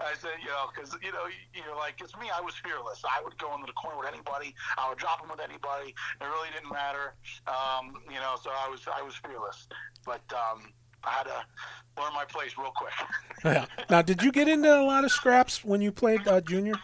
I 0.00 0.14
said, 0.18 0.32
"You 0.42 0.48
know, 0.48 0.66
because 0.74 0.96
you 1.02 1.12
know, 1.12 1.26
you- 1.26 1.62
you're 1.64 1.76
like 1.76 2.00
it's 2.00 2.16
me. 2.16 2.30
I 2.34 2.40
was 2.40 2.54
fearless. 2.56 3.02
I 3.04 3.22
would 3.22 3.36
go 3.38 3.54
into 3.54 3.66
the 3.66 3.72
corner 3.72 3.98
with 3.98 4.08
anybody. 4.08 4.54
I 4.78 4.88
would 4.88 4.98
drop 4.98 5.22
him 5.22 5.30
with 5.30 5.40
anybody. 5.40 5.94
It 6.20 6.24
really 6.24 6.48
didn't 6.54 6.72
matter. 6.72 7.14
Um, 7.46 8.02
you 8.08 8.20
know, 8.20 8.36
so 8.42 8.50
I 8.50 8.68
was 8.68 8.80
I 8.92 9.02
was 9.02 9.14
fearless. 9.16 9.68
But 10.04 10.22
um, 10.32 10.72
I 11.02 11.10
had 11.12 11.24
to 11.24 11.44
learn 12.00 12.12
my 12.14 12.24
place 12.24 12.52
real 12.58 12.72
quick. 12.74 12.92
Yeah. 13.44 13.66
Now, 13.90 14.00
did 14.00 14.22
you 14.22 14.32
get 14.32 14.48
into 14.48 14.74
a 14.74 14.80
lot 14.82 15.04
of 15.04 15.12
scraps 15.12 15.62
when 15.62 15.82
you 15.82 15.92
played 15.92 16.26
uh, 16.26 16.40
junior? 16.40 16.76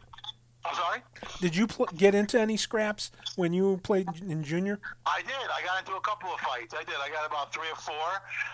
I'm 0.65 0.75
sorry. 0.75 1.01
Did 1.41 1.57
you 1.57 1.67
pl- 1.67 1.89
get 1.97 2.15
into 2.15 2.39
any 2.39 2.57
scraps 2.57 3.11
when 3.37 3.53
you 3.53 3.81
played 3.83 4.09
in 4.21 4.45
junior? 4.45 4.79
I 5.07 5.23
did. 5.23 5.49
I 5.49 5.65
got 5.65 5.81
into 5.81 5.97
a 5.97 6.01
couple 6.01 6.29
of 6.29 6.41
fights. 6.41 6.75
I 6.77 6.85
did. 6.85 6.97
I 7.01 7.09
got 7.09 7.27
about 7.27 7.53
three 7.53 7.69
or 7.73 7.77
four. 7.77 8.09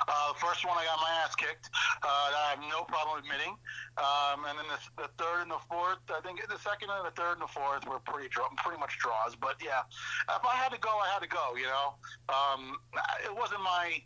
Uh, 0.07 0.33
the 0.33 0.39
first 0.39 0.65
one, 0.65 0.79
I 0.79 0.85
got 0.85 1.01
my 1.01 1.11
ass 1.25 1.35
kicked. 1.35 1.69
Uh, 2.03 2.31
that 2.31 2.43
I 2.47 2.51
have 2.55 2.63
no 2.71 2.85
problem 2.85 3.19
admitting. 3.19 3.59
Um, 3.99 4.47
and 4.47 4.55
then 4.59 4.69
the, 4.71 5.03
the 5.03 5.11
third 5.19 5.43
and 5.43 5.51
the 5.51 5.63
fourth, 5.69 5.99
I 6.09 6.21
think 6.23 6.39
the 6.47 6.59
second 6.63 6.95
and 6.95 7.07
the 7.07 7.17
third 7.19 7.41
and 7.41 7.43
the 7.43 7.51
fourth 7.51 7.83
were 7.89 7.99
pretty 7.99 8.29
draw, 8.29 8.47
pretty 8.57 8.79
much 8.79 8.99
draws. 8.99 9.35
But 9.35 9.59
yeah, 9.59 9.83
if 10.31 10.45
I 10.47 10.55
had 10.55 10.71
to 10.71 10.79
go, 10.79 10.95
I 11.03 11.11
had 11.11 11.23
to 11.27 11.29
go. 11.29 11.59
You 11.59 11.67
know, 11.67 11.99
um, 12.31 12.79
it 13.27 13.35
wasn't 13.35 13.63
my 13.67 13.99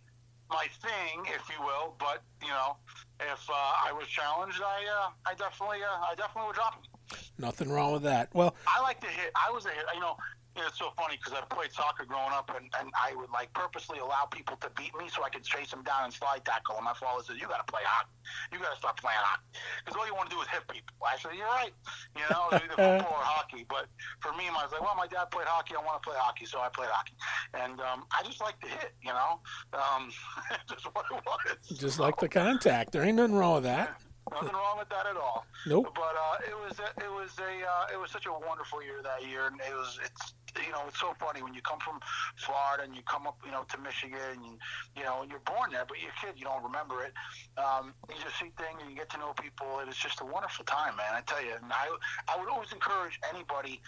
my 0.48 0.66
thing, 0.82 1.28
if 1.28 1.44
you 1.52 1.60
will. 1.62 1.94
But 1.98 2.24
you 2.40 2.48
know, 2.48 2.76
if 3.20 3.44
uh, 3.44 3.86
I 3.86 3.92
was 3.92 4.08
challenged, 4.08 4.62
I 4.64 4.88
uh, 4.88 5.08
I 5.28 5.34
definitely 5.36 5.84
uh, 5.84 6.00
I 6.00 6.14
definitely 6.16 6.48
would 6.48 6.56
drop 6.56 6.80
him. 6.80 6.89
Nothing 7.38 7.70
wrong 7.70 7.92
with 7.92 8.02
that. 8.02 8.28
Well, 8.34 8.54
I 8.66 8.80
like 8.82 9.00
to 9.00 9.06
hit. 9.06 9.32
I 9.34 9.50
was 9.50 9.66
a 9.66 9.70
hit. 9.70 9.84
You 9.94 10.00
know, 10.00 10.16
it's 10.56 10.78
so 10.78 10.90
funny 10.96 11.16
because 11.16 11.32
I 11.32 11.42
played 11.54 11.72
soccer 11.72 12.04
growing 12.04 12.32
up, 12.32 12.50
and, 12.54 12.66
and 12.80 12.90
I 12.94 13.14
would 13.14 13.30
like 13.30 13.52
purposely 13.54 13.98
allow 13.98 14.26
people 14.30 14.56
to 14.60 14.70
beat 14.76 14.90
me 14.98 15.08
so 15.08 15.22
I 15.22 15.30
could 15.30 15.44
chase 15.44 15.70
them 15.70 15.82
down 15.84 16.04
and 16.04 16.12
slide 16.12 16.44
tackle. 16.44 16.76
And 16.76 16.84
my 16.84 16.94
father 16.94 17.22
says, 17.22 17.36
"You 17.40 17.46
got 17.46 17.64
to 17.64 17.70
play 17.70 17.82
hockey. 17.84 18.10
You 18.52 18.58
got 18.58 18.72
to 18.72 18.78
start 18.78 18.96
playing 18.98 19.20
hockey 19.20 19.46
because 19.84 19.98
all 19.98 20.06
you 20.06 20.14
want 20.14 20.30
to 20.30 20.36
do 20.36 20.42
is 20.42 20.48
hit 20.48 20.66
people." 20.68 20.94
I 21.00 21.16
said, 21.18 21.32
"You're 21.36 21.46
right. 21.46 21.72
You 22.16 22.26
know, 22.30 22.48
either 22.52 22.74
football 22.74 23.14
or 23.14 23.24
hockey." 23.24 23.64
But 23.68 23.86
for 24.20 24.32
me, 24.34 24.50
I 24.50 24.62
was 24.62 24.72
like, 24.72 24.82
"Well, 24.82 24.94
my 24.96 25.06
dad 25.06 25.30
played 25.30 25.46
hockey. 25.46 25.74
I 25.78 25.82
want 25.84 26.02
to 26.02 26.04
play 26.08 26.18
hockey, 26.18 26.46
so 26.46 26.60
I 26.60 26.68
played 26.68 26.90
hockey." 26.90 27.14
And 27.54 27.80
um, 27.80 28.04
I 28.10 28.22
just 28.26 28.40
like 28.40 28.58
to 28.60 28.68
hit. 28.68 28.92
You 29.02 29.14
know, 29.14 29.40
um, 29.72 30.10
just 30.68 30.84
what 30.94 31.06
it 31.10 31.22
was. 31.24 31.78
Just 31.78 31.98
like 31.98 32.18
the 32.18 32.28
contact. 32.28 32.92
There 32.92 33.02
ain't 33.02 33.16
nothing 33.16 33.36
wrong 33.36 33.54
with 33.54 33.64
that. 33.64 34.00
Nothing 34.30 34.54
wrong 34.54 34.78
with 34.78 34.88
that 34.90 35.06
at 35.06 35.16
all. 35.16 35.46
Nope. 35.66 35.92
But 35.94 36.14
uh, 36.16 36.36
it 36.48 36.56
was 36.56 36.78
a, 36.78 37.04
it 37.04 37.10
was 37.10 37.36
a 37.38 37.66
uh, 37.66 37.92
it 37.92 38.00
was 38.00 38.10
such 38.10 38.26
a 38.26 38.32
wonderful 38.32 38.82
year 38.82 39.02
that 39.02 39.26
year, 39.26 39.46
and 39.46 39.60
it 39.60 39.74
was 39.74 39.98
it's 40.04 40.34
you 40.58 40.72
know 40.72 40.82
it's 40.88 41.00
so 41.00 41.14
funny 41.18 41.42
when 41.42 41.54
you 41.54 41.62
come 41.62 41.78
from 41.80 42.00
Florida 42.36 42.84
and 42.84 42.94
you 42.94 43.02
come 43.02 43.26
up 43.26 43.38
you 43.44 43.50
know 43.50 43.64
to 43.70 43.78
Michigan, 43.78 44.18
and 44.34 44.58
you 44.96 45.04
know 45.04 45.22
and 45.22 45.30
you're 45.30 45.44
born 45.46 45.70
there, 45.72 45.84
but 45.86 45.98
you're 46.00 46.10
a 46.10 46.20
kid, 46.20 46.38
you 46.38 46.44
don't 46.44 46.62
remember 46.62 47.02
it. 47.04 47.12
Um, 47.58 47.94
you 48.08 48.16
just 48.22 48.38
see 48.38 48.50
things 48.58 48.80
and 48.80 48.90
you 48.90 48.96
get 48.96 49.10
to 49.10 49.18
know 49.18 49.32
people, 49.34 49.80
and 49.80 49.88
it's 49.88 50.00
just 50.00 50.20
a 50.20 50.24
wonderful 50.26 50.64
time, 50.64 50.96
man. 50.96 51.12
I 51.14 51.22
tell 51.22 51.42
you, 51.42 51.54
and 51.54 51.70
I 51.72 51.86
I 52.28 52.38
would 52.38 52.48
always 52.48 52.72
encourage 52.72 53.18
anybody 53.28 53.80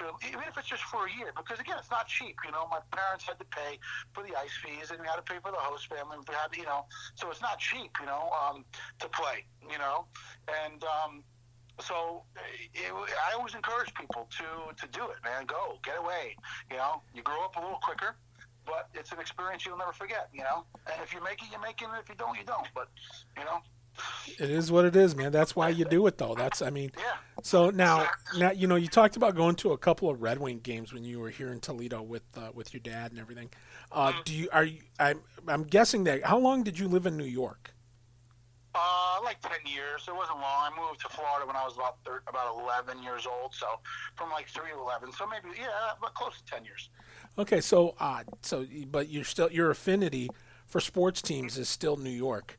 to 0.00 0.10
even 0.26 0.44
if 0.46 0.56
it's 0.58 0.68
just 0.68 0.82
for 0.84 1.06
a 1.06 1.12
year, 1.12 1.32
because 1.36 1.58
again, 1.60 1.76
it's 1.78 1.90
not 1.90 2.06
cheap. 2.08 2.36
You 2.44 2.52
know, 2.52 2.66
my 2.70 2.80
parents 2.90 3.24
had 3.26 3.38
to 3.38 3.48
pay 3.48 3.78
for 4.12 4.22
the 4.22 4.34
ice 4.36 4.54
fees, 4.62 4.90
and 4.90 5.00
we 5.00 5.06
had 5.06 5.16
to 5.16 5.26
pay 5.26 5.38
for 5.42 5.50
the 5.50 5.60
host 5.60 5.88
family. 5.88 6.18
We 6.26 6.34
had 6.34 6.54
you 6.56 6.64
know, 6.64 6.86
so 7.14 7.30
it's 7.30 7.42
not 7.42 7.58
cheap. 7.58 7.90
You 8.00 8.06
know, 8.06 8.30
um, 8.34 8.64
to 8.98 9.08
play. 9.08 9.44
You 9.70 9.78
know, 9.78 10.06
and 10.48 10.82
um, 10.84 11.22
so 11.80 12.22
it, 12.74 12.92
I 12.92 13.34
always 13.36 13.54
encourage 13.54 13.92
people 13.94 14.28
to 14.38 14.74
to 14.74 14.92
do 14.92 15.04
it, 15.04 15.16
man. 15.24 15.46
Go, 15.46 15.78
get 15.84 15.98
away. 15.98 16.36
You 16.70 16.76
know, 16.76 17.02
you 17.14 17.22
grow 17.22 17.44
up 17.44 17.56
a 17.56 17.60
little 17.60 17.78
quicker, 17.82 18.16
but 18.66 18.88
it's 18.94 19.12
an 19.12 19.20
experience 19.20 19.66
you'll 19.66 19.78
never 19.78 19.92
forget. 19.92 20.28
You 20.32 20.42
know, 20.42 20.64
and 20.86 21.02
if 21.02 21.12
you 21.14 21.22
make 21.22 21.42
it, 21.42 21.48
you 21.52 21.60
make 21.60 21.80
it. 21.82 21.88
If 22.00 22.08
you 22.08 22.14
don't, 22.16 22.36
you 22.38 22.44
don't. 22.44 22.68
But 22.74 22.88
you 23.38 23.44
know, 23.44 23.60
It 24.38 24.50
is 24.50 24.70
what 24.70 24.84
it 24.84 24.96
is, 24.96 25.14
man. 25.16 25.32
That's 25.32 25.54
why 25.56 25.68
you 25.70 25.84
do 25.84 26.06
it, 26.06 26.18
though. 26.18 26.34
That's, 26.34 26.62
I 26.62 26.70
mean, 26.70 26.92
yeah. 26.96 27.16
so 27.42 27.70
now, 27.70 28.08
now 28.36 28.50
you 28.52 28.66
know, 28.66 28.76
you 28.76 28.88
talked 28.88 29.16
about 29.16 29.34
going 29.34 29.56
to 29.56 29.72
a 29.72 29.78
couple 29.78 30.08
of 30.08 30.22
Red 30.22 30.38
Wing 30.38 30.60
games 30.62 30.92
when 30.92 31.04
you 31.04 31.18
were 31.20 31.30
here 31.30 31.52
in 31.52 31.60
Toledo 31.60 32.02
with 32.02 32.22
uh, 32.36 32.50
with 32.54 32.72
your 32.72 32.80
dad 32.80 33.10
and 33.10 33.20
everything. 33.20 33.50
Uh, 33.92 34.12
do 34.24 34.34
you 34.34 34.48
are 34.52 34.64
you? 34.64 34.80
I'm 34.98 35.20
I'm 35.48 35.64
guessing 35.64 36.04
that. 36.04 36.24
How 36.24 36.38
long 36.38 36.62
did 36.62 36.78
you 36.78 36.88
live 36.88 37.06
in 37.06 37.16
New 37.16 37.24
York? 37.24 37.74
Uh, 38.72 39.18
like 39.24 39.40
ten 39.40 39.58
years. 39.66 40.04
It 40.06 40.14
wasn't 40.14 40.38
long. 40.38 40.44
I 40.44 40.70
moved 40.78 41.00
to 41.00 41.08
Florida 41.08 41.44
when 41.46 41.56
I 41.56 41.64
was 41.64 41.74
about 41.74 41.96
thir- 42.04 42.22
about 42.28 42.54
eleven 42.56 43.02
years 43.02 43.26
old. 43.26 43.52
So 43.52 43.66
from 44.14 44.30
like 44.30 44.48
three 44.48 44.70
to 44.70 44.78
eleven. 44.78 45.10
So 45.12 45.26
maybe 45.26 45.56
yeah, 45.58 45.66
but 46.00 46.14
close 46.14 46.36
to 46.38 46.44
ten 46.44 46.64
years. 46.64 46.88
Okay, 47.36 47.60
so 47.60 47.94
uh, 47.98 48.22
so 48.42 48.64
but 48.86 49.08
you're 49.08 49.24
still 49.24 49.50
your 49.50 49.70
affinity 49.70 50.28
for 50.66 50.80
sports 50.80 51.20
teams 51.20 51.58
is 51.58 51.68
still 51.68 51.96
New 51.96 52.10
York. 52.10 52.56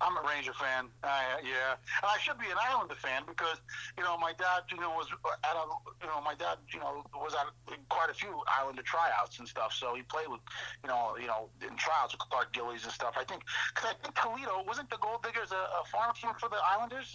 I'm 0.00 0.16
a 0.16 0.28
Ranger 0.28 0.52
fan. 0.52 0.86
Uh, 1.02 1.08
yeah, 1.42 1.72
and 2.02 2.04
I 2.04 2.18
should 2.18 2.38
be 2.38 2.46
an 2.46 2.56
Islander 2.60 2.94
fan 2.94 3.22
because 3.26 3.58
you 3.96 4.04
know 4.04 4.16
my 4.18 4.32
dad, 4.38 4.62
you 4.70 4.78
know, 4.80 4.90
was 4.90 5.08
at 5.44 5.56
a, 5.56 5.64
you 6.02 6.06
know, 6.08 6.20
my 6.20 6.34
dad, 6.34 6.58
you 6.72 6.80
know, 6.80 7.04
was 7.14 7.34
at 7.34 7.46
quite 7.88 8.10
a 8.10 8.14
few 8.14 8.42
Islander 8.60 8.82
tryouts 8.82 9.38
and 9.38 9.48
stuff. 9.48 9.72
So 9.72 9.94
he 9.94 10.02
played 10.02 10.28
with, 10.28 10.40
you 10.82 10.88
know, 10.88 11.16
you 11.20 11.26
know, 11.26 11.48
in 11.62 11.76
tryouts 11.76 12.12
with 12.12 12.20
Clark 12.30 12.52
Gillies 12.52 12.84
and 12.84 12.92
stuff. 12.92 13.14
I 13.18 13.24
think 13.24 13.42
because 13.74 13.90
I 13.90 13.94
think 14.02 14.14
Toledo 14.14 14.62
wasn't 14.66 14.90
the 14.90 14.96
Goaldiggers 14.96 15.52
a, 15.52 15.56
a 15.56 15.84
farm 15.90 16.12
team 16.20 16.32
for 16.38 16.48
the 16.48 16.56
Islanders. 16.68 17.12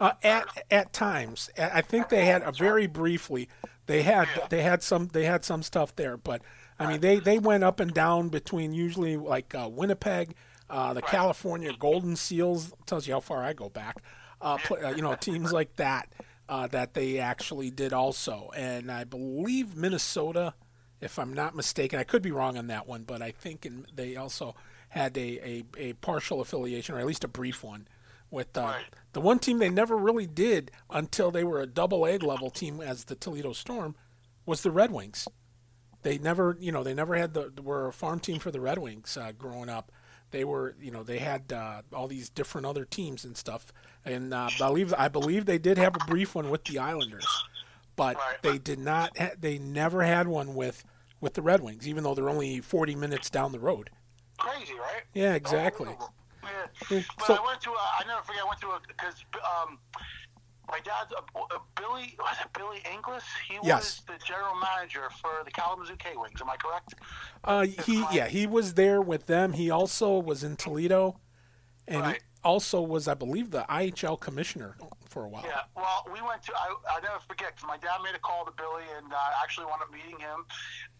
Uh, 0.00 0.12
at 0.24 0.46
at 0.70 0.92
times, 0.92 1.50
I 1.56 1.80
think 1.82 2.08
they 2.08 2.24
had 2.24 2.42
a 2.42 2.50
very 2.52 2.86
briefly. 2.88 3.48
They 3.86 4.02
had 4.02 4.26
Yeah. 4.36 4.46
they 4.48 4.62
had 4.62 4.82
some 4.82 5.08
they 5.08 5.24
had 5.24 5.44
some 5.44 5.62
stuff 5.62 5.94
there, 5.94 6.16
but 6.16 6.42
I 6.80 6.86
mean 6.88 7.00
they 7.00 7.20
they 7.20 7.38
went 7.38 7.62
up 7.62 7.78
and 7.78 7.94
down 7.94 8.28
between 8.28 8.72
usually 8.72 9.16
like 9.16 9.54
uh, 9.54 9.68
Winnipeg, 9.70 10.34
uh, 10.70 10.94
the 10.94 11.02
California 11.02 11.72
Golden 11.78 12.16
Seals 12.16 12.72
tells 12.86 13.06
you 13.06 13.14
how 13.14 13.20
far 13.20 13.42
I 13.42 13.52
go 13.52 13.68
back. 13.68 14.02
Uh, 14.40 14.58
play, 14.58 14.82
uh, 14.82 14.90
you 14.94 15.02
know 15.02 15.14
teams 15.14 15.52
like 15.52 15.76
that 15.76 16.12
uh, 16.48 16.66
that 16.66 16.94
they 16.94 17.18
actually 17.18 17.70
did 17.70 17.92
also, 17.92 18.50
and 18.54 18.90
I 18.90 19.04
believe 19.04 19.76
Minnesota, 19.76 20.54
if 21.00 21.18
I'm 21.18 21.32
not 21.32 21.54
mistaken, 21.54 21.98
I 21.98 22.04
could 22.04 22.22
be 22.22 22.30
wrong 22.32 22.58
on 22.58 22.66
that 22.66 22.86
one, 22.86 23.04
but 23.04 23.22
I 23.22 23.30
think 23.30 23.64
in, 23.64 23.86
they 23.94 24.16
also 24.16 24.54
had 24.90 25.16
a, 25.16 25.48
a, 25.48 25.64
a 25.78 25.92
partial 25.94 26.40
affiliation 26.40 26.94
or 26.94 26.98
at 27.00 27.06
least 27.06 27.24
a 27.24 27.28
brief 27.28 27.64
one 27.64 27.88
with 28.30 28.56
uh, 28.56 28.62
Right. 28.62 28.84
the 29.12 29.20
one 29.20 29.38
team 29.38 29.58
they 29.58 29.70
never 29.70 29.96
really 29.96 30.26
did 30.26 30.70
until 30.90 31.30
they 31.30 31.44
were 31.44 31.60
a 31.60 31.66
double 31.66 32.06
A 32.06 32.18
level 32.18 32.50
team 32.50 32.80
as 32.80 33.04
the 33.04 33.14
Toledo 33.14 33.52
Storm 33.52 33.96
was 34.46 34.62
the 34.62 34.70
Red 34.70 34.90
Wings. 34.92 35.26
They 36.02 36.18
never, 36.18 36.56
you 36.60 36.70
know, 36.70 36.82
they 36.82 36.94
never 36.94 37.16
had 37.16 37.32
the 37.34 37.50
were 37.62 37.88
a 37.88 37.92
farm 37.92 38.20
team 38.20 38.38
for 38.38 38.50
the 38.50 38.60
Red 38.60 38.78
Wings 38.78 39.16
uh, 39.16 39.32
growing 39.32 39.68
up. 39.70 39.90
They 40.34 40.42
were, 40.42 40.74
you 40.80 40.90
know, 40.90 41.04
they 41.04 41.18
had 41.18 41.52
uh, 41.52 41.82
all 41.92 42.08
these 42.08 42.28
different 42.28 42.66
other 42.66 42.84
teams 42.84 43.24
and 43.24 43.36
stuff. 43.36 43.72
And 44.04 44.34
uh, 44.34 44.48
I 44.52 44.68
believe 44.68 44.92
I 44.98 45.06
believe 45.06 45.46
they 45.46 45.58
did 45.58 45.78
have 45.78 45.94
a 45.94 46.04
brief 46.06 46.34
one 46.34 46.50
with 46.50 46.64
the 46.64 46.80
Islanders, 46.80 47.24
but 47.94 48.16
Right. 48.16 48.42
they 48.42 48.58
did 48.58 48.80
not. 48.80 49.16
Ha- 49.16 49.34
they 49.40 49.58
never 49.58 50.02
had 50.02 50.26
one 50.26 50.56
with 50.56 50.84
with 51.20 51.34
the 51.34 51.42
Red 51.42 51.62
Wings, 51.62 51.86
even 51.86 52.02
though 52.02 52.16
they're 52.16 52.28
only 52.28 52.60
40 52.60 52.96
minutes 52.96 53.30
down 53.30 53.52
the 53.52 53.60
road. 53.60 53.90
Crazy, 54.36 54.74
right? 54.74 55.04
Yeah, 55.14 55.34
exactly. 55.34 55.88
Yeah. 56.42 56.66
But 56.90 57.26
so- 57.26 57.36
I 57.36 57.46
went 57.46 57.60
to, 57.62 57.70
a, 57.70 57.74
I 58.00 58.02
never 58.08 58.20
forget, 58.22 58.42
I 58.44 58.48
went 58.48 58.60
to 58.62 58.66
a, 58.70 58.80
because 58.88 59.24
um, 59.36 59.78
my 60.74 60.80
dad's, 60.80 61.12
uh, 61.12 61.38
uh, 61.38 61.58
Billy, 61.76 62.16
was 62.18 62.36
it 62.40 62.52
Billy 62.52 62.82
Inglis? 62.92 63.22
He 63.48 63.58
Yes. 63.62 64.02
was 64.08 64.18
the 64.18 64.24
general 64.24 64.56
manager 64.56 65.08
for 65.20 65.30
the 65.44 65.50
Kalamazoo 65.52 65.94
K-Wings, 65.96 66.40
am 66.40 66.50
I 66.50 66.56
correct? 66.56 66.94
Uh, 67.44 67.66
he 67.86 68.04
yeah 68.12 68.26
he 68.26 68.46
was 68.46 68.74
there 68.74 69.00
with 69.00 69.26
them. 69.26 69.52
He 69.52 69.70
also 69.70 70.18
was 70.18 70.42
in 70.42 70.56
Toledo, 70.56 71.16
and 71.88 72.00
Right. 72.02 72.22
also 72.42 72.80
was 72.82 73.08
I 73.08 73.14
believe 73.14 73.50
the 73.50 73.64
IHL 73.68 74.18
commissioner 74.20 74.76
for 75.08 75.24
a 75.24 75.28
while. 75.28 75.44
Yeah, 75.46 75.62
well, 75.76 76.04
we 76.12 76.20
went 76.22 76.42
to, 76.42 76.52
I, 76.56 76.74
I 76.90 77.00
never 77.00 77.20
forget, 77.28 77.54
'cause 77.56 77.64
my 77.68 77.76
dad 77.76 78.02
made 78.02 78.16
a 78.16 78.18
call 78.18 78.44
to 78.44 78.50
Billy 78.50 78.82
and 78.98 79.12
uh, 79.12 79.16
actually 79.42 79.66
wound 79.66 79.80
up 79.80 79.92
meeting 79.92 80.18
him 80.18 80.44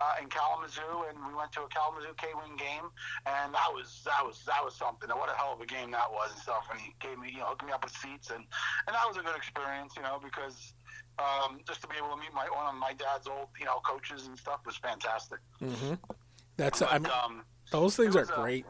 uh, 0.01 0.14
in 0.23 0.29
Kalamazoo, 0.29 1.07
and 1.11 1.18
we 1.27 1.35
went 1.35 1.51
to 1.53 1.62
a 1.62 1.68
Kalamazoo 1.68 2.14
K-Wing 2.16 2.55
game, 2.57 2.87
and 3.27 3.53
that 3.53 3.68
was, 3.75 4.03
that 4.05 4.25
was, 4.25 4.44
that 4.47 4.64
was 4.64 4.75
something. 4.77 5.09
What 5.11 5.29
a 5.31 5.35
hell 5.35 5.53
of 5.53 5.61
a 5.61 5.66
game 5.66 5.90
that 5.90 6.11
was 6.12 6.31
and 6.33 6.40
stuff, 6.40 6.68
and 6.70 6.79
he 6.81 6.94
gave 7.01 7.18
me, 7.18 7.31
you 7.33 7.38
know, 7.38 7.47
hooked 7.47 7.66
me 7.66 7.73
up 7.73 7.83
with 7.83 7.92
seats, 7.97 8.31
and, 8.31 8.44
and 8.87 8.94
that 8.94 9.05
was 9.09 9.16
a 9.16 9.20
good 9.23 9.35
experience, 9.37 9.94
you 9.97 10.03
know, 10.03 10.20
because 10.23 10.75
um, 11.18 11.59
just 11.66 11.83
to 11.83 11.88
be 11.88 11.97
able 11.99 12.11
to 12.14 12.16
meet 12.16 12.33
my, 12.33 12.47
one 12.55 12.66
of 12.73 12.75
my 12.79 12.92
dad's 12.92 13.27
old, 13.27 13.49
you 13.59 13.64
know, 13.66 13.81
coaches 13.85 14.27
and 14.29 14.38
stuff 14.38 14.61
was 14.64 14.77
fantastic. 14.77 15.38
Mm-hmm. 15.61 15.94
That's 16.57 16.79
But, 16.81 16.92
I 16.92 16.99
mean 16.99 17.11
um, 17.25 17.42
those 17.73 17.97
things 17.97 18.14
are 18.14 18.31
uh, 18.33 18.37
great. 18.42 18.64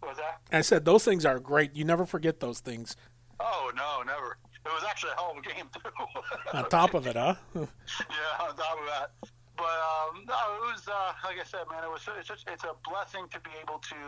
What 0.00 0.10
was 0.10 0.18
that? 0.18 0.40
I 0.52 0.60
said 0.60 0.84
those 0.84 1.04
things 1.04 1.24
are 1.24 1.38
great. 1.38 1.74
You 1.74 1.84
never 1.84 2.06
forget 2.06 2.40
those 2.40 2.60
things. 2.60 2.96
Oh, 3.40 3.70
no, 3.76 4.02
never. 4.02 4.38
It 4.64 4.68
was 4.68 4.84
actually 4.88 5.12
a 5.12 5.20
home 5.20 5.40
game, 5.42 5.66
too. 5.72 5.90
On 6.52 6.68
top 6.68 6.94
of 6.94 7.06
it, 7.06 7.16
huh? 7.16 7.34
yeah, 7.54 7.64
on 8.40 8.56
top 8.56 8.78
of 8.78 8.86
that. 8.86 9.10
But 9.58 9.74
um, 9.82 10.22
no, 10.24 10.38
it 10.54 10.70
was 10.70 10.86
uh, 10.86 11.12
like 11.24 11.40
I 11.40 11.44
said, 11.44 11.66
man. 11.68 11.82
It 11.82 11.90
was 11.90 12.06
it's 12.16 12.28
just, 12.28 12.46
it's 12.46 12.62
a 12.62 12.78
blessing 12.88 13.26
to 13.34 13.40
be 13.40 13.50
able 13.60 13.82
to, 13.90 13.98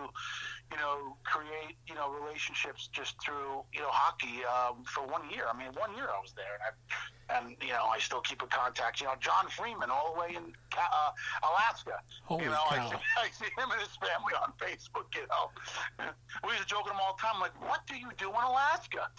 you 0.70 0.78
know, 0.78 1.18
create 1.24 1.74
you 1.88 1.94
know 1.96 2.08
relationships 2.08 2.88
just 2.92 3.20
through 3.20 3.66
you 3.74 3.82
know 3.82 3.90
hockey 3.90 4.46
um, 4.46 4.84
for 4.86 5.02
one 5.02 5.28
year. 5.28 5.50
I 5.50 5.56
mean, 5.58 5.74
one 5.74 5.90
year 5.96 6.06
I 6.06 6.22
was 6.22 6.32
there, 6.38 6.54
and 6.54 6.62
I, 6.62 6.70
and 7.34 7.56
you 7.60 7.74
know 7.74 7.90
I 7.90 7.98
still 7.98 8.20
keep 8.20 8.42
in 8.42 8.48
contact. 8.48 9.00
You 9.00 9.06
know, 9.10 9.18
John 9.18 9.48
Freeman 9.50 9.90
all 9.90 10.14
the 10.14 10.20
way 10.20 10.38
in 10.38 10.54
uh, 10.78 11.10
Alaska. 11.42 11.98
Holy 12.24 12.44
you 12.44 12.50
know, 12.50 12.62
I 12.70 12.76
cow. 12.76 12.90
see, 12.90 12.96
I 13.18 13.28
see 13.34 13.50
him 13.58 13.70
and 13.74 13.80
his 13.80 13.96
family 13.98 14.34
on 14.38 14.52
Facebook. 14.54 15.10
You 15.14 15.26
know, 15.26 15.50
we 16.46 16.54
used 16.54 16.62
to 16.62 16.68
joke 16.68 16.84
with 16.84 16.94
him 16.94 17.00
all 17.02 17.18
the 17.18 17.22
time. 17.26 17.40
Like, 17.40 17.58
what 17.66 17.86
do 17.86 17.96
you 17.98 18.10
do 18.18 18.28
in 18.30 18.42
Alaska? 18.46 19.10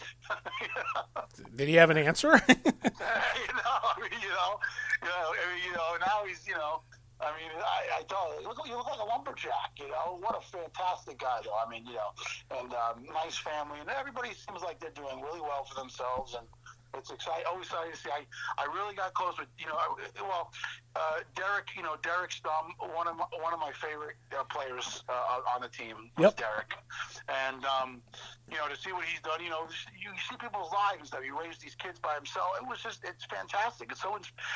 Did 1.56 1.67
he 1.67 1.76
have 1.76 1.89
an 1.89 1.98
answer? 1.98 2.39
you 2.48 2.56
know, 2.56 3.76
I 3.84 3.96
mean, 4.00 4.15
you 4.22 4.32
know, 4.32 4.60
you 5.04 5.10
know, 5.10 5.28
I 5.36 5.44
mean, 5.52 5.63
you 5.65 5.74
know, 5.76 5.98
now 6.00 6.21
he's, 6.26 6.46
you 6.48 6.54
know, 6.54 6.82
I 7.22 7.30
mean, 7.38 7.54
I, 7.54 8.02
I 8.02 8.04
you, 8.10 8.42
you 8.42 8.48
look, 8.48 8.66
you 8.66 8.76
look 8.76 8.90
like 8.90 9.00
a 9.00 9.06
lumberjack, 9.06 9.78
you 9.78 9.88
know. 9.90 10.18
What 10.20 10.34
a 10.34 10.42
fantastic 10.42 11.20
guy, 11.20 11.40
though. 11.46 11.54
I 11.54 11.70
mean, 11.70 11.86
you 11.86 11.94
know, 11.94 12.12
and 12.58 12.74
um, 12.74 13.06
nice 13.14 13.38
family, 13.38 13.80
and 13.80 13.90
everybody 13.90 14.34
seems 14.34 14.62
like 14.64 14.80
they're 14.80 14.98
doing 14.98 15.22
really 15.22 15.42
well 15.42 15.64
for 15.70 15.76
themselves, 15.80 16.34
and 16.34 16.48
it's 16.98 17.12
exciting. 17.12 17.46
Always 17.50 17.68
exciting 17.68 17.92
to 17.94 17.98
see. 17.98 18.10
I, 18.10 18.24
I 18.62 18.66
really 18.74 18.96
got 18.96 19.14
close 19.14 19.38
with, 19.40 19.48
you 19.58 19.66
know, 19.68 19.76
I- 19.76 20.22
well, 20.22 20.52
uh, 20.96 21.24
Derek, 21.36 21.70
you 21.76 21.84
know, 21.84 21.96
Derek 22.04 22.32
Stum, 22.32 22.76
one 22.96 23.08
of 23.08 23.16
my, 23.16 23.26
one 23.42 23.54
of 23.54 23.60
my 23.60 23.72
favorite 23.72 24.18
uh, 24.38 24.44
players 24.46 25.04
uh, 25.08 25.42
on 25.56 25.62
the 25.62 25.70
team 25.70 26.12
was 26.18 26.32
Yep. 26.32 26.38
Derek, 26.38 26.72
and 27.30 27.64
um, 27.66 28.02
you 28.52 28.58
know, 28.58 28.68
to 28.68 28.76
see 28.76 28.92
what 28.92 29.06
he's 29.06 29.22
done. 29.22 29.40
You 29.42 29.50
know, 29.50 29.68
you 29.96 30.12
see 30.30 30.36
people's 30.36 30.72
lives 30.74 31.10
that 31.12 31.24
he 31.24 31.32
raised 31.32 31.62
these 31.62 31.76
kids 31.76 32.00
by 32.00 32.16
himself. 32.16 32.48
It 32.62 32.68
was 32.68 32.84
just, 32.84 33.00
it's 33.08 33.24
fantastic. 33.26 33.92
It's 33.92 34.02
so, 34.02 34.12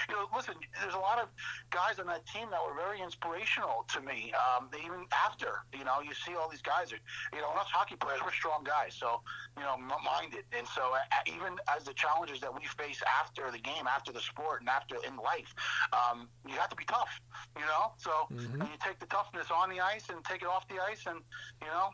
you 0.10 0.16
know, 0.16 0.28
listen, 0.36 0.56
there's 0.82 0.94
a 0.94 1.00
lot 1.00 1.20
of 1.24 1.30
guys 1.72 2.00
on 2.00 2.08
that 2.08 2.28
team 2.28 2.52
that 2.52 2.60
were 2.60 2.76
very 2.76 3.00
inspirational 3.02 3.86
to 3.96 4.02
me. 4.02 4.34
Um, 4.36 4.68
even 4.76 5.06
after, 5.16 5.64
you 5.72 5.86
know, 5.88 6.02
you 6.04 6.14
see 6.14 6.36
all 6.36 6.50
these 6.50 6.62
guys. 6.62 6.92
Are, 6.92 7.00
you 7.32 7.40
know, 7.40 7.50
us 7.56 7.68
hockey 7.72 7.96
players, 7.96 8.20
we're 8.24 8.36
strong 8.36 8.64
guys, 8.68 8.94
so 9.00 9.22
you 9.56 9.64
know, 9.64 9.78
minded. 10.04 10.44
And 10.52 10.68
so, 10.68 10.92
uh, 10.94 11.00
even 11.32 11.56
as 11.72 11.86
the 11.88 11.94
challenges 12.26 12.42
that 12.42 12.54
we 12.54 12.66
face 12.78 13.02
after 13.22 13.52
the 13.52 13.58
game, 13.58 13.88
after 13.88 14.12
the 14.12 14.20
sport, 14.20 14.62
and 14.62 14.70
after 14.70 14.96
in 15.08 15.16
life, 15.18 15.54
um, 15.94 16.28
you 16.48 16.54
have 16.56 16.70
to 16.70 16.76
be 16.76 16.86
tough. 16.86 17.10
You 17.56 17.66
know, 17.66 17.92
so 17.98 18.12
mm-hmm. 18.32 18.62
you 18.62 18.68
take 18.84 19.00
the 19.00 19.06
toughness 19.08 19.48
on 19.52 19.70
the 19.70 19.80
ice 19.80 20.10
and 20.10 20.24
take 20.26 20.42
it 20.42 20.48
off 20.48 20.68
the 20.68 20.76
ice, 20.82 21.06
and 21.08 21.20
you 21.62 21.68
know, 21.68 21.90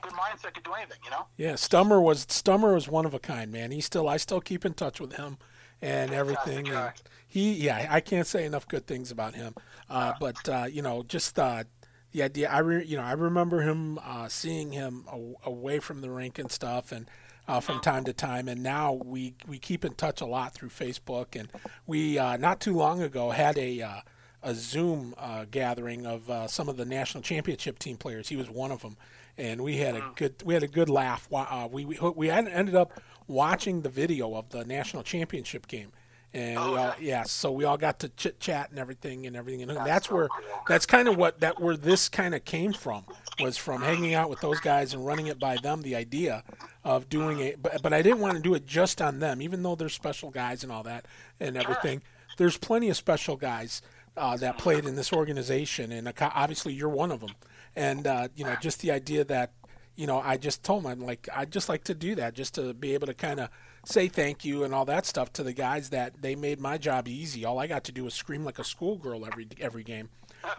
good 0.00 0.12
mindset 0.12 0.54
could 0.54 0.64
do 0.64 0.72
anything, 0.72 0.98
you 1.04 1.10
know. 1.10 1.26
Yeah, 1.36 1.54
Stummer 1.56 2.00
was 2.00 2.26
Stummer 2.28 2.74
was 2.74 2.88
one 2.88 3.06
of 3.06 3.14
a 3.14 3.18
kind, 3.18 3.52
man. 3.52 3.70
He 3.70 3.80
still 3.80 4.08
I 4.08 4.16
still 4.16 4.40
keep 4.40 4.64
in 4.64 4.74
touch 4.74 5.00
with 5.00 5.14
him 5.14 5.38
and 5.80 6.12
everything. 6.12 6.68
And 6.68 6.92
he, 7.26 7.52
yeah, 7.54 7.86
I 7.90 8.00
can't 8.00 8.26
say 8.26 8.44
enough 8.44 8.66
good 8.66 8.86
things 8.86 9.10
about 9.10 9.34
him. 9.34 9.54
Uh, 9.88 10.14
but 10.18 10.48
uh, 10.48 10.66
you 10.70 10.82
know, 10.82 11.02
just 11.02 11.38
uh, 11.38 11.64
the 12.12 12.22
idea. 12.22 12.50
I 12.50 12.58
re, 12.58 12.84
you 12.84 12.96
know 12.96 13.04
I 13.04 13.12
remember 13.12 13.62
him 13.62 13.98
uh, 14.02 14.28
seeing 14.28 14.72
him 14.72 15.04
away 15.44 15.78
from 15.78 16.00
the 16.00 16.10
rink 16.10 16.38
and 16.38 16.50
stuff, 16.50 16.92
and. 16.92 17.08
Uh, 17.48 17.60
from 17.60 17.80
time 17.80 18.04
to 18.04 18.12
time, 18.12 18.46
and 18.46 18.62
now 18.62 18.92
we 18.92 19.34
we 19.46 19.58
keep 19.58 19.82
in 19.82 19.94
touch 19.94 20.20
a 20.20 20.26
lot 20.26 20.52
through 20.52 20.68
Facebook, 20.68 21.34
and 21.34 21.48
we 21.86 22.18
uh, 22.18 22.36
not 22.36 22.60
too 22.60 22.74
long 22.74 23.00
ago 23.00 23.30
had 23.30 23.56
a 23.56 24.02
a 24.42 24.54
Zoom 24.54 25.14
gathering 25.50 26.06
of 26.06 26.50
some 26.50 26.68
of 26.68 26.76
the 26.76 26.84
national 26.84 27.22
championship 27.22 27.78
team 27.78 27.96
players. 27.96 28.28
He 28.28 28.36
was 28.36 28.50
one 28.50 28.70
of 28.70 28.82
them, 28.82 28.98
and 29.38 29.62
we 29.62 29.78
had 29.78 29.94
a 29.94 30.04
good 30.16 30.34
we 30.44 30.52
had 30.52 30.62
a 30.62 30.68
good 30.68 30.90
laugh. 30.90 31.26
Uh, 31.32 31.68
we 31.70 31.86
we 31.86 31.98
we 32.14 32.28
ended 32.28 32.74
up 32.74 33.00
watching 33.26 33.82
the 33.82 33.88
video 33.88 34.34
of 34.34 34.50
the 34.50 34.64
national 34.64 35.02
championship 35.02 35.66
game, 35.68 35.92
and 36.34 36.58
oh, 36.58 36.72
we 36.72 36.78
all, 36.78 36.94
yeah, 37.00 37.22
so 37.22 37.50
we 37.50 37.64
all 37.64 37.76
got 37.76 38.00
to 38.00 38.08
chit 38.10 38.38
chat 38.40 38.70
and 38.70 38.78
everything 38.78 39.26
and 39.26 39.34
everything, 39.36 39.62
and 39.62 39.70
that's, 39.70 39.84
that's 39.84 40.10
where 40.10 40.28
that's 40.68 40.86
kind 40.86 41.08
of 41.08 41.16
what 41.16 41.40
that 41.40 41.60
where 41.60 41.76
this 41.76 42.08
kind 42.08 42.34
of 42.34 42.44
came 42.44 42.72
from 42.72 43.04
was 43.40 43.56
from 43.56 43.82
hanging 43.82 44.14
out 44.14 44.28
with 44.28 44.40
those 44.40 44.60
guys 44.60 44.94
and 44.94 45.06
running 45.06 45.26
it 45.26 45.38
by 45.38 45.56
them. 45.56 45.82
The 45.82 45.96
idea 45.96 46.44
of 46.84 47.08
doing 47.08 47.40
it, 47.40 47.62
but 47.62 47.82
but 47.82 47.92
I 47.92 48.02
didn't 48.02 48.20
want 48.20 48.36
to 48.36 48.42
do 48.42 48.54
it 48.54 48.66
just 48.66 49.00
on 49.00 49.20
them, 49.20 49.40
even 49.40 49.62
though 49.62 49.74
they're 49.74 49.88
special 49.88 50.30
guys 50.30 50.62
and 50.62 50.72
all 50.72 50.82
that 50.84 51.06
and 51.40 51.56
everything. 51.56 52.02
There's 52.36 52.56
plenty 52.56 52.88
of 52.88 52.96
special 52.96 53.36
guys 53.36 53.82
uh, 54.16 54.36
that 54.36 54.58
played 54.58 54.84
in 54.84 54.94
this 54.94 55.12
organization, 55.12 55.90
and 55.90 56.12
obviously 56.20 56.72
you're 56.72 56.88
one 56.88 57.10
of 57.10 57.20
them 57.20 57.34
and 57.78 58.06
uh, 58.06 58.28
you 58.34 58.44
know 58.44 58.56
just 58.60 58.80
the 58.80 58.90
idea 58.90 59.24
that 59.24 59.52
you 59.96 60.06
know 60.06 60.18
I 60.18 60.36
just 60.36 60.62
told 60.62 60.84
him 60.84 60.90
I'm 60.90 61.00
like 61.00 61.28
I'd 61.34 61.52
just 61.52 61.68
like 61.68 61.84
to 61.84 61.94
do 61.94 62.14
that 62.16 62.34
just 62.34 62.54
to 62.56 62.74
be 62.74 62.94
able 62.94 63.06
to 63.06 63.14
kind 63.14 63.40
of 63.40 63.48
say 63.88 64.08
thank 64.08 64.44
you 64.44 64.64
and 64.64 64.74
all 64.74 64.84
that 64.84 65.06
stuff 65.06 65.32
to 65.32 65.42
the 65.42 65.52
guys 65.52 65.90
that 65.90 66.20
they 66.20 66.34
made 66.34 66.60
my 66.60 66.76
job 66.76 67.08
easy. 67.08 67.44
All 67.44 67.58
I 67.58 67.66
got 67.66 67.84
to 67.84 67.92
do 67.92 68.04
was 68.04 68.14
scream 68.14 68.44
like 68.44 68.58
a 68.58 68.64
schoolgirl 68.64 69.26
every 69.26 69.48
every 69.60 69.82
game, 69.82 70.10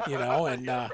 you 0.07 0.17
know, 0.17 0.45
and 0.47 0.67
uh, 0.67 0.89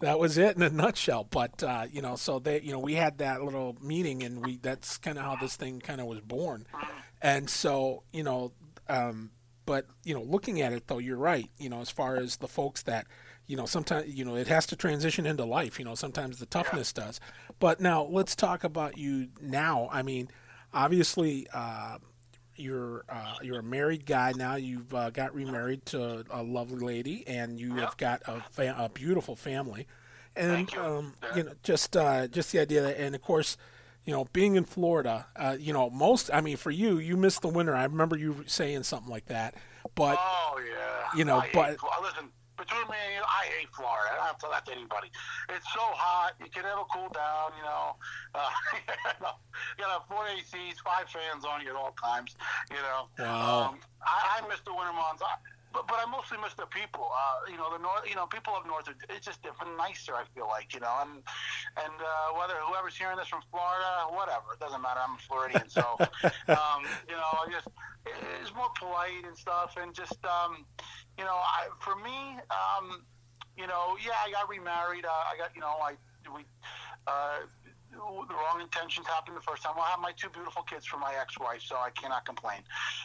that 0.00 0.18
was 0.18 0.36
it 0.36 0.56
in 0.56 0.62
a 0.62 0.70
nutshell. 0.70 1.24
But 1.30 1.62
uh, 1.62 1.86
you 1.90 2.02
know, 2.02 2.16
so 2.16 2.38
they 2.38 2.60
you 2.60 2.72
know 2.72 2.80
we 2.80 2.94
had 2.94 3.18
that 3.18 3.42
little 3.42 3.76
meeting 3.80 4.22
and 4.22 4.44
we 4.44 4.56
that's 4.56 4.98
kind 4.98 5.18
of 5.18 5.24
how 5.24 5.36
this 5.36 5.56
thing 5.56 5.80
kind 5.80 6.00
of 6.00 6.06
was 6.06 6.20
born, 6.20 6.66
and 7.22 7.48
so 7.48 8.02
you 8.12 8.22
know. 8.22 8.52
Um, 8.88 9.30
but 9.64 9.86
you 10.04 10.14
know, 10.14 10.22
looking 10.22 10.60
at 10.60 10.72
it 10.72 10.86
though, 10.86 10.98
you're 10.98 11.16
right. 11.16 11.50
You 11.58 11.68
know, 11.68 11.80
as 11.80 11.90
far 11.90 12.16
as 12.16 12.36
the 12.36 12.46
folks 12.46 12.84
that 12.84 13.06
you 13.48 13.56
know 13.56 13.66
sometimes 13.66 14.12
you 14.12 14.24
know 14.24 14.36
it 14.36 14.48
has 14.48 14.66
to 14.66 14.76
transition 14.76 15.24
into 15.24 15.44
life 15.44 15.78
you 15.78 15.84
know 15.84 15.94
sometimes 15.94 16.38
the 16.38 16.46
toughness 16.46 16.92
yeah. 16.96 17.04
does 17.04 17.20
but 17.60 17.80
now 17.80 18.02
let's 18.02 18.34
talk 18.34 18.64
about 18.64 18.98
you 18.98 19.28
now 19.40 19.88
i 19.92 20.02
mean 20.02 20.28
obviously 20.76 21.48
uh, 21.52 21.98
you're 22.54 23.04
uh, 23.08 23.36
you're 23.42 23.60
a 23.60 23.64
married 23.64 24.06
guy 24.06 24.32
now. 24.36 24.56
You've 24.56 24.94
uh, 24.94 25.10
got 25.10 25.34
remarried 25.34 25.86
to 25.86 26.24
a 26.30 26.42
lovely 26.42 26.78
lady 26.78 27.26
and 27.26 27.58
you 27.58 27.74
have 27.76 27.96
got 27.96 28.22
a, 28.26 28.42
fa- 28.52 28.76
a 28.78 28.88
beautiful 28.88 29.34
family. 29.34 29.86
And 30.36 30.70
you. 30.70 30.80
Um, 30.80 31.14
you 31.34 31.44
know 31.44 31.52
just 31.62 31.96
uh, 31.96 32.28
just 32.28 32.52
the 32.52 32.60
idea 32.60 32.82
that 32.82 33.00
and 33.00 33.14
of 33.14 33.22
course 33.22 33.56
you 34.04 34.12
know 34.12 34.26
being 34.32 34.54
in 34.56 34.64
florida 34.64 35.26
uh, 35.34 35.56
you 35.58 35.72
know 35.72 35.88
most 35.88 36.30
i 36.32 36.40
mean 36.42 36.58
for 36.58 36.70
you 36.70 36.98
you 36.98 37.16
missed 37.16 37.40
the 37.40 37.48
winter. 37.48 37.74
I 37.74 37.84
remember 37.84 38.18
you 38.18 38.44
saying 38.46 38.82
something 38.82 39.10
like 39.10 39.26
that 39.26 39.54
but 39.94 40.18
oh 40.20 40.60
yeah. 40.62 41.18
you 41.18 41.24
know 41.24 41.38
I 41.38 41.50
but 41.54 41.70
hate, 41.70 41.78
listen 42.02 42.28
between 42.56 42.88
me 42.88 42.96
and 42.96 43.12
you, 43.20 43.22
I 43.24 43.44
hate 43.60 43.70
Florida. 43.72 44.12
I 44.12 44.16
don't 44.16 44.26
have 44.26 44.38
to 44.38 44.42
tell 44.48 44.52
that 44.52 44.66
to 44.66 44.72
anybody. 44.72 45.08
It's 45.52 45.68
so 45.72 45.84
hot. 45.94 46.34
You 46.40 46.50
can 46.50 46.64
never 46.64 46.84
cool 46.88 47.08
down, 47.12 47.52
you 47.56 47.64
know. 47.64 47.96
Uh, 48.34 48.50
you 49.78 49.84
got 49.84 50.08
four 50.08 50.24
ACs, 50.26 50.80
five 50.80 51.08
fans 51.08 51.44
on 51.44 51.60
you 51.60 51.70
at 51.70 51.76
all 51.76 51.94
times, 52.00 52.36
you 52.70 52.80
know. 52.80 53.08
Wow. 53.18 53.70
Um, 53.70 53.80
I, 54.02 54.40
I 54.40 54.48
miss 54.48 54.60
the 54.64 54.74
winter 54.74 54.92
months. 54.92 55.22
I, 55.22 55.36
but, 55.76 55.86
but 55.88 56.00
I 56.00 56.08
mostly 56.08 56.38
miss 56.40 56.54
the 56.54 56.64
people. 56.66 57.12
Uh, 57.12 57.50
you 57.52 57.58
know, 57.58 57.68
the 57.68 57.82
north. 57.82 58.08
You 58.08 58.16
know, 58.16 58.24
people 58.24 58.56
up 58.56 58.66
north 58.66 58.88
are 58.88 58.96
it's 59.12 59.26
just 59.26 59.42
different, 59.42 59.76
nicer. 59.76 60.16
I 60.16 60.24
feel 60.32 60.48
like 60.48 60.72
you 60.72 60.80
know, 60.80 61.04
and 61.04 61.20
and 61.76 61.96
uh, 62.00 62.32
whether 62.32 62.56
whoever's 62.64 62.96
hearing 62.96 63.20
this 63.20 63.28
from 63.28 63.44
Florida, 63.52 64.08
whatever, 64.08 64.56
it 64.56 64.60
doesn't 64.60 64.80
matter. 64.80 65.00
I'm 65.04 65.16
a 65.16 65.22
Floridian, 65.28 65.68
so 65.68 65.84
um, 66.48 66.80
you 67.04 67.16
know, 67.16 67.28
I 67.28 67.52
just 67.52 67.68
it's 68.40 68.54
more 68.54 68.70
polite 68.78 69.24
and 69.26 69.36
stuff, 69.36 69.76
and 69.76 69.92
just 69.92 70.16
um, 70.24 70.64
you 71.18 71.24
know, 71.24 71.36
I, 71.36 71.68
for 71.80 71.96
me, 71.96 72.36
um, 72.50 73.02
you 73.56 73.66
know, 73.66 73.96
yeah, 74.04 74.20
I 74.24 74.30
got 74.30 74.48
remarried. 74.48 75.04
Uh, 75.04 75.08
I 75.08 75.36
got, 75.38 75.54
you 75.54 75.60
know, 75.60 75.76
I 75.82 75.96
we 76.34 76.42
uh, 77.06 77.46
the 77.96 78.34
wrong 78.34 78.60
intentions 78.60 79.06
happened 79.06 79.36
the 79.36 79.42
first 79.42 79.62
time. 79.62 79.74
Well, 79.76 79.84
I 79.84 79.90
have 79.90 80.00
my 80.00 80.12
two 80.12 80.28
beautiful 80.28 80.62
kids 80.62 80.86
from 80.86 81.00
my 81.00 81.14
ex-wife, 81.20 81.62
so 81.62 81.76
I 81.76 81.90
cannot 81.90 82.24
complain. 82.24 82.60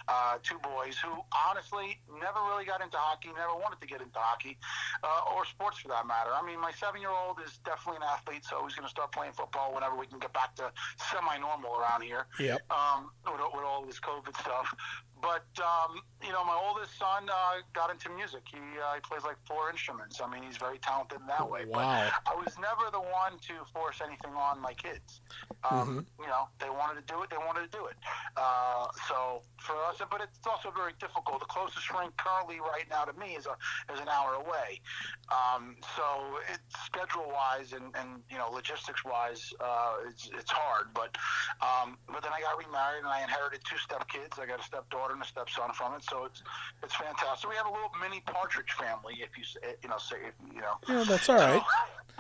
Uh, 0.08 0.38
two 0.44 0.60
boys 0.60 0.98
who 0.98 1.12
honestly 1.32 2.00
never 2.20 2.40
really 2.50 2.66
got 2.66 2.82
into 2.82 2.98
hockey, 2.98 3.30
never 3.36 3.56
wanted 3.56 3.80
to 3.82 3.88
get 3.88 4.02
into 4.02 4.20
hockey, 4.20 4.58
uh, 5.04 5.36
or 5.36 5.46
sports 5.46 5.80
for 5.80 5.88
that 5.90 6.06
matter. 6.08 6.32
I 6.34 6.46
mean, 6.46 6.60
my 6.60 6.72
seven-year-old 6.72 7.40
is 7.46 7.60
definitely 7.64 8.04
an 8.04 8.08
athlete, 8.12 8.44
so 8.46 8.64
he's 8.66 8.76
going 8.76 8.88
to 8.88 8.92
start 8.92 9.12
playing 9.12 9.34
football 9.34 9.74
whenever 9.74 9.96
we 9.96 10.08
can 10.08 10.20
get 10.20 10.34
back 10.34 10.56
to 10.56 10.72
semi-normal 11.12 11.76
around 11.76 12.04
here. 12.04 12.28
Yep. 12.40 12.62
Um, 12.72 13.12
with, 13.26 13.42
with 13.54 13.66
all 13.66 13.86
this 13.86 14.00
COVID 14.00 14.36
stuff. 14.40 14.74
But 15.22 15.46
um, 15.62 16.02
you 16.26 16.32
know, 16.32 16.44
my 16.44 16.58
oldest 16.58 16.98
son 16.98 17.30
uh, 17.30 17.62
got 17.74 17.92
into 17.92 18.10
music. 18.10 18.42
He, 18.50 18.58
uh, 18.58 18.96
he 18.96 19.02
plays 19.02 19.24
like 19.24 19.38
four 19.46 19.70
instruments. 19.70 20.20
I 20.20 20.26
mean, 20.26 20.42
he's 20.42 20.58
very 20.58 20.80
talented 20.80 21.22
in 21.22 21.28
that 21.28 21.48
way. 21.48 21.66
Wow. 21.66 22.10
But 22.26 22.34
I 22.34 22.36
was 22.36 22.58
never 22.58 22.90
the 22.92 23.00
one 23.00 23.38
to 23.48 23.54
force 23.72 24.02
anything 24.04 24.34
on 24.34 24.60
my 24.60 24.74
kids. 24.82 25.22
Um, 25.70 25.78
mm-hmm. 25.80 26.22
You 26.22 26.28
know, 26.28 26.50
they 26.60 26.70
wanted 26.70 27.06
to 27.06 27.14
do 27.14 27.22
it. 27.24 27.30
They 27.30 27.38
wanted 27.38 27.72
to 27.72 27.78
do 27.78 27.86
it. 27.86 27.98
Uh, 28.36 28.88
so 29.08 29.42
for 29.58 29.76
us, 29.86 30.02
but 30.10 30.22
it's 30.22 30.40
also 30.48 30.72
very 30.72 30.94
difficult. 31.00 31.40
The 31.40 31.46
closest 31.46 31.92
rink 31.94 32.18
currently 32.18 32.60
right 32.60 32.86
now 32.90 33.06
to 33.06 33.14
me 33.14 33.38
is 33.38 33.46
a 33.46 33.56
is 33.94 34.00
an 34.00 34.10
hour 34.10 34.34
away. 34.36 34.82
Um, 35.30 35.78
so 35.96 36.42
it's 36.52 36.86
schedule 36.86 37.30
wise 37.30 37.74
and, 37.74 37.94
and 37.96 38.22
you 38.30 38.38
know 38.38 38.50
logistics 38.50 39.06
wise, 39.06 39.54
uh, 39.60 40.10
it's 40.10 40.30
it's 40.34 40.52
hard. 40.52 40.94
But 40.94 41.16
um, 41.62 41.98
but 42.08 42.24
then 42.24 42.34
I 42.34 42.42
got 42.42 42.58
remarried 42.58 43.06
and 43.06 43.14
I 43.14 43.22
inherited 43.22 43.62
two 43.70 43.78
step 43.78 44.08
kids. 44.08 44.40
I 44.42 44.46
got 44.46 44.60
a 44.60 44.64
stepdaughter 44.64 45.14
and 45.14 45.22
a 45.22 45.28
stepson 45.28 45.74
from 45.74 45.94
it. 45.94 46.04
So 46.04 46.26
it's 46.26 46.42
it's 46.84 46.96
fantastic. 46.96 47.50
We 47.50 47.56
have 47.56 47.68
a 47.68 47.74
little 47.74 47.92
mini 48.02 48.22
partridge 48.26 48.74
family, 48.74 49.22
if 49.22 49.38
you 49.38 49.46
you 49.84 49.90
know 49.90 49.98
say 49.98 50.18
you 50.54 50.62
know. 50.62 50.76
Yeah, 50.88 51.06
that's 51.08 51.30
all 51.30 51.38
right. 51.38 51.64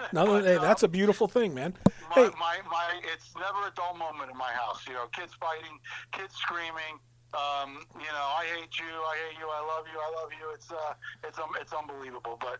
no, 0.14 0.26
but, 0.26 0.44
hey, 0.44 0.58
uh, 0.58 0.62
that's 0.62 0.84
a 0.84 0.88
beautiful 0.88 1.28
thing, 1.28 1.54
man. 1.54 1.74
My, 2.10 2.24
hey. 2.24 2.30
my 2.40 2.58
my 2.70 3.02
it's 3.14 3.34
never 3.36 3.68
a 3.68 3.72
dull 3.76 3.96
moment 3.96 4.32
in 4.32 4.38
my 4.38 4.52
house. 4.52 4.86
You 4.88 4.94
know, 4.94 5.08
kids 5.08 5.34
fighting, 5.40 5.80
kids 6.12 6.36
screaming. 6.36 7.00
Um, 7.34 7.86
you 7.94 8.08
know, 8.08 8.28
I 8.38 8.46
hate 8.58 8.78
you, 8.78 8.86
I 8.86 9.16
hate 9.30 9.40
you, 9.40 9.48
I 9.48 9.62
love 9.62 9.86
you, 9.92 9.98
I 9.98 10.22
love 10.22 10.30
you. 10.38 10.54
It's 10.54 10.72
uh, 10.72 10.94
it's 11.26 11.40
um, 11.40 11.50
it's 11.60 11.72
unbelievable. 11.72 12.38
But 12.40 12.60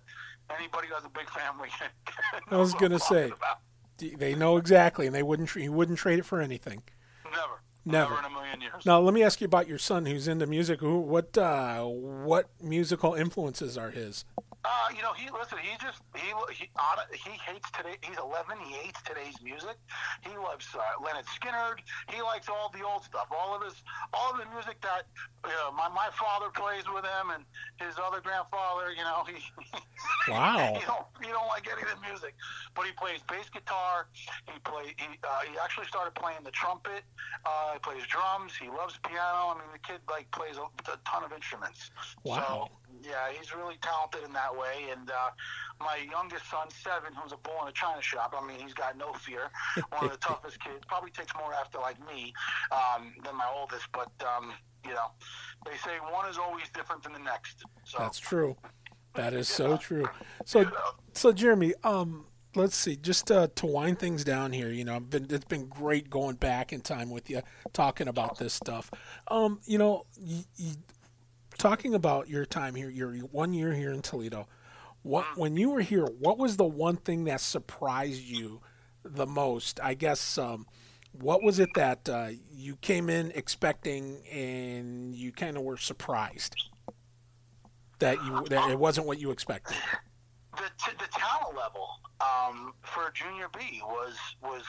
anybody 0.56 0.88
who 0.88 0.96
has 0.96 1.04
a 1.04 1.10
big 1.10 1.30
family, 1.30 1.70
I 2.50 2.56
was 2.56 2.74
gonna 2.76 3.00
say, 3.00 3.32
they 3.98 4.34
know 4.36 4.58
exactly, 4.58 5.08
and 5.08 5.16
they 5.16 5.24
wouldn't 5.24 5.54
you 5.56 5.72
wouldn't 5.74 5.98
trade 5.98 6.20
it 6.20 6.26
for 6.26 6.40
anything. 6.42 6.84
Never. 7.26 7.62
Never. 7.84 8.12
Never 8.12 8.20
in 8.20 8.26
a 8.26 8.30
million 8.30 8.62
years. 8.62 8.86
Now, 8.86 9.00
let 9.00 9.14
me 9.14 9.24
ask 9.24 9.42
you 9.42 9.46
about 9.46 9.68
your 9.68 9.80
son, 9.80 10.06
who's 10.06 10.28
into 10.28 10.46
music. 10.46 10.80
Who, 10.82 11.00
what, 11.00 11.36
uh, 11.38 11.84
what 11.84 12.50
musical 12.62 13.16
influences 13.16 13.78
are 13.78 13.90
his? 13.90 14.24
Uh, 14.64 14.94
you 14.96 15.02
know, 15.02 15.14
he 15.14 15.30
listen. 15.32 15.58
He 15.58 15.74
just 15.82 16.02
he 16.14 16.30
he 16.54 16.70
he 17.14 17.32
hates 17.42 17.70
today. 17.72 17.98
He's 18.02 18.18
11. 18.18 18.58
He 18.64 18.74
hates 18.74 19.02
today's 19.02 19.42
music. 19.42 19.78
He 20.22 20.38
loves 20.38 20.68
uh, 20.76 21.02
Lynyrd 21.02 21.26
Skynyrd. 21.34 21.82
He 22.14 22.22
likes 22.22 22.48
all 22.48 22.70
the 22.70 22.86
old 22.86 23.04
stuff. 23.04 23.28
All 23.32 23.56
of 23.56 23.64
his 23.64 23.82
all 24.14 24.32
of 24.32 24.38
the 24.38 24.46
music 24.54 24.80
that 24.82 25.10
uh, 25.44 25.72
my 25.74 25.90
my 25.90 26.10
father 26.14 26.54
plays 26.54 26.86
with 26.94 27.04
him 27.06 27.34
and 27.34 27.44
his 27.82 27.98
other 27.98 28.22
grandfather. 28.22 28.94
You 28.94 29.02
know, 29.02 29.26
he 29.28 30.32
wow. 30.32 30.78
he 30.78 30.86
don't 30.86 31.10
he 31.26 31.30
don't 31.34 31.48
like 31.48 31.66
any 31.66 31.82
of 31.82 31.90
the 31.98 32.02
music, 32.06 32.36
but 32.76 32.86
he 32.86 32.92
plays 32.94 33.20
bass 33.26 33.50
guitar. 33.50 34.08
He 34.46 34.60
play 34.62 34.94
he 34.98 35.18
uh, 35.26 35.42
he 35.50 35.58
actually 35.58 35.88
started 35.88 36.14
playing 36.14 36.46
the 36.46 36.52
trumpet. 36.52 37.02
Uh, 37.46 37.74
he 37.74 37.80
plays 37.80 38.06
drums. 38.06 38.54
He 38.54 38.70
loves 38.70 39.00
piano. 39.02 39.52
I 39.52 39.54
mean, 39.58 39.74
the 39.74 39.82
kid 39.82 40.02
like 40.06 40.30
plays 40.30 40.58
a, 40.58 40.70
a 40.86 40.98
ton 41.06 41.24
of 41.24 41.34
instruments. 41.34 41.90
Wow. 42.24 42.70
So, 42.70 42.81
yeah, 43.04 43.32
he's 43.38 43.54
really 43.56 43.78
talented 43.82 44.24
in 44.26 44.34
that 44.34 44.56
way. 44.56 44.92
And 44.92 45.10
uh, 45.10 45.32
my 45.80 45.98
youngest 46.10 46.50
son, 46.50 46.68
seven, 46.70 47.14
who's 47.14 47.32
a 47.32 47.38
bull 47.38 47.60
in 47.64 47.70
a 47.70 47.72
china 47.72 48.02
shop. 48.02 48.36
I 48.38 48.46
mean, 48.46 48.60
he's 48.60 48.74
got 48.74 48.98
no 48.98 49.14
fear. 49.14 49.50
One 49.90 50.06
of 50.06 50.12
the 50.12 50.18
toughest 50.18 50.60
kids. 50.64 50.84
Probably 50.88 51.12
takes 51.12 51.34
more 51.36 51.54
after 51.54 51.80
like 51.80 52.00
me 52.08 52.34
um, 52.72 53.14
than 53.24 53.36
my 53.36 53.48
oldest. 53.54 53.88
But 53.92 54.12
um, 54.26 54.54
you 54.86 54.94
know, 54.94 55.12
they 55.66 55.78
say 55.78 55.98
one 56.12 56.30
is 56.30 56.38
always 56.38 56.70
different 56.74 57.04
than 57.04 57.14
the 57.14 57.20
next. 57.20 57.64
So 57.86 57.98
That's 58.00 58.20
true. 58.20 58.58
That 59.14 59.34
is 59.34 59.50
so 59.50 59.78
true. 59.78 60.08
So, 60.46 60.72
so 61.14 61.34
Jeremy, 61.34 61.74
um, 61.84 62.26
let's 62.56 62.76
see, 62.76 62.96
just 62.96 63.30
uh, 63.32 63.48
to 63.56 63.66
wind 63.66 64.00
things 64.00 64.24
down 64.24 64.54
here, 64.54 64.70
you 64.70 64.86
know, 64.86 64.96
I've 64.96 65.10
been, 65.10 65.28
it's 65.30 65.46
been 65.46 65.68
great 65.68 66.10
going 66.10 66.36
back 66.36 66.72
in 66.72 66.82
time 66.82 67.10
with 67.10 67.30
you, 67.30 67.42
talking 67.74 68.08
about 68.08 68.38
this 68.38 68.54
stuff. 68.54 68.90
Um, 69.28 69.60
you 69.66 69.78
know, 69.78 70.06
y 70.18 70.46
y 70.60 70.74
talking 71.62 71.94
about 71.94 72.28
your 72.28 72.44
time 72.44 72.74
here, 72.74 72.90
your 72.90 73.14
one 73.28 73.54
year 73.54 73.72
here 73.72 73.92
in 73.92 74.02
Toledo. 74.02 74.48
What 75.04 75.26
when 75.38 75.58
you 75.58 75.70
were 75.70 75.82
here, 75.82 76.06
what 76.06 76.38
was 76.40 76.58
the 76.58 76.66
one 76.66 76.98
thing 76.98 77.26
that 77.26 77.40
surprised 77.40 78.24
you 78.24 78.62
the 79.04 79.28
most? 79.28 79.80
I 79.82 79.94
guess 79.94 80.40
um, 80.40 80.66
what 81.12 81.44
was 81.44 81.60
it 81.60 81.70
that 81.76 82.10
uh, 82.10 82.30
you 82.52 82.78
came 82.78 83.10
in 83.10 83.32
expecting 83.36 84.26
and 84.28 85.14
you 85.14 85.32
kind 85.32 85.56
of 85.56 85.64
were 85.64 85.78
surprised 85.78 86.56
that 88.00 88.24
you 88.26 88.44
that 88.50 88.72
it 88.72 88.80
wasn't 88.80 89.06
what 89.06 89.20
you 89.20 89.30
expected? 89.30 89.78
the, 90.58 90.70
t- 90.78 90.98
the 91.00 91.08
talent 91.12 91.56
level 91.56 91.88
um, 92.20 92.74
for 92.84 93.12
junior 93.14 93.48
B 93.58 93.82
was 93.84 94.16
was 94.42 94.64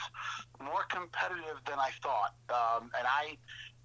more 0.61 0.83
competitive 0.89 1.59
than 1.67 1.79
I 1.79 1.89
thought, 2.01 2.33
um, 2.49 2.89
and 2.97 3.05
I 3.07 3.37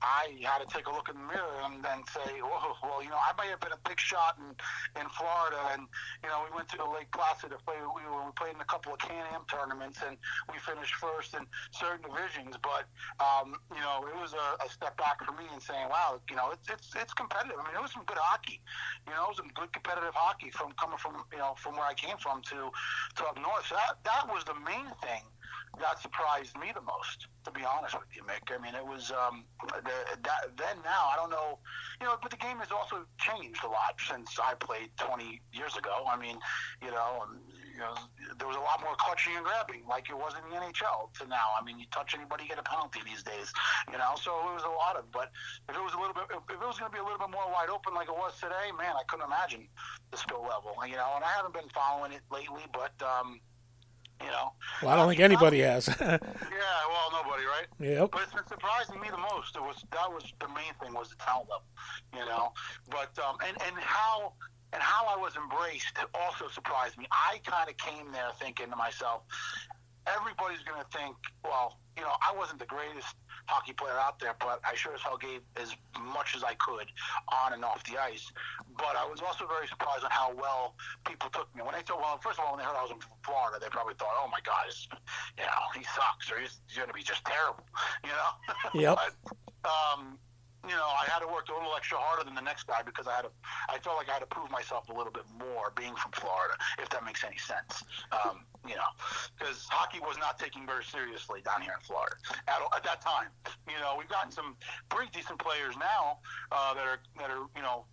I 0.03 0.31
had 0.47 0.63
to 0.63 0.69
take 0.71 0.87
a 0.87 0.93
look 0.93 1.09
in 1.09 1.17
the 1.19 1.27
mirror 1.27 1.59
and 1.67 1.83
then 1.83 2.07
say, 2.15 2.39
Whoa, 2.39 2.75
well, 2.83 3.03
you 3.03 3.11
know, 3.11 3.19
I 3.19 3.35
might 3.37 3.51
have 3.51 3.61
been 3.61 3.75
a 3.75 3.83
big 3.89 3.99
shot 3.99 4.39
in, 4.39 4.55
in 5.01 5.07
Florida. 5.11 5.59
And, 5.75 5.91
you 6.23 6.29
know, 6.31 6.47
we 6.47 6.55
went 6.55 6.69
to 6.75 6.83
Lake 6.87 7.11
Placid 7.11 7.51
to 7.51 7.59
play. 7.67 7.77
We, 7.83 8.07
we 8.07 8.31
played 8.39 8.55
in 8.55 8.63
a 8.63 8.71
couple 8.71 8.95
of 8.95 8.99
Can-Am 9.03 9.43
tournaments 9.51 9.99
and 10.07 10.17
we 10.53 10.59
finished 10.63 10.95
first 10.95 11.35
in 11.35 11.43
certain 11.75 12.07
divisions. 12.07 12.55
But, 12.63 12.87
um, 13.19 13.59
you 13.75 13.83
know, 13.83 14.07
it 14.07 14.15
was 14.15 14.35
a, 14.39 14.47
a 14.63 14.69
step 14.71 14.95
back 14.97 15.19
for 15.25 15.35
me 15.35 15.51
and 15.51 15.63
saying, 15.63 15.91
wow, 15.91 16.23
you 16.31 16.37
know, 16.37 16.55
it's, 16.55 16.71
it's, 16.71 16.95
it's 16.95 17.15
competitive. 17.15 17.59
I 17.59 17.67
mean, 17.67 17.75
it 17.75 17.83
was 17.83 17.93
some 17.93 18.07
good 18.07 18.21
hockey. 18.21 18.63
You 19.07 19.15
know, 19.19 19.27
it 19.27 19.29
was 19.35 19.41
some 19.43 19.53
good 19.55 19.73
competitive 19.75 20.15
hockey 20.15 20.51
from 20.51 20.73
coming 20.79 20.99
from, 20.99 21.19
you 21.33 21.43
know, 21.43 21.59
from 21.59 21.75
where 21.75 21.87
I 21.87 21.95
came 21.95 22.17
from 22.19 22.43
to, 22.55 22.71
to 22.71 23.21
up 23.27 23.37
north. 23.37 23.67
So 23.67 23.75
that, 23.75 23.99
that 24.07 24.31
was 24.31 24.47
the 24.47 24.55
main 24.63 24.87
thing 25.03 25.27
that 25.81 26.01
surprised 26.01 26.57
me 26.59 26.73
the 26.75 26.83
most, 26.83 27.27
to 27.45 27.51
be 27.51 27.63
honest 27.65 27.95
with 27.95 28.09
you, 28.15 28.23
Mick. 28.23 28.51
I 28.51 28.61
mean, 28.61 28.75
it 28.75 28.85
was 28.85 29.13
um, 29.13 29.45
the, 29.63 29.95
that, 30.23 30.57
then 30.57 30.77
now 30.85 31.11
I 31.13 31.17
don't 31.17 31.31
know, 31.31 31.59
you 32.01 32.07
know, 32.07 32.17
but 32.21 32.31
the 32.31 32.37
game 32.37 32.59
has 32.59 32.71
also 32.71 33.07
changed 33.19 33.65
a 33.65 33.69
lot 33.69 33.99
since 33.99 34.39
I 34.43 34.55
played 34.55 34.91
20 34.99 35.41
years 35.53 35.77
ago. 35.77 36.05
I 36.09 36.17
mean, 36.17 36.39
you 36.83 36.91
know, 36.91 37.27
you 37.79 37.81
know, 37.81 37.95
there 38.39 38.49
was 38.49 38.57
a 38.57 38.65
lot 38.67 38.83
more 38.83 38.99
clutching 38.99 39.39
and 39.39 39.45
grabbing 39.45 39.87
like 39.87 40.11
it 40.11 40.19
was 40.19 40.35
in 40.35 40.43
the 40.51 40.59
NHL 40.59 41.15
to 41.21 41.29
now. 41.31 41.55
I 41.55 41.63
mean, 41.63 41.79
you 41.79 41.87
touch 41.91 42.15
anybody, 42.15 42.45
you 42.45 42.51
get 42.51 42.59
a 42.59 42.67
penalty 42.67 43.01
these 43.07 43.23
days, 43.23 43.53
you 43.91 43.99
know. 43.99 44.19
So 44.19 44.35
it 44.51 44.55
was 44.59 44.67
a 44.67 44.75
lot 44.75 44.99
of. 44.99 45.07
But 45.15 45.31
if 45.71 45.77
it 45.79 45.83
was 45.83 45.95
a 45.95 46.01
little 46.03 46.15
bit, 46.15 46.27
if 46.27 46.59
it 46.59 46.67
was 46.67 46.79
going 46.79 46.91
to 46.91 46.95
be 46.95 46.99
a 46.99 47.07
little 47.07 47.23
bit 47.23 47.31
more 47.31 47.47
wide 47.47 47.71
open 47.71 47.95
like 47.95 48.11
it 48.11 48.19
was 48.19 48.35
today, 48.43 48.75
man, 48.75 48.99
I 48.99 49.07
couldn't 49.07 49.27
imagine 49.27 49.71
the 50.11 50.19
skill 50.19 50.43
level, 50.43 50.75
you 50.83 50.99
know. 50.99 51.15
And 51.15 51.23
I 51.23 51.31
haven't 51.39 51.55
been 51.55 51.71
following 51.71 52.13
it 52.13 52.23
lately, 52.31 52.67
but. 52.75 52.95
um 53.03 53.41
you 54.21 54.31
know. 54.31 54.53
Well, 54.83 54.91
I 54.91 54.97
don't 54.97 55.09
think 55.09 55.21
anybody 55.21 55.61
has. 55.61 55.89
yeah, 56.01 56.19
well, 56.21 57.09
nobody, 57.13 57.45
right? 57.45 57.67
Yep. 57.81 58.11
But 58.13 58.23
it's 58.23 58.35
been 58.35 58.47
surprising 58.47 59.01
me 59.01 59.09
the 59.11 59.19
most. 59.19 59.57
It 59.57 59.63
was 59.63 59.85
that 59.93 60.11
was 60.11 60.33
the 60.41 60.49
main 60.49 60.75
thing 60.83 60.95
was 60.95 61.11
the 61.11 61.17
talent 61.17 61.49
level, 61.51 61.67
you 62.15 62.25
know. 62.25 62.53
But 62.91 63.17
um, 63.25 63.37
and 63.47 63.57
and 63.63 63.77
how 63.77 64.33
and 64.73 64.83
how 64.83 65.07
I 65.07 65.17
was 65.17 65.35
embraced 65.37 65.97
also 66.15 66.49
surprised 66.49 66.99
me. 66.99 67.07
I 67.11 67.41
kind 67.45 67.69
of 67.69 67.77
came 67.77 68.13
there 68.13 68.31
thinking 68.39 68.71
to 68.71 68.77
myself, 68.77 69.23
everybody's 70.07 70.63
going 70.63 70.81
to 70.81 70.99
think, 70.99 71.17
well, 71.45 71.79
you 71.99 72.05
know, 72.05 72.15
I 72.23 72.31
wasn't 72.37 72.61
the 72.61 72.71
greatest 72.71 73.19
hockey 73.47 73.73
player 73.73 73.99
out 73.99 74.21
there, 74.21 74.37
but 74.39 74.61
I 74.63 74.75
sure 74.77 74.95
as 74.95 75.03
hell 75.03 75.19
gave 75.19 75.41
as 75.57 75.75
much 76.15 76.37
as 76.37 76.45
I 76.45 76.55
could 76.55 76.87
on 77.27 77.53
and 77.53 77.65
off 77.65 77.83
the 77.85 77.99
ice. 77.99 78.31
But 78.77 78.95
I 78.95 79.05
was 79.05 79.21
also 79.21 79.47
very 79.47 79.67
surprised 79.67 80.05
on 80.05 80.11
how 80.11 80.33
well 80.33 80.75
people 81.05 81.29
took 81.31 81.51
me. 81.57 81.63
When 81.63 81.75
they 81.75 81.83
thought, 81.83 81.99
well, 81.99 82.19
first 82.23 82.39
of 82.39 82.45
all, 82.45 82.55
when 82.55 82.61
they 82.63 82.67
heard 82.67 82.79
I 82.79 82.83
was 82.83 82.93
in 82.93 83.03
Florida, 83.27 83.59
they 83.61 83.69
probably 83.69 83.95
thought, 83.99 84.15
oh 84.15 84.29
my 84.31 84.39
God, 84.47 84.71
you 85.37 85.43
know, 85.43 85.67
he 85.75 85.83
sucks 85.91 86.31
or 86.31 86.39
he's, 86.39 86.61
he's 86.69 86.77
going 86.77 86.89
to 86.89 86.95
be 86.95 87.03
just 87.03 87.25
terrible, 87.25 87.67
you 88.07 88.15
know? 88.15 88.95
Yep. 88.95 88.99
but, 89.63 89.69
um, 89.69 90.19
you 90.69 90.77
know, 90.77 90.85
I 90.85 91.09
had 91.09 91.21
to 91.21 91.27
work 91.27 91.49
a 91.49 91.55
little 91.57 91.75
extra 91.75 91.97
harder 91.99 92.25
than 92.25 92.35
the 92.35 92.45
next 92.45 92.67
guy 92.67 92.83
because 92.85 93.07
I 93.07 93.17
had 93.17 93.23
to. 93.23 93.33
I 93.69 93.79
felt 93.79 93.97
like 93.97 94.09
I 94.09 94.21
had 94.21 94.25
to 94.25 94.31
prove 94.31 94.51
myself 94.51 94.89
a 94.89 94.93
little 94.93 95.13
bit 95.13 95.25
more 95.39 95.73
being 95.75 95.95
from 95.97 96.13
Florida, 96.13 96.55
if 96.79 96.89
that 96.91 97.05
makes 97.05 97.25
any 97.25 97.39
sense. 97.39 97.83
Um, 98.13 98.45
you 98.69 98.77
know, 98.77 98.93
because 99.39 99.67
hockey 99.71 100.01
was 100.01 100.19
not 100.19 100.39
taken 100.39 100.67
very 100.67 100.85
seriously 100.85 101.41
down 101.41 101.63
here 101.63 101.73
in 101.73 101.81
Florida 101.81 102.17
at, 102.47 102.61
at 102.77 102.85
that 102.85 103.01
time. 103.01 103.33
You 103.67 103.81
know, 103.81 103.97
we've 103.97 104.09
gotten 104.09 104.31
some 104.31 104.57
pretty 104.89 105.11
decent 105.13 105.39
players 105.39 105.75
now 105.81 106.21
uh, 106.53 106.75
that 106.75 106.85
are 106.85 107.01
that 107.17 107.31
are 107.31 107.49
you 107.57 107.63
know 107.63 107.89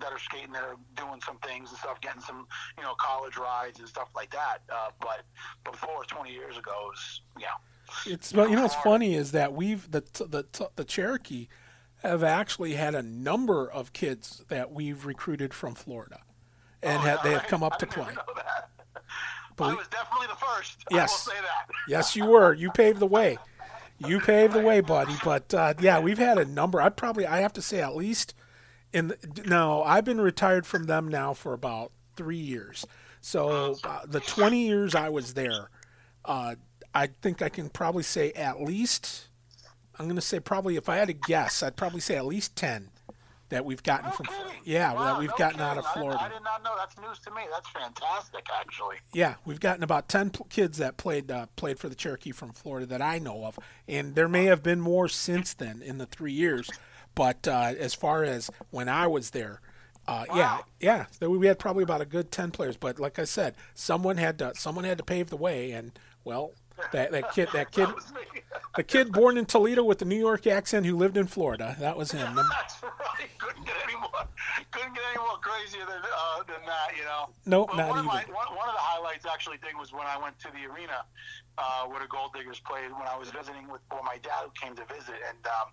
that 0.00 0.12
are 0.12 0.18
skating, 0.18 0.52
that 0.52 0.62
are 0.62 0.76
doing 0.96 1.20
some 1.20 1.38
things 1.38 1.70
and 1.70 1.78
stuff, 1.78 2.00
getting 2.00 2.22
some, 2.22 2.46
you 2.78 2.82
know, 2.82 2.94
college 2.94 3.36
rides 3.36 3.78
and 3.80 3.88
stuff 3.88 4.08
like 4.16 4.30
that. 4.30 4.58
Uh, 4.70 4.88
but 4.98 5.22
before 5.70 6.04
20 6.04 6.32
years 6.32 6.56
ago, 6.56 6.72
it 6.72 6.88
was, 6.88 7.20
yeah. 7.38 7.48
It's 8.06 8.32
well, 8.32 8.48
you 8.48 8.56
know 8.56 8.62
what's 8.62 8.76
funny 8.76 9.14
is 9.14 9.32
that 9.32 9.52
we've 9.52 9.90
the 9.90 10.00
the 10.20 10.70
the 10.76 10.84
Cherokee 10.84 11.48
have 12.02 12.22
actually 12.24 12.74
had 12.74 12.94
a 12.94 13.02
number 13.02 13.70
of 13.70 13.92
kids 13.92 14.42
that 14.48 14.72
we've 14.72 15.04
recruited 15.06 15.52
from 15.54 15.74
Florida, 15.74 16.20
and 16.82 16.98
Oh, 16.98 17.02
have, 17.02 17.22
they 17.22 17.32
have 17.32 17.44
come 17.44 17.62
up 17.62 17.74
I 17.74 17.78
to 17.78 17.86
play. 17.86 18.02
even 18.04 18.14
know 18.14 18.22
that. 18.36 18.70
Belie- 19.56 19.72
I 19.72 19.74
was 19.74 19.88
definitely 19.88 20.26
the 20.28 20.36
first. 20.36 20.84
Yes. 20.90 21.10
I 21.10 21.30
will 21.32 21.36
say 21.36 21.42
that. 21.42 21.74
Yes, 21.88 22.16
you 22.16 22.24
were. 22.26 22.54
You 22.54 22.70
paved 22.70 22.98
the 23.00 23.06
way. 23.06 23.36
You 23.98 24.18
paved 24.20 24.54
the 24.54 24.62
way, 24.62 24.80
buddy. 24.80 25.14
But 25.22 25.52
uh, 25.52 25.74
yeah, 25.80 26.00
we've 26.00 26.16
had 26.18 26.38
a 26.38 26.44
number. 26.46 26.80
I 26.80 26.88
probably 26.88 27.26
I 27.26 27.40
have 27.40 27.52
to 27.54 27.62
say 27.62 27.80
at 27.82 27.94
least 27.94 28.34
in 28.94 29.08
the, 29.08 29.16
now 29.46 29.82
I've 29.82 30.06
been 30.06 30.20
retired 30.20 30.64
from 30.66 30.84
them 30.84 31.06
now 31.08 31.34
for 31.34 31.52
about 31.52 31.92
three 32.16 32.38
years. 32.38 32.86
So 33.20 33.76
uh, 33.84 34.00
the 34.06 34.20
twenty 34.20 34.66
years 34.66 34.94
I 34.94 35.10
was 35.10 35.34
there, 35.34 35.68
uh, 36.24 36.54
I 36.94 37.08
think 37.20 37.42
I 37.42 37.50
can 37.50 37.68
probably 37.68 38.02
say 38.02 38.32
at 38.32 38.62
least. 38.62 39.26
I'm 40.00 40.06
going 40.06 40.16
to 40.16 40.22
say 40.22 40.40
probably 40.40 40.76
if 40.76 40.88
I 40.88 40.96
had 40.96 41.08
to 41.08 41.14
guess, 41.14 41.62
I'd 41.62 41.76
probably 41.76 42.00
say 42.00 42.16
at 42.16 42.24
least 42.24 42.56
ten 42.56 42.88
that 43.50 43.64
we've 43.64 43.82
gotten 43.82 44.06
No 44.06 44.12
from 44.12 44.26
kidding. 44.26 44.60
yeah 44.64 44.92
Wow, 44.94 45.04
that 45.04 45.18
we've 45.18 45.28
no 45.30 45.36
gotten 45.36 45.60
out 45.60 45.74
kidding. 45.76 45.78
of 45.80 45.84
I 45.84 45.88
didn't- 45.94 46.00
Florida. 46.02 46.22
I 46.22 46.28
did 46.28 46.42
not 46.44 46.62
know. 46.62 46.74
That's 46.78 46.96
news 46.98 47.18
to 47.20 47.30
me. 47.32 47.42
That's 47.52 47.68
fantastic, 47.68 48.46
actually. 48.58 48.96
Yeah, 49.12 49.34
we've 49.44 49.60
gotten 49.60 49.82
about 49.82 50.08
ten 50.08 50.30
pl- 50.30 50.46
kids 50.48 50.78
that 50.78 50.96
played 50.96 51.30
uh, 51.30 51.46
played 51.56 51.78
for 51.78 51.88
the 51.88 51.94
Cherokee 51.94 52.30
from 52.32 52.52
Florida 52.52 52.86
that 52.86 53.02
I 53.02 53.18
know 53.18 53.44
of, 53.44 53.58
and 53.88 54.14
there 54.14 54.28
may 54.28 54.44
have 54.46 54.62
been 54.62 54.80
more 54.80 55.08
since 55.08 55.52
then 55.52 55.82
in 55.82 55.98
the 55.98 56.06
three 56.06 56.32
years. 56.32 56.70
But 57.14 57.46
uh, 57.46 57.74
as 57.78 57.92
far 57.92 58.22
as 58.24 58.50
when 58.70 58.88
I 58.88 59.08
was 59.08 59.30
there, 59.30 59.60
uh, 60.06 60.24
yeah, 60.28 60.34
Wow. 60.58 60.64
yeah, 60.78 61.06
so 61.18 61.28
we 61.28 61.46
had 61.48 61.58
probably 61.58 61.82
about 61.82 62.00
a 62.00 62.06
good 62.06 62.30
ten 62.30 62.52
players. 62.52 62.76
But 62.76 63.00
like 63.00 63.18
I 63.18 63.24
said, 63.24 63.56
someone 63.74 64.16
had 64.16 64.38
to 64.38 64.54
someone 64.54 64.84
had 64.84 64.96
to 64.98 65.04
pave 65.04 65.28
the 65.28 65.36
way, 65.36 65.72
and 65.72 65.90
well, 66.22 66.52
that 66.92 67.12
that 67.12 67.32
kid 67.32 67.48
that 67.52 67.70
kid 67.70 67.88
That 67.88 68.62
the 68.76 68.82
kid 68.82 69.12
born 69.12 69.36
in 69.36 69.46
Toledo 69.46 69.82
with 69.82 69.98
the 69.98 70.04
New 70.04 70.18
York 70.18 70.46
accent 70.46 70.86
who 70.86 70.96
lived 70.96 71.16
in 71.16 71.26
Florida, 71.26 71.76
that 71.80 71.96
was 71.96 72.12
him. 72.12 72.34
That's 72.36 72.82
right. 72.82 73.28
Couldn't 73.38 73.66
get 73.66 73.74
any 73.84 73.96
more. 73.98 74.10
Couldn't 74.70 74.94
get 74.94 75.04
any 75.12 75.20
more 75.22 75.38
crazier 75.38 75.84
than 75.86 76.00
uh, 76.02 76.42
than 76.44 76.62
that. 76.66 76.96
You 76.96 77.04
know. 77.04 77.30
Nope, 77.46 77.70
But 77.72 77.76
not 77.76 77.88
one 77.88 77.98
of 77.98 78.04
my 78.04 78.22
even. 78.22 78.34
one, 78.34 78.48
one 78.56 78.68
of 78.68 78.74
the 78.74 78.84
highlights 78.84 79.26
actually 79.26 79.58
thing 79.58 79.78
was 79.78 79.92
when 79.92 80.06
I 80.06 80.16
went 80.18 80.38
to 80.40 80.48
the 80.52 80.66
arena 80.70 81.04
uh, 81.60 81.84
where 81.86 82.00
the 82.00 82.08
Gold 82.08 82.32
Diggers 82.32 82.60
played 82.60 82.90
when 82.92 83.06
I 83.06 83.16
was 83.16 83.28
visiting 83.30 83.68
with 83.68 83.80
well, 83.90 84.02
my 84.02 84.16
dad 84.22 84.48
who 84.48 84.52
came 84.56 84.74
to 84.76 84.84
visit, 84.88 85.20
and 85.28 85.40
um, 85.44 85.68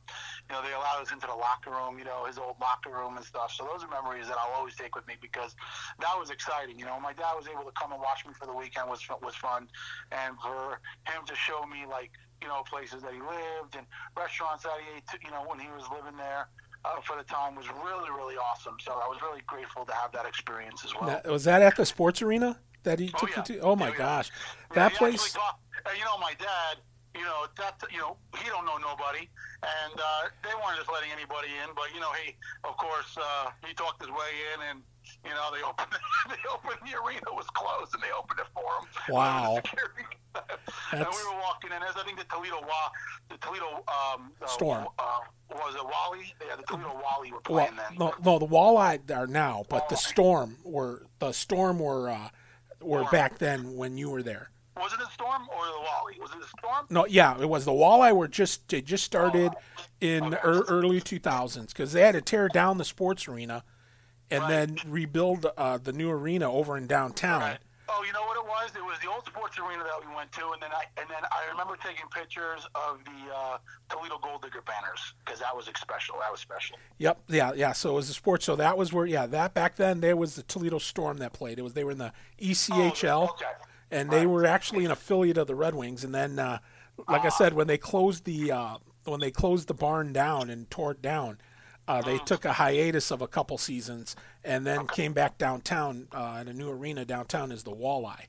you 0.49 0.55
know 0.55 0.61
they 0.61 0.74
allowed 0.74 1.01
us 1.01 1.11
into 1.11 1.28
the 1.28 1.36
locker 1.36 1.72
room, 1.72 1.97
you 1.97 2.05
know 2.05 2.26
his 2.26 2.38
old 2.38 2.59
locker 2.59 2.91
room 2.91 3.15
and 3.15 3.26
stuff. 3.26 3.51
So 3.55 3.63
those 3.63 3.84
are 3.84 3.91
memories 3.91 4.28
that 4.28 4.36
I'll 4.36 4.55
always 4.59 4.76
take 4.76 4.95
with 4.95 5.07
me 5.07 5.15
because 5.22 5.55
that 5.99 6.15
was 6.20 6.30
exciting. 6.30 6.78
You 6.78 6.86
know, 6.86 6.99
my 6.99 7.13
dad 7.13 7.34
was 7.39 7.47
able 7.47 7.63
to 7.63 7.76
come 7.80 7.91
and 7.91 8.01
watch 8.01 8.26
me 8.28 8.34
for 8.34 8.45
the 8.45 8.53
weekend 8.53 8.89
was 8.89 8.99
was 9.22 9.36
fun, 9.36 9.68
and 10.11 10.36
for 10.43 10.82
him 11.07 11.24
to 11.26 11.36
show 11.36 11.65
me 11.65 11.86
like 11.88 12.11
you 12.41 12.47
know 12.47 12.63
places 12.68 13.01
that 13.03 13.13
he 13.13 13.22
lived 13.22 13.80
and 13.80 13.88
restaurants 14.15 14.63
that 14.63 14.76
he 14.84 14.97
ate, 14.97 15.07
you 15.24 15.32
know 15.32 15.45
when 15.47 15.59
he 15.59 15.68
was 15.72 15.88
living 15.88 16.18
there. 16.18 16.49
Uh, 16.86 17.01
for 17.01 17.17
the 17.17 17.23
time 17.23 17.55
was 17.55 17.65
really 17.84 18.09
really 18.11 18.36
awesome. 18.36 18.78
So 18.80 18.91
I 18.93 19.07
was 19.07 19.19
really 19.21 19.41
grateful 19.47 19.86
to 19.86 19.93
have 19.93 20.11
that 20.13 20.25
experience 20.25 20.86
as 20.86 20.93
well. 20.95 21.05
That- 21.09 21.25
was 21.28 21.43
that 21.45 21.61
at 21.61 21.75
the 21.75 21.86
sports 21.86 22.21
arena 22.21 22.59
that 22.84 22.99
he 22.99 23.11
Oh, 23.13 23.19
took 23.19 23.30
yeah. 23.32 23.38
you 23.39 23.43
to? 23.55 23.59
Oh 23.59 23.75
my 23.75 23.89
yeah. 23.89 23.97
gosh, 23.97 24.32
Yeah, 24.71 24.75
that 24.75 24.93
place. 24.93 25.34
talked- 25.34 25.61
uh, 25.86 25.89
you 25.97 26.05
know, 26.05 26.17
my 26.17 26.34
dad. 26.36 26.78
You 27.15 27.23
know 27.23 27.47
that. 27.57 27.82
You 27.91 27.97
know 27.97 28.15
he 28.38 28.47
don't 28.47 28.63
know 28.65 28.78
nobody, 28.78 29.28
and 29.63 29.99
uh, 29.99 30.30
they 30.43 30.53
weren't 30.53 30.78
just 30.78 30.91
letting 30.91 31.09
anybody 31.11 31.47
in. 31.63 31.73
But 31.73 31.91
you 31.95 31.99
know 31.99 32.11
he, 32.13 32.36
of 32.63 32.78
course, 32.78 33.17
uh, 33.17 33.49
he 33.65 33.73
talked 33.73 34.01
his 34.01 34.11
way 34.11 34.32
in, 34.53 34.61
and 34.69 34.84
you 35.23 35.31
know 35.31 35.49
they 35.53 35.63
opened. 35.63 35.87
they 36.29 36.49
opened 36.51 36.79
the 36.85 36.97
arena 36.99 37.21
was 37.33 37.45
closed, 37.53 37.93
and 37.93 38.01
they 38.03 38.09
opened 38.17 38.39
it 38.39 38.47
for 38.53 38.63
them. 38.79 39.13
Wow. 39.15 39.61
And 40.91 40.99
we 40.99 41.05
were 41.33 41.39
walking 41.41 41.71
in. 41.75 41.81
As 41.81 41.95
I 41.95 42.03
think 42.03 42.19
the 42.19 42.23
Toledo 42.25 42.61
Wa, 42.61 42.89
the 43.29 43.37
Toledo 43.37 43.83
um, 43.87 44.31
uh, 44.41 44.45
Storm. 44.47 44.87
Uh, 44.99 45.19
was 45.49 45.73
it 45.75 45.83
Wally? 45.83 46.33
Yeah, 46.47 46.55
the 46.57 46.63
Toledo 46.63 46.93
Wally 47.03 47.31
were 47.31 47.39
Well, 47.49 47.65
playing 47.65 47.75
then. 47.75 47.97
no, 47.97 48.13
no, 48.23 48.37
the 48.37 48.45
Walleye 48.45 48.99
are 49.15 49.25
now, 49.27 49.65
but 49.67 49.89
the 49.89 49.95
Storm 49.95 50.57
were 50.63 51.03
the 51.19 51.31
Storm 51.31 51.79
were 51.79 52.09
uh, 52.11 52.29
were 52.81 52.99
Storm. 52.99 53.11
back 53.11 53.39
then 53.39 53.75
when 53.75 53.97
you 53.97 54.09
were 54.11 54.21
there. 54.21 54.51
Was 54.79 54.93
it 54.93 54.99
the 54.99 55.09
Storm 55.09 55.41
or 55.49 55.65
the 55.65 55.81
Wally? 55.81 56.19
Was 56.21 56.31
it 56.31 56.39
the 56.39 56.47
Storm? 56.59 56.85
No, 56.91 57.07
yeah, 57.07 57.39
it 57.41 57.49
was 57.49 57.65
the 57.65 57.71
Walleye 57.71 58.15
were 58.15 58.27
just 58.27 58.67
they 58.69 58.81
just 58.81 59.03
started 59.05 59.53
in 59.99 60.25
Okay. 60.25 60.37
ear 60.47 60.61
early 60.67 61.01
2000s 61.01 61.69
because 61.69 61.93
they 61.93 62.01
had 62.01 62.11
to 62.13 62.21
tear 62.21 62.47
down 62.47 62.77
the 62.77 62.85
sports 62.85 63.27
arena 63.27 63.63
and 64.32 64.43
Right. 64.43 64.49
then 64.49 64.78
rebuild 64.88 65.45
uh, 65.57 65.78
the 65.78 65.93
new 65.93 66.09
arena 66.09 66.51
over 66.51 66.78
in 66.78 66.88
downtown. 66.88 67.41
Right. 67.41 67.57
Oh, 67.89 68.03
you 68.05 68.11
know 68.11 68.21
what 68.23 68.36
it 68.36 68.43
was? 68.45 68.71
It 68.75 68.84
was 68.84 68.97
the 69.01 69.09
old 69.09 69.25
sports 69.25 69.57
arena 69.57 69.82
that 69.86 70.05
we 70.05 70.13
went 70.13 70.30
to, 70.34 70.49
and 70.51 70.61
then 70.61 70.71
I 70.73 70.84
and 70.99 71.09
then 71.09 71.23
I 71.32 71.49
remember 71.49 71.78
taking 71.82 72.05
pictures 72.13 72.67
of 72.75 72.99
the 73.05 73.34
uh, 73.34 73.57
Toledo 73.89 74.17
Goaldigger 74.17 74.65
banners 74.65 75.13
because 75.23 75.39
that 75.39 75.55
was 75.55 75.65
special. 75.80 76.15
That 76.19 76.30
was 76.30 76.41
special. 76.41 76.75
Yep, 76.97 77.21
yeah, 77.30 77.53
yeah. 77.55 77.71
So 77.71 77.91
it 77.91 77.93
was 77.93 78.09
the 78.09 78.13
sports. 78.13 78.43
So 78.45 78.57
that 78.57 78.78
was 78.78 78.91
where, 78.91 79.05
yeah, 79.05 79.25
that 79.28 79.53
back 79.53 79.78
then 79.78 80.01
there 80.01 80.17
was 80.17 80.36
the 80.36 80.43
Toledo 80.43 80.80
Storm 80.80 81.19
that 81.19 81.32
played. 81.32 81.59
It 81.59 81.61
was 81.61 81.75
they 81.75 81.86
were 81.86 81.91
in 81.91 81.97
the 81.97 82.11
ECHL. 82.41 83.30
Oh, 83.30 83.34
okay. 83.36 83.45
and 83.89 84.09
they 84.09 84.25
were 84.25 84.45
actually 84.45 84.84
an 84.84 84.91
affiliate 84.91 85.38
of 85.38 85.47
the 85.47 85.55
Red 85.55 85.73
Wings. 85.73 86.03
And 86.03 86.13
then, 86.13 86.39
uh, 86.39 86.59
like 87.07 87.23
I 87.23 87.30
said, 87.30 87.53
when 87.53 87.67
they 87.67 87.78
closed 87.78 88.25
the 88.25 88.51
uh, 88.51 88.78
when 89.05 89.21
they 89.21 89.32
closed 89.32 89.69
the 89.69 89.73
barn 89.73 90.11
down 90.11 90.49
and 90.49 90.69
tore 90.69 90.91
it 90.91 91.01
down, 91.01 91.38
uh, 91.88 92.01
they 92.01 92.17
took 92.19 92.45
a 92.45 92.53
hiatus 92.53 93.11
of 93.11 93.21
a 93.21 93.27
couple 93.27 93.57
seasons 93.57 94.15
and 94.43 94.65
then 94.65 94.88
came 94.88 95.13
back 95.13 95.38
downtown 95.38 96.07
uh, 96.11 96.39
in 96.41 96.47
a 96.47 96.53
new 96.53 96.69
arena 96.69 97.05
downtown 97.05 97.51
is 97.51 97.63
the 97.63 97.71
Walleye. 97.71 98.25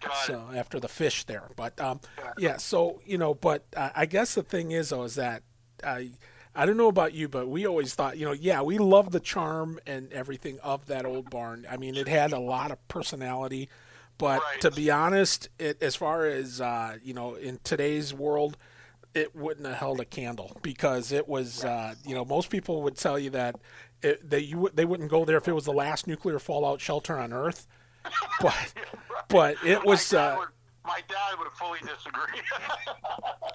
Got 0.00 0.16
So 0.26 0.50
after 0.54 0.80
the 0.80 0.88
fish 0.88 1.24
there, 1.24 1.48
but 1.56 1.80
um, 1.80 2.00
yeah. 2.38 2.56
So 2.56 3.00
you 3.06 3.18
know, 3.18 3.34
but 3.34 3.64
uh, 3.76 3.90
I 3.94 4.06
guess 4.06 4.34
the 4.34 4.42
thing 4.42 4.72
is 4.72 4.88
though 4.88 5.04
is 5.04 5.14
that 5.14 5.42
I 5.84 6.10
I 6.54 6.66
don't 6.66 6.76
know 6.76 6.88
about 6.88 7.14
you, 7.14 7.28
but 7.28 7.48
we 7.48 7.66
always 7.66 7.94
thought 7.94 8.18
you 8.18 8.24
know 8.24 8.32
yeah 8.32 8.62
we 8.62 8.78
love 8.78 9.12
the 9.12 9.20
charm 9.20 9.78
and 9.86 10.12
everything 10.12 10.58
of 10.60 10.86
that 10.86 11.04
old 11.04 11.30
barn. 11.30 11.66
I 11.70 11.76
mean 11.76 11.96
it 11.96 12.08
had 12.08 12.32
a 12.32 12.40
lot 12.40 12.70
of 12.72 12.88
personality, 12.88 13.68
but 14.18 14.40
Right. 14.40 14.60
to 14.62 14.70
be 14.72 14.90
honest, 14.90 15.48
it 15.58 15.80
as 15.82 15.94
far 15.94 16.24
as 16.26 16.60
uh, 16.60 16.96
you 17.02 17.14
know 17.14 17.34
in 17.36 17.60
today's 17.62 18.12
world. 18.12 18.56
It 19.14 19.36
wouldn't 19.36 19.66
have 19.66 19.76
held 19.76 20.00
a 20.00 20.04
candle 20.06 20.56
because 20.62 21.12
it 21.12 21.28
was, 21.28 21.64
uh, 21.64 21.94
you 22.06 22.14
know, 22.14 22.24
most 22.24 22.48
people 22.50 22.82
would 22.82 22.96
tell 22.96 23.18
you 23.18 23.30
that 23.30 23.56
it, 24.02 24.28
they 24.28 24.38
you 24.40 24.58
would- 24.58 24.76
they 24.76 24.84
wouldn't 24.86 25.10
go 25.10 25.24
there 25.24 25.36
if 25.36 25.46
it 25.46 25.52
was 25.52 25.64
the 25.66 25.72
last 25.72 26.06
nuclear 26.06 26.38
fallout 26.38 26.80
shelter 26.80 27.18
on 27.18 27.32
Earth, 27.32 27.66
but 28.40 28.74
but 29.28 29.56
it 29.64 29.84
was. 29.84 30.12
my, 30.12 30.18
dad 30.18 30.32
Uh, 30.34 30.38
would, 30.38 30.48
my 30.84 31.00
dad 31.08 31.38
would 31.38 31.52
fully 31.52 31.78
disagree. 31.80 32.40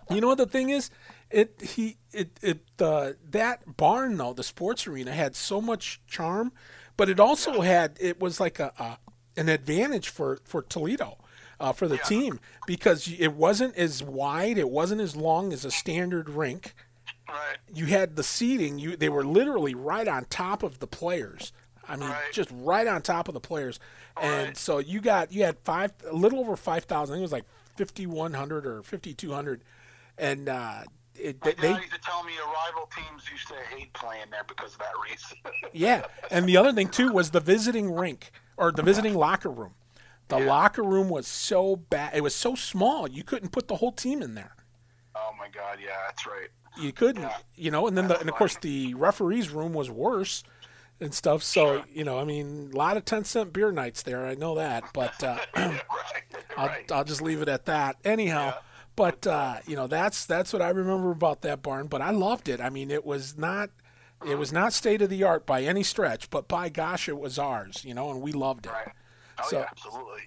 You 0.10 0.22
know 0.22 0.28
what 0.28 0.38
the 0.38 0.46
thing 0.46 0.70
is? 0.70 0.90
It 1.30 1.62
he 1.62 1.98
it 2.14 2.40
it 2.42 2.62
uh, 2.80 3.12
that 3.32 3.76
barn 3.76 4.16
though 4.16 4.32
the 4.32 4.44
sports 4.44 4.88
arena 4.88 5.12
had 5.12 5.36
so 5.36 5.60
much 5.60 6.00
charm, 6.08 6.54
but 6.96 7.10
it 7.10 7.20
also 7.20 7.60
had 7.60 7.98
it 8.00 8.22
was 8.22 8.40
like 8.40 8.58
a, 8.60 8.72
a 8.80 8.98
an 9.36 9.50
advantage 9.50 10.08
for 10.08 10.40
for 10.46 10.62
Toledo. 10.62 11.18
Uh, 11.60 11.74
for 11.74 11.88
the 11.88 11.96
Yeah. 11.96 12.02
team 12.04 12.40
because 12.68 13.08
it 13.18 13.34
wasn't 13.34 13.76
as 13.76 14.04
wide, 14.04 14.60
it 14.60 14.70
wasn't 14.70 15.02
as 15.02 15.16
long 15.16 15.52
as 15.52 15.66
a 15.66 15.72
standard 15.72 16.30
rink. 16.30 16.76
right. 17.28 17.58
You 17.74 17.88
had 17.88 18.16
the 18.16 18.24
seating; 18.24 18.78
you 18.80 18.96
they 18.96 19.10
were 19.10 19.26
literally 19.26 19.74
right 19.74 20.08
on 20.08 20.26
top 20.26 20.62
of 20.64 20.78
the 20.80 20.88
players. 20.88 21.52
I 21.90 21.96
mean, 21.96 22.10
Right. 22.10 22.32
just 22.32 22.50
right 22.54 22.86
on 22.86 23.02
top 23.02 23.28
of 23.28 23.34
the 23.34 23.40
players, 23.40 23.80
and 24.22 24.48
Right. 24.50 24.58
so 24.58 24.78
you 24.78 25.02
got 25.02 25.32
you 25.32 25.44
had 25.46 25.58
five, 25.64 25.94
a 26.08 26.14
little 26.14 26.40
over 26.40 26.56
five 26.56 26.84
thousand. 26.84 27.14
I 27.14 27.16
think 27.16 27.22
it 27.22 27.24
was 27.24 27.32
like 27.32 27.46
fifty 27.76 28.06
one 28.06 28.34
hundred 28.34 28.66
or 28.68 28.84
fifty 28.84 29.14
two 29.16 29.34
hundred, 29.34 29.64
and 30.18 30.48
uh, 30.50 30.84
it, 31.16 31.44
My 31.44 31.54
they, 31.60 31.70
used 31.74 31.92
to 31.92 32.00
tell 32.02 32.24
me 32.24 32.34
rival 32.38 32.88
teams 32.96 33.24
used 33.32 33.48
to 33.48 33.56
hate 33.76 33.92
playing 33.94 34.28
there 34.30 34.44
because 34.48 34.74
of 34.74 34.80
that 34.80 34.94
reason. 35.10 35.38
yeah. 35.74 36.06
And 36.30 36.48
the 36.48 36.56
other 36.58 36.72
thing 36.72 36.90
too 36.90 37.12
was 37.12 37.32
the 37.32 37.40
visiting 37.40 37.92
rink 37.92 38.32
or 38.58 38.72
the 38.72 38.84
visiting 38.92 39.16
locker 39.16 39.50
room. 39.50 39.74
The 40.30 40.40
locker 40.40 40.84
room 40.84 41.10
was 41.10 41.28
so 41.28 41.76
bad; 41.76 42.16
it 42.16 42.22
was 42.22 42.36
so 42.36 42.56
small 42.56 43.08
you 43.10 43.24
couldn't 43.24 43.50
put 43.52 43.68
the 43.68 43.76
whole 43.78 43.92
team 43.94 44.22
in 44.22 44.36
there. 44.36 44.56
oh 45.16 45.32
my 45.38 45.48
God, 45.50 45.80
yeah, 45.82 45.96
that's 46.08 46.26
right. 46.28 46.50
You 46.80 46.92
couldn't, 46.94 47.24
Yeah. 47.24 47.38
you 47.56 47.72
know. 47.72 47.88
And 47.88 47.98
then, 47.98 48.08
the, 48.08 48.20
and 48.20 48.30
of 48.30 48.36
course, 48.36 48.56
the 48.58 48.94
referee's 48.94 49.50
room 49.50 49.74
was 49.74 49.90
worse 49.90 50.44
and 51.00 51.12
stuff. 51.14 51.42
So, 51.44 51.84
you 51.92 52.04
know, 52.04 52.20
I 52.20 52.24
mean, 52.24 52.70
a 52.74 52.78
lot 52.78 52.98
of 52.98 53.06
ten 53.06 53.24
cent 53.24 53.52
beer 53.54 53.72
nights 53.72 54.04
there. 54.04 54.26
I 54.28 54.36
know 54.36 54.56
that, 54.56 54.84
but 54.94 55.24
uh, 55.24 55.38
right, 55.56 55.82
I'll, 56.58 56.68
right. 56.68 56.92
I'll 56.92 57.04
just 57.04 57.22
leave 57.22 57.42
it 57.42 57.50
at 57.50 57.66
that. 57.66 57.96
Anyhow, 58.06 58.48
Yeah. 58.48 58.62
but 58.96 59.26
uh, 59.26 59.56
you 59.66 59.76
know, 59.76 59.88
that's 59.88 60.26
that's 60.26 60.54
what 60.54 60.62
I 60.62 60.70
remember 60.70 61.10
about 61.12 61.42
that 61.42 61.62
barn. 61.64 61.88
But 61.88 62.02
I 62.02 62.12
loved 62.12 62.48
it. 62.50 62.60
I 62.62 62.70
mean, 62.70 62.92
it 62.92 63.06
was 63.06 63.38
not. 63.38 63.70
It 64.28 64.38
was 64.40 64.52
not 64.52 64.74
state 64.74 65.02
of 65.04 65.10
the 65.10 65.24
art 65.24 65.46
by 65.46 65.62
any 65.64 65.84
stretch, 65.84 66.30
but 66.32 66.48
by 66.48 66.70
gosh, 66.70 67.08
it 67.08 67.20
was 67.20 67.38
ours, 67.40 67.84
you 67.86 67.94
know, 67.94 68.10
and 68.12 68.20
we 68.22 68.32
loved 68.32 68.66
it. 68.66 68.72
Right. 68.72 68.92
Oh 69.40 69.48
So- 69.50 69.60
yeah, 69.60 69.66
absolutely. 69.72 70.22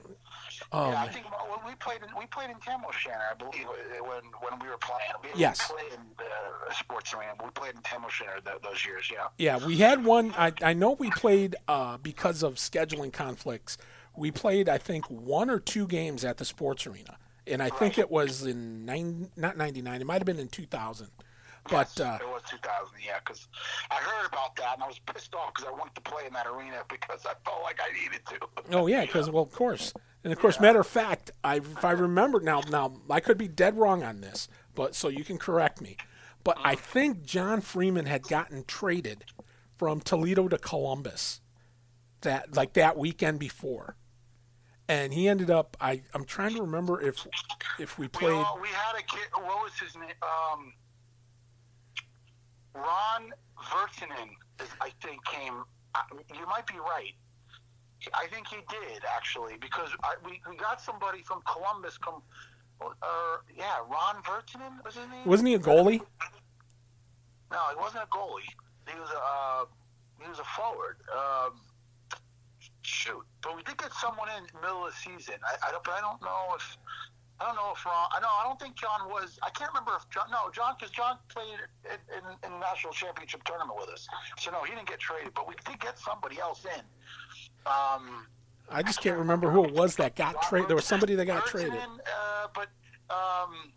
Oh, 0.73 0.91
yeah, 0.91 1.03
I 1.03 1.09
think 1.09 1.25
when 1.49 1.67
we 1.67 1.75
played 1.77 2.01
in, 2.03 2.09
we 2.17 2.27
played 2.27 2.51
in 2.51 2.57
Tam 2.61 2.81
O'Shanter, 2.87 3.19
I 3.31 3.35
believe, 3.35 3.67
uh, 3.67 4.05
when 4.05 4.23
when 4.41 4.61
we 4.61 4.69
were 4.69 4.77
playing. 4.79 5.11
We 5.23 5.41
Yes. 5.41 5.67
play 5.71 5.83
in 5.95 6.01
the 6.19 6.75
sports 6.75 7.13
arena. 7.15 7.33
We 7.43 7.51
played 7.51 7.75
in 7.75 7.83
Tam 7.83 8.05
O'Shanter 8.05 8.41
th- 8.45 8.63
those 8.63 8.85
years. 8.85 9.11
Yeah. 9.11 9.29
Yeah, 9.39 9.67
we 9.67 9.79
had 9.79 10.05
one. 10.05 10.33
I, 10.37 10.53
I 10.63 10.73
know 10.75 10.93
we 10.93 11.11
played 11.11 11.57
uh, 11.67 11.97
because 11.99 12.43
of 12.43 12.55
scheduling 12.57 13.13
conflicts. 13.13 13.79
We 14.17 14.31
played, 14.31 14.69
I 14.69 14.79
think, 14.79 15.07
one 15.07 15.51
or 15.51 15.59
two 15.61 15.87
games 15.87 16.25
at 16.25 16.37
the 16.37 16.45
sports 16.45 16.87
arena, 16.87 17.17
and 17.47 17.63
I 17.63 17.71
think 17.71 17.97
it 17.99 18.11
was 18.11 18.45
in 18.45 18.85
nine, 18.85 19.31
not 19.37 19.57
ninety 19.57 19.81
nine. 19.83 20.01
It 20.01 20.07
might 20.07 20.19
have 20.21 20.27
been 20.27 20.39
in 20.41 20.49
two 20.49 20.67
thousand. 20.67 21.09
But 21.65 21.93
Yes, 21.97 22.01
uh, 22.01 22.19
it 22.21 22.27
was 22.29 22.43
2000. 22.49 22.97
Yeah, 23.05 23.19
because 23.25 23.49
I 23.91 23.97
heard 23.97 24.27
about 24.27 24.57
that 24.57 24.75
and 24.75 24.83
I 24.83 24.87
was 24.87 24.99
pissed 25.01 25.35
off 25.35 25.53
because 25.55 25.69
I 25.69 25.73
wanted 25.73 25.95
to 25.95 26.01
play 26.01 26.27
in 26.27 26.33
that 26.33 26.47
arena 26.47 26.83
because 26.89 27.27
I 27.27 27.35
felt 27.45 27.63
like 27.63 27.79
I 27.81 27.93
needed 27.93 28.21
to. 28.27 28.77
oh 28.79 28.87
yeah, 28.87 29.05
because 29.05 29.31
well, 29.31 29.43
of 29.43 29.53
course, 29.53 29.93
and 30.25 30.33
of 30.33 30.39
course, 30.39 30.61
matter 30.61 30.81
of 30.81 30.87
fact, 30.87 31.31
I 31.45 31.57
if 31.57 31.85
I 31.85 31.93
remember 31.93 32.41
now, 32.41 32.63
now 32.71 32.95
I 33.09 33.21
could 33.21 33.39
be 33.39 33.49
dead 33.49 33.77
wrong 33.77 34.03
on 34.03 34.21
this, 34.21 34.49
but 34.75 34.95
so 34.95 35.09
you 35.09 35.25
can 35.25 35.39
correct 35.39 35.81
me. 35.81 35.97
But 36.43 36.59
I 36.63 36.75
think 36.75 37.23
John 37.25 37.61
Freeman 37.61 38.07
had 38.07 38.23
gotten 38.23 38.65
traded 38.65 39.25
from 39.77 40.01
Toledo 40.01 40.49
to 40.49 40.59
Columbus 40.59 41.41
that 42.23 42.55
like 42.55 42.75
that 42.75 42.97
weekend 42.97 43.39
before. 43.39 43.97
And 44.89 45.15
he 45.15 45.29
ended 45.29 45.51
up 45.51 45.77
I 45.81 46.03
I'm 46.15 46.25
trying 46.25 46.55
to 46.55 46.63
remember 46.63 47.01
if 47.01 47.27
if 47.79 47.99
we 47.99 48.07
We, 48.07 48.09
played 48.09 48.33
all, 48.33 48.59
we 48.61 48.69
had 48.69 48.99
a 48.99 49.03
kid. 49.03 49.29
What 49.35 49.63
was 49.63 49.79
his 49.79 49.95
name? 49.95 50.11
Um, 50.23 50.73
Ron 52.75 53.33
Vertinen, 53.59 54.31
is- 54.61 54.69
I 54.81 54.91
think, 55.03 55.25
came. 55.25 55.65
You 56.35 56.47
might 56.47 56.67
be 56.67 56.79
right. 56.79 57.15
I 58.15 58.27
think 58.29 58.47
he 58.49 58.57
did 58.71 59.03
actually 59.17 59.57
because 59.61 59.91
I, 60.03 60.15
we 60.25 60.41
we 60.49 60.57
got 60.57 60.81
somebody 60.81 61.23
from 61.23 61.43
Columbus 61.43 61.99
come. 61.99 62.23
Uh, 62.81 63.37
yeah, 63.55 63.79
Ron 63.91 64.23
Vertinen 64.23 64.83
was 64.83 64.95
his 64.95 65.07
name. 65.11 65.27
wasn't 65.27 65.49
he 65.49 65.55
a 65.55 65.59
goalie? 65.59 66.01
No, 67.53 67.59
he 67.71 67.77
wasn't 67.77 68.05
a 68.05 68.07
goalie. 68.07 68.49
He 68.89 68.99
was 68.99 69.11
a 69.11 69.19
uh, 69.19 69.65
he 70.23 70.29
was 70.29 70.39
a 70.39 70.45
forward. 70.45 70.97
Um, 71.13 71.61
shoot, 72.83 73.23
but 73.43 73.55
we 73.57 73.63
did 73.65 73.77
get 73.77 73.93
someone 73.93 74.29
in 74.39 74.45
the 74.55 74.61
middle 74.63 74.87
of 74.87 74.93
the 74.95 74.97
season. 74.97 75.35
I, 75.45 75.69
I 75.69 75.71
don't, 75.73 75.85
but 75.85 75.93
I 75.93 76.01
don't 76.01 76.23
know 76.23 76.55
if 76.57 76.77
I 77.41 77.47
don't 77.47 77.57
know 77.57 77.73
if 77.75 77.85
Ron. 77.87 78.09
I 78.15 78.21
know 78.21 78.29
I 78.29 78.45
don't 78.45 78.61
think 78.61 78.77
John 78.77 79.09
was. 79.09 79.39
I 79.43 79.51
can't 79.51 79.71
remember 79.73 79.93
if 79.97 80.09
John. 80.11 80.25
No, 80.31 80.51
John 80.53 80.75
because 80.79 80.91
John 80.93 81.17
played 81.29 81.59
in, 81.85 81.99
in, 82.19 82.25
in 82.45 82.53
the 82.53 82.59
national 82.59 82.93
championship 82.93 83.43
tournament 83.45 83.79
with 83.81 83.89
us. 83.89 84.07
So 84.39 84.51
no, 84.51 84.63
he 84.65 84.75
didn't 84.75 84.89
get 84.89 84.99
traded. 85.01 85.33
But 85.35 85.49
we 85.49 85.55
did 85.67 85.81
get 85.81 85.99
somebody 85.99 86.39
else 86.39 86.65
in. 86.65 86.83
Um, 87.67 88.27
I 88.71 88.83
just 88.83 89.01
can't 89.03 89.19
remember 89.19 89.51
who 89.51 89.65
it 89.65 89.73
was 89.73 89.97
that 89.97 90.17
got 90.17 90.43
traded. 90.43 90.69
There 90.69 90.77
was 90.77 90.85
somebody 90.85 91.15
that 91.15 91.25
got 91.25 91.47
traded. 91.47 91.73
Uh, 91.75 92.47
but 92.55 92.69
um, 93.09 93.73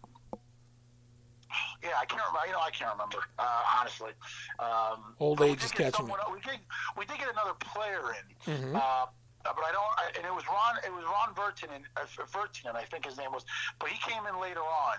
yeah, 1.84 1.90
I 2.00 2.06
can't 2.06 2.22
remember. 2.28 2.48
You 2.48 2.54
know, 2.54 2.60
I 2.60 2.70
can't 2.72 2.92
remember 2.92 3.18
uh, 3.40 3.64
honestly. 3.80 4.12
Um, 4.60 5.16
Old 5.20 5.42
age 5.42 5.64
is 5.64 5.72
catching 5.72 6.06
me. 6.08 6.14
someone- 6.14 6.20
We 6.34 6.40
did, 6.42 6.60
we 6.98 7.06
did 7.06 7.18
get 7.18 7.30
another 7.32 7.54
player 7.60 8.16
in, 8.48 8.54
Mhm. 8.54 8.76
uh, 8.76 9.06
but 9.44 9.64
I 9.64 9.72
don't. 9.72 9.92
I, 9.98 10.12
and 10.18 10.26
it 10.26 10.34
was 10.34 10.44
Ron. 10.48 10.78
It 10.86 10.94
was 10.94 11.04
Ron 11.04 11.36
Vertinen. 11.36 11.84
Uh, 11.98 12.06
Vertinen, 12.32 12.76
I 12.76 12.84
think 12.84 13.06
his 13.06 13.18
name 13.18 13.32
was. 13.32 13.46
But 13.80 13.90
he 13.90 14.00
came 14.00 14.24
in 14.26 14.40
later 14.40 14.62
on. 14.62 14.98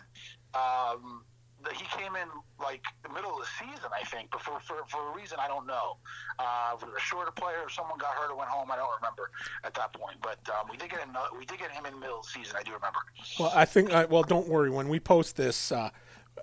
Um, 0.54 1.24
the- 1.62 1.70
he 1.74 1.84
came 1.96 2.14
in 2.16 2.28
like 2.60 2.82
the 3.02 3.08
middle 3.08 3.32
of 3.32 3.38
the 3.40 3.48
season, 3.58 3.90
I 3.92 4.04
think, 4.04 4.30
but 4.30 4.42
for, 4.42 4.60
for, 4.60 4.84
for 4.88 5.10
a 5.12 5.16
reason 5.16 5.38
I 5.40 5.48
don't 5.48 5.66
know. 5.66 5.96
Uh, 6.38 6.76
a 6.76 7.00
shorter 7.00 7.30
player, 7.30 7.64
if 7.66 7.72
someone 7.72 7.98
got 7.98 8.14
hurt 8.14 8.30
or 8.30 8.36
went 8.36 8.50
home, 8.50 8.70
I 8.70 8.76
don't 8.76 8.94
remember 8.96 9.30
at 9.64 9.72
that 9.74 9.92
point. 9.94 10.16
But 10.22 10.38
um, 10.50 10.68
we 10.70 10.76
did 10.76 10.90
get 10.90 11.00
another, 11.08 11.28
we 11.38 11.44
did 11.46 11.58
get 11.58 11.70
him 11.70 11.86
in 11.86 11.94
the 11.94 12.00
middle 12.00 12.20
of 12.20 12.26
the 12.26 12.30
season. 12.30 12.56
I 12.58 12.62
do 12.62 12.72
remember. 12.72 12.98
Well, 13.38 13.52
I 13.54 13.64
think. 13.64 13.92
Uh, 13.92 14.06
well, 14.10 14.22
don't 14.22 14.48
worry. 14.48 14.70
When 14.70 14.88
we 14.88 15.00
post 15.00 15.36
this, 15.36 15.72
uh, 15.72 15.90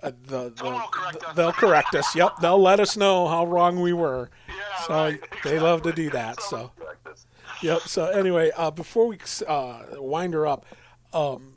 uh, 0.02 0.10
the, 0.26 0.50
the, 0.50 0.80
correct 0.90 1.36
they'll 1.36 1.52
correct 1.52 1.94
us. 1.94 2.14
Yep, 2.16 2.38
they'll 2.40 2.60
let 2.60 2.80
us 2.80 2.96
know 2.96 3.28
how 3.28 3.46
wrong 3.46 3.80
we 3.80 3.92
were. 3.92 4.30
Yeah, 4.48 4.54
So 4.86 4.94
right. 4.94 5.20
they 5.44 5.58
love 5.60 5.82
to 5.82 5.92
do 5.92 6.10
that. 6.10 6.40
So 6.50 6.72
correct 6.78 7.06
us. 7.06 7.26
Yep. 7.62 7.82
So 7.82 8.06
anyway, 8.06 8.50
uh, 8.56 8.70
before 8.70 9.06
we 9.06 9.18
uh, 9.46 9.82
wind 9.96 10.34
her 10.34 10.46
up, 10.46 10.66
um, 11.12 11.54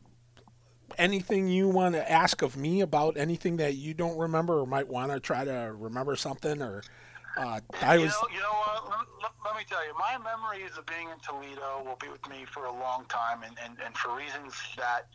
anything 0.98 1.48
you 1.48 1.68
want 1.68 1.96
to 1.96 2.12
ask 2.12 2.42
of 2.42 2.58
me 2.58 2.82
about 2.82 3.18
anything 3.18 3.58
that 3.58 3.76
you 3.76 3.94
don't 3.94 4.18
remember 4.18 4.60
or 4.60 4.66
might 4.66 4.88
want 4.88 5.12
to 5.12 5.20
try 5.20 5.44
to 5.44 5.74
remember 5.78 6.16
something 6.16 6.62
or 6.62 6.84
uh, 7.38 7.60
I 7.82 7.98
was. 7.98 8.04
You 8.04 8.08
know, 8.08 8.36
you 8.36 8.40
know 8.40 8.54
what? 8.54 8.84
Let, 8.90 9.08
let, 9.22 9.32
let, 9.46 9.56
me 9.58 9.64
tell 9.70 9.86
you, 9.86 9.94
my 9.98 10.18
memories 10.18 10.72
of 10.78 10.86
being 10.86 11.10
in 11.10 11.20
Toledo 11.20 11.84
will 11.86 11.98
be 12.00 12.08
with 12.08 12.28
me 12.30 12.46
for 12.46 12.66
a 12.66 12.72
long 12.72 13.06
time, 13.10 13.44
and, 13.44 13.58
and, 13.64 13.78
and 13.86 13.96
for 13.98 14.16
reasons 14.16 14.54
that, 14.78 15.08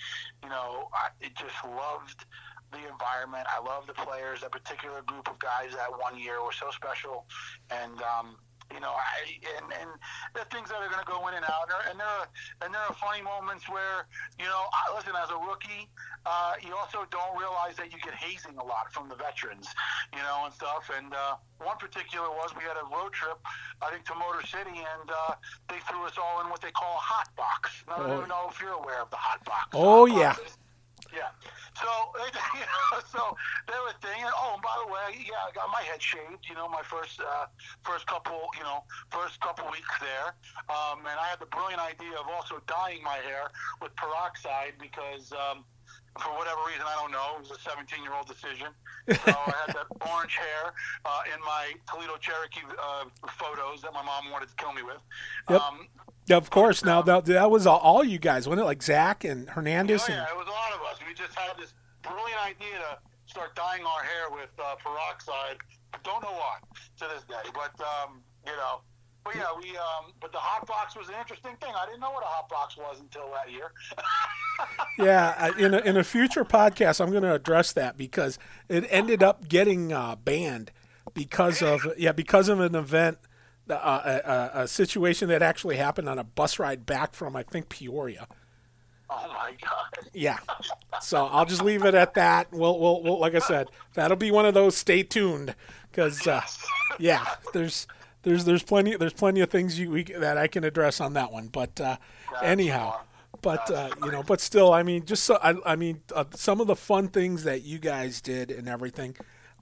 you 0.43 0.49
know, 0.49 0.89
I 0.93 1.09
just 1.29 1.57
loved 1.65 2.27
the 2.73 2.79
environment. 2.89 3.47
I 3.49 3.65
love 3.65 3.87
the 3.87 3.95
players. 3.95 4.43
That 4.43 4.53
particular 4.53 5.03
group 5.03 5.29
of 5.29 5.39
guys 5.39 5.73
that 5.75 5.91
one 5.91 6.19
year 6.19 6.45
were 6.45 6.53
so 6.53 6.71
special, 6.71 7.27
and 7.71 8.01
um, 8.03 8.37
you 8.73 8.81
know, 8.81 8.95
I 8.95 9.39
and 9.59 9.67
and 9.75 9.91
the 10.35 10.47
things 10.55 10.71
that 10.71 10.79
are 10.79 10.89
going 10.89 11.03
to 11.03 11.11
go 11.11 11.27
in 11.29 11.35
and 11.35 11.45
out, 11.45 11.69
and 11.91 11.99
there 11.99 12.07
are 12.07 12.29
and 12.63 12.73
there 12.73 12.81
are 12.81 12.95
funny 12.95 13.23
moments 13.23 13.69
where 13.69 14.07
you 14.39 14.47
know, 14.47 14.71
I, 14.73 14.95
listen, 14.95 15.13
as 15.19 15.31
a 15.31 15.39
rookie, 15.39 15.91
uh, 16.27 16.55
you 16.63 16.75
also 16.75 17.07
don't 17.11 17.35
realize 17.39 17.77
that 17.77 17.93
you 17.93 17.99
get 17.99 18.15
hazing 18.15 18.57
a 18.57 18.65
lot 18.65 18.93
from 18.93 19.09
the 19.09 19.17
veterans, 19.17 19.69
you 20.13 20.23
know, 20.23 20.47
and 20.47 20.55
stuff. 20.55 20.91
And 20.95 21.13
uh, 21.13 21.37
one 21.59 21.77
particular 21.79 22.29
was 22.29 22.55
we 22.57 22.63
had 22.63 22.79
a 22.79 22.87
road 22.87 23.13
trip, 23.13 23.39
I 23.83 23.91
think, 23.91 24.05
to 24.07 24.15
Motor 24.15 24.47
City, 24.47 24.81
and 24.81 25.07
uh, 25.11 25.35
they 25.69 25.79
threw 25.91 26.07
us 26.07 26.15
all 26.19 26.41
in 26.41 26.49
what 26.49 26.61
they 26.63 26.71
call 26.71 26.95
a 26.97 27.05
hot 27.05 27.29
box. 27.37 27.85
I 27.89 27.99
don't 27.99 28.25
oh. 28.25 28.27
know 28.27 28.49
if 28.51 28.61
you're 28.61 28.79
aware 28.79 29.03
of 29.03 29.11
the 29.11 29.21
hot 29.21 29.45
box. 29.45 29.69
Oh 29.75 30.07
hot 30.07 30.19
yeah. 30.19 30.35
Box 30.35 30.59
yeah. 31.15 31.31
So, 31.79 31.87
you 32.55 32.65
know, 32.67 33.01
so 33.13 33.37
they 33.67 33.79
were 33.83 33.95
thinking, 34.03 34.29
oh, 34.31 34.55
and 34.55 34.63
by 34.63 34.77
the 34.85 34.89
way, 34.91 35.25
yeah, 35.27 35.49
I 35.49 35.51
got 35.53 35.71
my 35.73 35.83
head 35.83 36.03
shaved. 36.03 36.47
You 36.49 36.55
know, 36.55 36.69
my 36.69 36.83
first 36.83 37.21
uh, 37.21 37.47
first 37.83 38.07
couple, 38.07 38.51
you 38.57 38.65
know, 38.65 38.85
first 39.11 39.41
couple 39.41 39.71
weeks 39.71 39.91
there, 40.01 40.35
um, 40.69 41.07
and 41.07 41.17
I 41.19 41.27
had 41.31 41.41
the 41.41 41.51
brilliant 41.51 41.81
idea 41.81 42.19
of 42.19 42.27
also 42.29 42.61
dyeing 42.67 43.03
my 43.03 43.19
hair 43.27 43.51
with 43.81 43.95
peroxide 43.97 44.75
because. 44.81 45.33
Um, 45.33 45.65
for 46.19 46.35
whatever 46.35 46.59
reason, 46.67 46.83
I 46.83 46.99
don't 47.01 47.13
know. 47.13 47.39
It 47.39 47.49
was 47.49 47.55
a 47.55 47.61
17 47.63 48.03
year 48.03 48.13
old 48.13 48.27
decision. 48.27 48.75
So 49.09 49.31
I 49.31 49.55
had 49.67 49.75
that 49.75 49.87
orange 50.11 50.37
hair 50.37 50.75
uh, 51.05 51.23
in 51.33 51.41
my 51.41 51.73
Toledo 51.89 52.19
Cherokee 52.19 52.67
uh, 52.67 53.05
photos 53.39 53.83
that 53.83 53.93
my 53.93 54.03
mom 54.03 54.31
wanted 54.31 54.51
to 54.51 54.57
kill 54.57 54.73
me 54.73 54.83
with. 54.83 54.99
Yep. 55.49 55.61
Um, 55.61 55.87
of 56.37 56.51
course. 56.51 56.85
Now 56.85 57.03
that, 57.03 57.25
that 57.27 57.51
was 57.51 57.67
all 57.67 58.05
you 58.05 58.19
guys, 58.19 58.49
wasn't 58.49 58.63
it? 58.63 58.67
Like 58.67 58.83
Zach 58.83 59.25
and 59.25 59.49
Hernandez. 59.49 60.05
Oh, 60.09 60.13
yeah, 60.13 60.25
it 60.25 60.37
was 60.37 60.47
a 60.47 60.51
lot 60.51 60.73
of 60.75 60.81
us. 60.91 60.99
We 61.07 61.15
just 61.15 61.39
had 61.39 61.57
this 61.59 61.73
brilliant 62.03 62.41
idea 62.45 62.79
to 62.79 62.99
start 63.27 63.55
dyeing 63.55 63.85
our 63.85 64.03
hair 64.03 64.31
with 64.31 64.51
uh, 64.59 64.75
peroxide. 64.77 65.59
Don't 66.05 66.23
know 66.23 66.33
why 66.33 66.59
to 66.99 67.15
this 67.15 67.25
day, 67.25 67.51
but 67.55 67.75
um, 67.81 68.23
you 68.47 68.53
know. 68.53 68.81
But 69.23 69.37
yeah, 69.37 69.47
we. 69.57 69.71
Um, 69.77 70.13
but 70.21 70.33
the 70.33 70.39
hot 70.39 70.67
box 70.67 70.97
was 70.97 71.09
an 71.09 71.15
interesting 71.19 71.55
thing. 71.61 71.73
I 71.77 71.85
didn't 71.87 72.01
know 72.01 72.11
what 72.11 72.23
a 72.23 72.27
hot 72.27 72.49
box 72.49 72.77
was 72.77 73.01
until 73.01 73.31
that 73.33 73.53
year. 73.53 73.71
yeah, 74.99 75.51
in 75.59 75.75
a, 75.75 75.79
in 75.81 75.97
a 75.99 76.05
future 76.05 76.45
podcast, 76.45 77.01
I'm 77.01 77.11
going 77.11 77.23
to 77.23 77.35
address 77.35 77.73
that 77.73 77.99
because 77.99 78.39
it 78.69 78.87
ended 78.89 79.23
up 79.23 79.49
getting 79.49 79.93
uh, 79.93 80.17
banned 80.17 80.71
because 81.13 81.63
of 81.63 81.87
yeah 81.99 82.13
because 82.13 82.49
of 82.49 82.61
an 82.61 82.75
event 82.75 83.19
uh, 83.69 84.21
a, 84.55 84.61
a, 84.61 84.69
situation 84.69 85.29
that 85.29 85.43
actually 85.43 85.77
happened 85.77 86.09
on 86.09 86.19
a 86.19 86.25
bus 86.25 86.59
ride 86.59 86.87
back 86.87 87.15
from 87.15 87.37
I 87.37 87.43
think 87.43 87.69
Peoria. 87.69 88.27
Oh 89.09 89.27
my 89.29 89.53
god! 89.61 90.09
Yeah, 90.15 90.39
so 91.01 91.27
I'll 91.27 91.45
just 91.45 91.63
leave 91.63 91.85
it 91.85 91.95
at 91.95 92.15
that. 92.15 92.53
We'll, 92.53 92.79
we'll, 92.79 93.03
we'll 93.03 93.19
like 93.19 93.35
I 93.35 93.41
said, 93.41 93.69
that'll 93.95 94.17
be 94.17 94.31
one 94.31 94.47
of 94.47 94.55
those. 94.55 94.77
Stay 94.77 95.03
tuned, 95.03 95.55
because 95.91 96.27
uh, 96.29 96.43
yeah, 96.99 97.27
there's 97.53 97.89
there's 98.23 98.45
there's 98.45 98.63
plenty 98.63 98.97
there's 98.97 99.13
plenty 99.13 99.41
of 99.41 99.51
things 99.51 99.79
you 99.79 99.91
we, 99.91 100.05
that 100.05 100.39
I 100.39 100.47
can 100.47 100.63
address 100.63 101.01
on 101.01 101.15
that 101.15 101.33
one. 101.33 101.49
But 101.49 101.81
uh, 101.81 101.97
anyhow, 102.41 103.01
but 103.43 103.71
uh, 103.71 103.91
you 104.05 104.13
know, 104.13 104.23
but 104.23 104.41
still, 104.41 104.73
I 104.73 104.83
mean, 104.83 105.05
just 105.05 105.25
so 105.25 105.39
I, 105.43 105.55
I 105.65 105.77
mean, 105.77 106.03
uh, 106.15 106.25
some 106.35 106.61
of 106.61 106.67
the 106.67 106.77
fun 106.77 107.09
things 107.09 107.45
that 107.45 107.63
you 107.63 107.79
guys 107.79 108.21
did 108.21 108.51
and 108.51 108.69
everything 108.69 109.17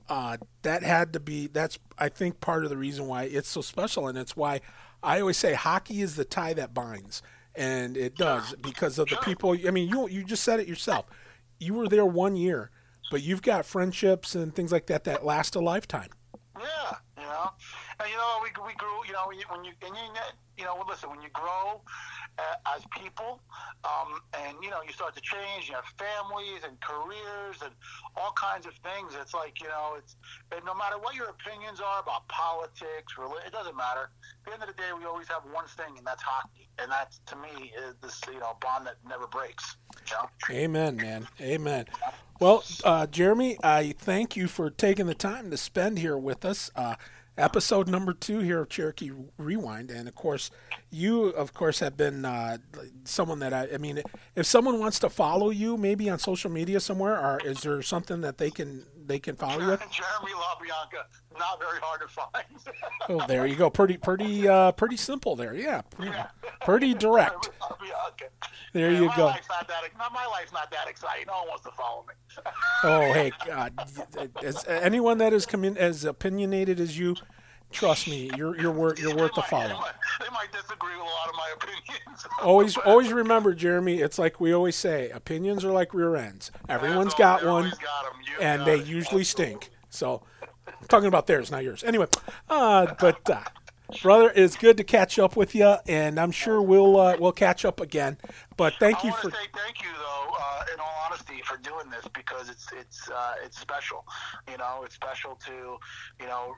uh, 0.09 0.37
that 0.63 0.83
had 0.83 1.13
to 1.13 1.21
be 1.21 1.47
that's 1.49 1.79
I 1.99 2.09
think 2.09 2.41
part 2.41 2.65
of 2.65 2.71
the 2.71 2.77
reason 2.77 3.07
why 3.07 3.25
it's 3.25 3.49
so 3.49 3.61
special, 3.61 4.09
and 4.09 4.17
it's 4.17 4.37
why 4.37 4.61
I 5.03 5.21
always 5.21 5.37
say 5.37 5.55
hockey 5.55 6.01
is 6.01 6.17
the 6.17 6.25
tie 6.25 6.55
that 6.55 6.75
binds, 6.75 7.23
and 7.55 7.97
it 7.97 8.17
does 8.17 8.55
because 8.55 8.99
of 8.99 9.09
the 9.09 9.17
people. 9.17 9.57
I 9.67 9.71
mean, 9.71 9.89
you 9.89 10.09
you 10.09 10.25
just 10.25 10.45
said 10.45 10.61
it 10.61 10.69
yourself. 10.69 11.07
You 11.59 11.75
were 11.75 11.89
there 11.89 12.07
one 12.07 12.37
year, 12.37 12.71
but 13.11 13.23
you've 13.23 13.43
got 13.43 13.67
friendships 13.67 14.35
and 14.35 14.55
things 14.55 14.73
like 14.73 14.87
that 14.87 15.05
that 15.05 15.25
last 15.25 15.55
a 15.55 15.61
lifetime. 15.61 16.11
Yeah, 16.59 16.97
you 17.17 17.23
know, 17.25 17.51
and 18.01 18.09
you 18.11 18.17
know 18.17 18.39
we 18.43 18.51
we 18.67 18.75
grew. 18.75 19.05
You 19.07 19.13
know 19.13 19.27
when 19.27 19.39
you 19.39 19.45
and 19.51 19.65
you, 19.65 19.73
you 20.57 20.65
know 20.65 20.83
listen 20.89 21.11
when 21.11 21.23
you 21.23 21.31
grow 21.33 21.81
uh, 22.39 22.75
as 22.77 22.83
people, 22.91 23.41
um, 23.85 24.21
and 24.35 24.57
you 24.63 24.71
know 24.71 24.83
you 24.87 24.93
start 24.93 25.15
to 25.17 25.21
change. 25.21 25.69
You 25.69 25.75
have 25.75 25.89
families 25.99 26.63
and 26.65 26.79
careers 26.81 27.63
and 27.63 27.73
all 28.17 28.33
kinds 28.33 28.67
of 28.67 28.75
things. 28.87 29.15
It's 29.21 29.35
like 29.35 29.61
you 29.61 29.69
know 29.69 29.97
it's 29.99 30.17
no 30.65 30.75
matter 30.75 30.99
what 30.99 31.15
your 31.15 31.29
opinions 31.29 31.81
are 31.81 32.01
about 32.01 32.27
politics, 32.29 33.19
religion, 33.19 33.47
it 33.47 33.53
doesn't 33.53 33.77
matter. 33.77 34.11
At 34.11 34.47
the 34.47 34.53
end 34.53 34.63
of 34.63 34.69
the 34.69 34.75
day, 34.75 34.91
we 34.97 35.05
always 35.05 35.29
have 35.29 35.43
one 35.53 35.67
thing, 35.67 35.99
and 35.99 36.07
that's 36.07 36.23
hockey. 36.23 36.69
And 36.79 36.91
that's 36.91 37.21
to 37.27 37.37
me 37.37 37.73
is 37.77 37.95
this 38.03 38.21
you 38.33 38.39
know 38.39 38.57
bond 38.61 38.87
that 38.87 38.97
never 39.07 39.27
breaks. 39.27 39.77
You 40.07 40.15
know? 40.15 40.55
Amen, 40.55 40.97
man. 40.97 41.29
Amen. 41.41 41.87
Well, 42.41 42.63
uh, 42.85 43.09
Jeremy, 43.09 43.59
I 43.65 43.97
thank 43.99 44.37
you 44.37 44.47
for 44.47 44.71
taking 44.71 45.07
the 45.07 45.15
time 45.15 45.51
to 45.51 45.57
spend 45.57 45.99
here 45.99 46.17
with 46.17 46.45
us. 46.45 46.71
Uh, 46.77 46.95
episode 47.39 47.89
number 47.89 48.13
two 48.13 48.41
here 48.41 48.61
of 48.61 48.69
Cherokee 48.69 49.13
Rewind. 49.39 49.91
And 49.91 50.09
of 50.09 50.15
course, 50.15 50.51
you, 50.91 51.27
of 51.27 51.55
course, 51.55 51.79
have 51.81 51.97
been 51.97 52.25
uh, 52.25 52.59
someone 53.05 53.39
that 53.39 53.53
I, 53.55 53.69
I 53.75 53.79
mean, 53.79 54.03
if 54.35 54.47
someone 54.47 54.79
wants 54.79 54.99
to 55.01 55.09
follow 55.09 55.51
you, 55.51 55.77
maybe 55.77 56.11
on 56.11 56.19
social 56.19 56.51
media 56.51 56.81
somewhere, 56.81 57.19
or 57.19 57.41
is 57.45 57.63
there 57.63 57.81
something 57.83 58.21
that 58.23 58.39
they 58.39 58.51
can 58.51 58.85
they 59.09 59.19
can 59.19 59.35
follow 59.35 59.55
you? 59.55 59.79
Jeremy 59.91 60.33
LaBianca, 60.35 61.39
not 61.39 61.59
very 61.59 61.79
hard 61.81 62.03
to 62.03 62.09
find. 62.09 62.45
oh, 63.09 63.27
there 63.27 63.47
you 63.47 63.57
go. 63.57 63.71
Pretty, 63.71 63.97
pretty, 63.97 64.47
uh, 64.47 64.71
pretty 64.73 64.97
simple 64.97 65.35
there. 65.35 65.55
Yeah, 65.55 65.81
pretty, 65.83 66.13
yeah. 66.13 66.27
pretty 66.61 66.95
direct. 67.07 67.51
there 68.75 68.93
yeah, 68.93 69.01
you 69.01 69.07
my 69.07 69.17
go. 69.17 69.25
Life's 69.27 69.49
not 69.49 69.67
that, 69.67 69.83
not, 69.99 70.13
my 70.13 70.27
life's 70.27 70.53
not 70.53 70.71
that 70.71 70.89
exciting. 70.89 71.25
No 71.27 71.39
one 71.39 71.49
wants 71.49 71.65
to 71.65 71.71
follow 71.73 72.05
me. 72.07 72.43
oh, 72.85 73.13
hey, 73.13 73.33
God. 73.47 73.73
As, 74.45 74.65
anyone 74.67 75.19
that 75.19 75.33
is 75.33 75.47
commun- 75.47 75.79
as 75.79 76.05
opinionated 76.05 76.79
as 76.79 76.99
you, 76.99 77.17
trust 77.71 78.09
me, 78.09 78.31
you're 78.37 78.59
you're 78.61 78.73
worth 78.73 78.99
you're 78.99 79.15
worth 79.17 79.35
the 79.35 79.43
follow. 79.43 79.69
They 79.69 79.75
might, 79.75 79.93
they 80.21 80.31
might 80.31 80.53
disagree 80.53 80.93
with 80.93 81.01
a 81.01 81.05
lot 81.05 81.29
of 81.29 81.35
my 81.35 81.55
opinions. 81.57 82.27
always 82.43 82.77
always 82.79 83.13
remember, 83.13 83.55
Jeremy. 83.55 84.01
It's 84.01 84.19
like 84.19 84.41
we 84.41 84.53
always 84.53 84.77
say: 84.77 85.11
opinions 85.11 85.65
are 85.65 85.73
like 85.73 85.95
rear 85.95 86.17
ends. 86.17 86.51
Everyone's 86.69 87.15
got 87.15 87.45
one, 87.45 87.71
got 87.81 88.07
and 88.41 88.65
they 88.67 88.81
it. 88.81 88.87
usually 88.87 89.25
stink. 89.25 89.71
So, 89.91 90.23
I'm 90.67 90.89
talking 90.89 91.09
about 91.09 91.27
theirs, 91.27 91.51
not 91.51 91.65
yours. 91.65 91.83
Anyway, 91.85 92.07
uh, 92.49 92.95
but 93.01 93.29
uh, 93.31 93.43
brother, 94.03 94.33
it's 94.35 94.57
good 94.57 94.77
to 94.77 94.85
catch 94.85 95.19
up 95.19 95.37
with 95.37 95.55
you, 95.55 95.77
and 95.87 96.19
I'm 96.19 96.31
sure 96.31 96.61
we'll 96.61 96.99
uh, 96.99 97.17
we'll 97.19 97.33
catch 97.33 97.65
up 97.65 97.81
again. 97.81 98.19
But 98.57 98.75
thank 98.79 99.05
I 99.05 99.09
you 99.09 99.15
for. 99.15 99.31
say 99.31 99.37
thank 99.55 99.83
you 99.83 99.89
though, 99.99 100.28
uh, 100.39 100.65
in 100.73 100.81
all 100.81 100.95
honesty, 101.07 101.43
for 101.45 101.57
doing 101.59 101.91
this 101.91 102.07
because 102.15 102.49
it's 102.49 102.69
it's 102.73 103.11
uh, 103.11 103.35
it's 103.45 103.59
special. 103.59 104.05
You 104.51 104.59
know, 104.59 104.83
it's 104.85 104.95
special 104.95 105.39
to 105.47 105.79
you 106.21 106.27
know 106.27 106.55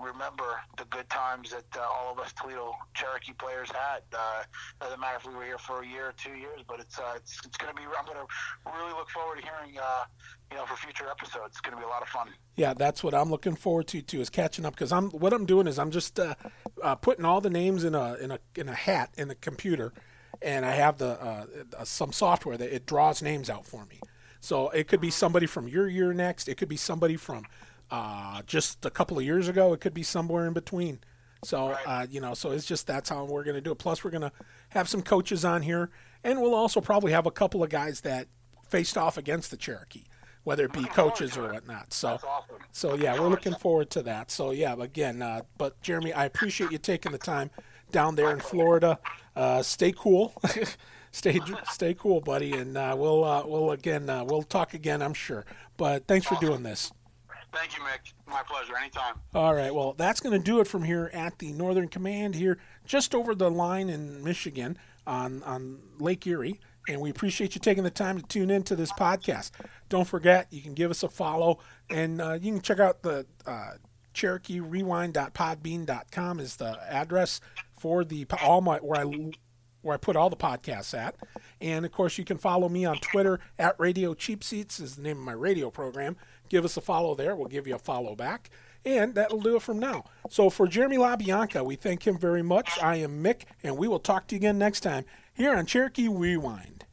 remember 0.00 0.60
the 0.76 0.84
good 0.84 1.08
times 1.08 1.50
that 1.50 1.66
uh, 1.76 1.80
all 1.80 2.12
of 2.12 2.18
us 2.18 2.32
Toledo 2.32 2.74
Cherokee 2.94 3.32
players 3.32 3.70
had. 3.70 4.02
Uh, 4.12 4.42
doesn't 4.80 5.00
matter 5.00 5.16
if 5.16 5.26
we 5.26 5.34
were 5.34 5.44
here 5.44 5.58
for 5.58 5.82
a 5.82 5.86
year 5.86 6.08
or 6.08 6.14
two 6.16 6.34
years, 6.34 6.60
but 6.68 6.80
it's 6.80 6.98
uh, 6.98 7.14
it's 7.16 7.40
it's 7.44 7.56
going 7.56 7.74
to 7.74 7.80
be. 7.80 7.86
I'm 7.86 8.04
going 8.04 8.18
to 8.18 8.70
really 8.78 8.92
look 8.92 9.10
forward 9.10 9.38
to 9.38 9.42
hearing 9.42 9.78
uh, 9.78 10.04
you 10.50 10.56
know, 10.56 10.66
for 10.66 10.76
future 10.76 11.08
episodes. 11.08 11.48
It's 11.48 11.60
going 11.60 11.74
to 11.74 11.80
be 11.80 11.84
a 11.84 11.88
lot 11.88 12.02
of 12.02 12.08
fun. 12.08 12.28
Yeah, 12.56 12.74
that's 12.74 13.02
what 13.02 13.14
I'm 13.14 13.30
looking 13.30 13.56
forward 13.56 13.88
to 13.88 14.02
too. 14.02 14.20
Is 14.20 14.30
catching 14.30 14.64
up 14.64 14.74
because 14.74 14.92
I'm 14.92 15.10
what 15.10 15.32
I'm 15.32 15.46
doing 15.46 15.66
is 15.66 15.78
I'm 15.78 15.90
just 15.90 16.18
uh, 16.18 16.34
uh, 16.82 16.94
putting 16.94 17.24
all 17.24 17.40
the 17.40 17.50
names 17.50 17.84
in 17.84 17.94
a 17.94 18.14
in 18.14 18.30
a 18.30 18.38
in 18.54 18.68
a 18.68 18.74
hat 18.74 19.10
in 19.16 19.28
the 19.28 19.34
computer, 19.34 19.92
and 20.42 20.64
I 20.64 20.72
have 20.72 20.98
the 20.98 21.20
uh, 21.22 21.46
uh, 21.78 21.84
some 21.84 22.12
software 22.12 22.56
that 22.56 22.74
it 22.74 22.86
draws 22.86 23.22
names 23.22 23.50
out 23.50 23.66
for 23.66 23.84
me. 23.86 24.00
So 24.40 24.68
it 24.70 24.88
could 24.88 25.00
be 25.00 25.10
somebody 25.10 25.46
from 25.46 25.66
your 25.66 25.88
year 25.88 26.12
next. 26.12 26.48
It 26.48 26.56
could 26.56 26.68
be 26.68 26.76
somebody 26.76 27.16
from 27.16 27.46
uh, 27.90 28.42
just 28.46 28.84
a 28.84 28.90
couple 28.90 29.18
of 29.18 29.24
years 29.24 29.48
ago. 29.48 29.72
It 29.72 29.80
could 29.80 29.94
be 29.94 30.02
somewhere 30.02 30.46
in 30.46 30.52
between. 30.52 31.00
So 31.44 31.70
right. 31.70 31.82
uh, 31.86 32.06
you 32.10 32.20
know, 32.20 32.34
so 32.34 32.50
it's 32.50 32.66
just 32.66 32.86
that's 32.86 33.08
how 33.08 33.24
we're 33.24 33.44
going 33.44 33.56
to 33.56 33.60
do 33.60 33.72
it. 33.72 33.78
Plus, 33.78 34.02
we're 34.04 34.10
going 34.10 34.22
to 34.22 34.32
have 34.70 34.88
some 34.88 35.02
coaches 35.02 35.44
on 35.44 35.62
here, 35.62 35.90
and 36.24 36.40
we'll 36.40 36.54
also 36.54 36.80
probably 36.80 37.12
have 37.12 37.26
a 37.26 37.30
couple 37.30 37.62
of 37.62 37.70
guys 37.70 38.00
that 38.02 38.28
faced 38.68 38.96
off 38.96 39.16
against 39.16 39.50
the 39.50 39.56
Cherokee, 39.56 40.04
whether 40.44 40.64
it 40.64 40.72
be 40.72 40.84
coaches 40.84 41.36
or 41.36 41.52
whatnot. 41.52 41.92
So, 41.92 42.08
awesome. 42.08 42.56
so 42.72 42.94
yeah, 42.94 43.18
we're 43.18 43.28
looking 43.28 43.54
forward 43.54 43.90
to 43.90 44.02
that. 44.02 44.30
So 44.30 44.50
yeah, 44.50 44.74
again, 44.78 45.22
uh, 45.22 45.42
but 45.56 45.80
Jeremy, 45.82 46.12
I 46.12 46.24
appreciate 46.24 46.72
you 46.72 46.78
taking 46.78 47.12
the 47.12 47.18
time 47.18 47.50
down 47.90 48.14
there 48.16 48.30
in 48.30 48.40
Florida. 48.40 48.98
Uh, 49.34 49.62
stay 49.62 49.92
cool. 49.96 50.32
stay 51.10 51.40
stay 51.70 51.94
cool, 51.94 52.20
buddy, 52.20 52.52
and 52.52 52.76
uh, 52.76 52.94
we'll 52.96 53.24
uh, 53.24 53.44
we'll 53.46 53.70
again 53.70 54.08
uh, 54.08 54.24
we'll 54.24 54.42
talk 54.42 54.74
again, 54.74 55.02
I'm 55.02 55.14
sure. 55.14 55.44
But 55.76 56.06
thanks 56.06 56.26
for 56.26 56.36
doing 56.36 56.62
this. 56.62 56.92
Thank 57.52 57.76
you, 57.76 57.82
Mick. 57.84 58.12
My 58.26 58.42
pleasure. 58.46 58.76
Anytime. 58.76 59.14
All 59.34 59.54
right. 59.54 59.74
Well, 59.74 59.94
that's 59.94 60.20
going 60.20 60.38
to 60.38 60.44
do 60.44 60.60
it 60.60 60.66
from 60.66 60.84
here 60.84 61.10
at 61.14 61.38
the 61.38 61.52
Northern 61.52 61.88
Command 61.88 62.34
here, 62.34 62.58
just 62.84 63.14
over 63.14 63.34
the 63.34 63.50
line 63.50 63.88
in 63.88 64.22
Michigan 64.22 64.76
on 65.06 65.42
on 65.44 65.78
Lake 65.98 66.26
Erie. 66.26 66.60
and 66.88 67.00
we 67.00 67.10
appreciate 67.10 67.54
you 67.54 67.60
taking 67.60 67.84
the 67.84 67.90
time 67.90 68.20
to 68.20 68.26
tune 68.26 68.50
into 68.50 68.76
this 68.76 68.92
podcast. 68.92 69.52
Don't 69.88 70.06
forget, 70.06 70.48
you 70.50 70.60
can 70.60 70.74
give 70.74 70.90
us 70.90 71.02
a 71.02 71.08
follow, 71.08 71.58
and 71.90 72.20
uh, 72.20 72.34
you 72.34 72.52
can 72.52 72.60
check 72.60 72.78
out 72.78 73.02
the 73.02 73.26
uh, 73.46 73.72
Cherokee 74.12 74.60
Rewind.podbean.com 74.60 76.40
is 76.40 76.56
the 76.56 76.78
address 76.90 77.40
for 77.86 78.04
the 78.04 78.26
all 78.42 78.60
my 78.60 78.78
where 78.78 79.00
I 79.00 79.30
where 79.80 79.94
I 79.94 79.96
put 79.96 80.16
all 80.16 80.28
the 80.28 80.36
podcasts 80.36 80.92
at. 80.92 81.14
And 81.60 81.86
of 81.86 81.92
course, 81.92 82.18
you 82.18 82.24
can 82.24 82.36
follow 82.36 82.68
me 82.68 82.84
on 82.84 82.96
Twitter 82.96 83.38
at 83.60 83.78
Radio 83.78 84.12
Cheap 84.12 84.42
Seats 84.42 84.80
is 84.80 84.96
the 84.96 85.02
name 85.02 85.18
of 85.18 85.22
my 85.22 85.34
radio 85.34 85.70
program. 85.70 86.16
Give 86.48 86.64
us 86.64 86.76
a 86.76 86.80
follow 86.80 87.14
there. 87.14 87.36
We'll 87.36 87.46
give 87.46 87.68
you 87.68 87.76
a 87.76 87.78
follow 87.78 88.16
back. 88.16 88.50
And 88.84 89.14
that'll 89.14 89.40
do 89.40 89.54
it 89.54 89.62
from 89.62 89.78
now. 89.78 90.06
So 90.28 90.50
for 90.50 90.66
Jeremy 90.66 90.96
LaBianca, 90.96 91.64
we 91.64 91.76
thank 91.76 92.04
him 92.04 92.18
very 92.18 92.42
much. 92.42 92.68
I 92.82 92.96
am 92.96 93.22
Mick, 93.22 93.42
and 93.62 93.76
we 93.76 93.86
will 93.86 94.00
talk 94.00 94.26
to 94.28 94.34
you 94.34 94.40
again 94.40 94.58
next 94.58 94.80
time 94.80 95.04
here 95.32 95.56
on 95.56 95.64
Cherokee 95.64 96.08
Rewind. 96.08 96.85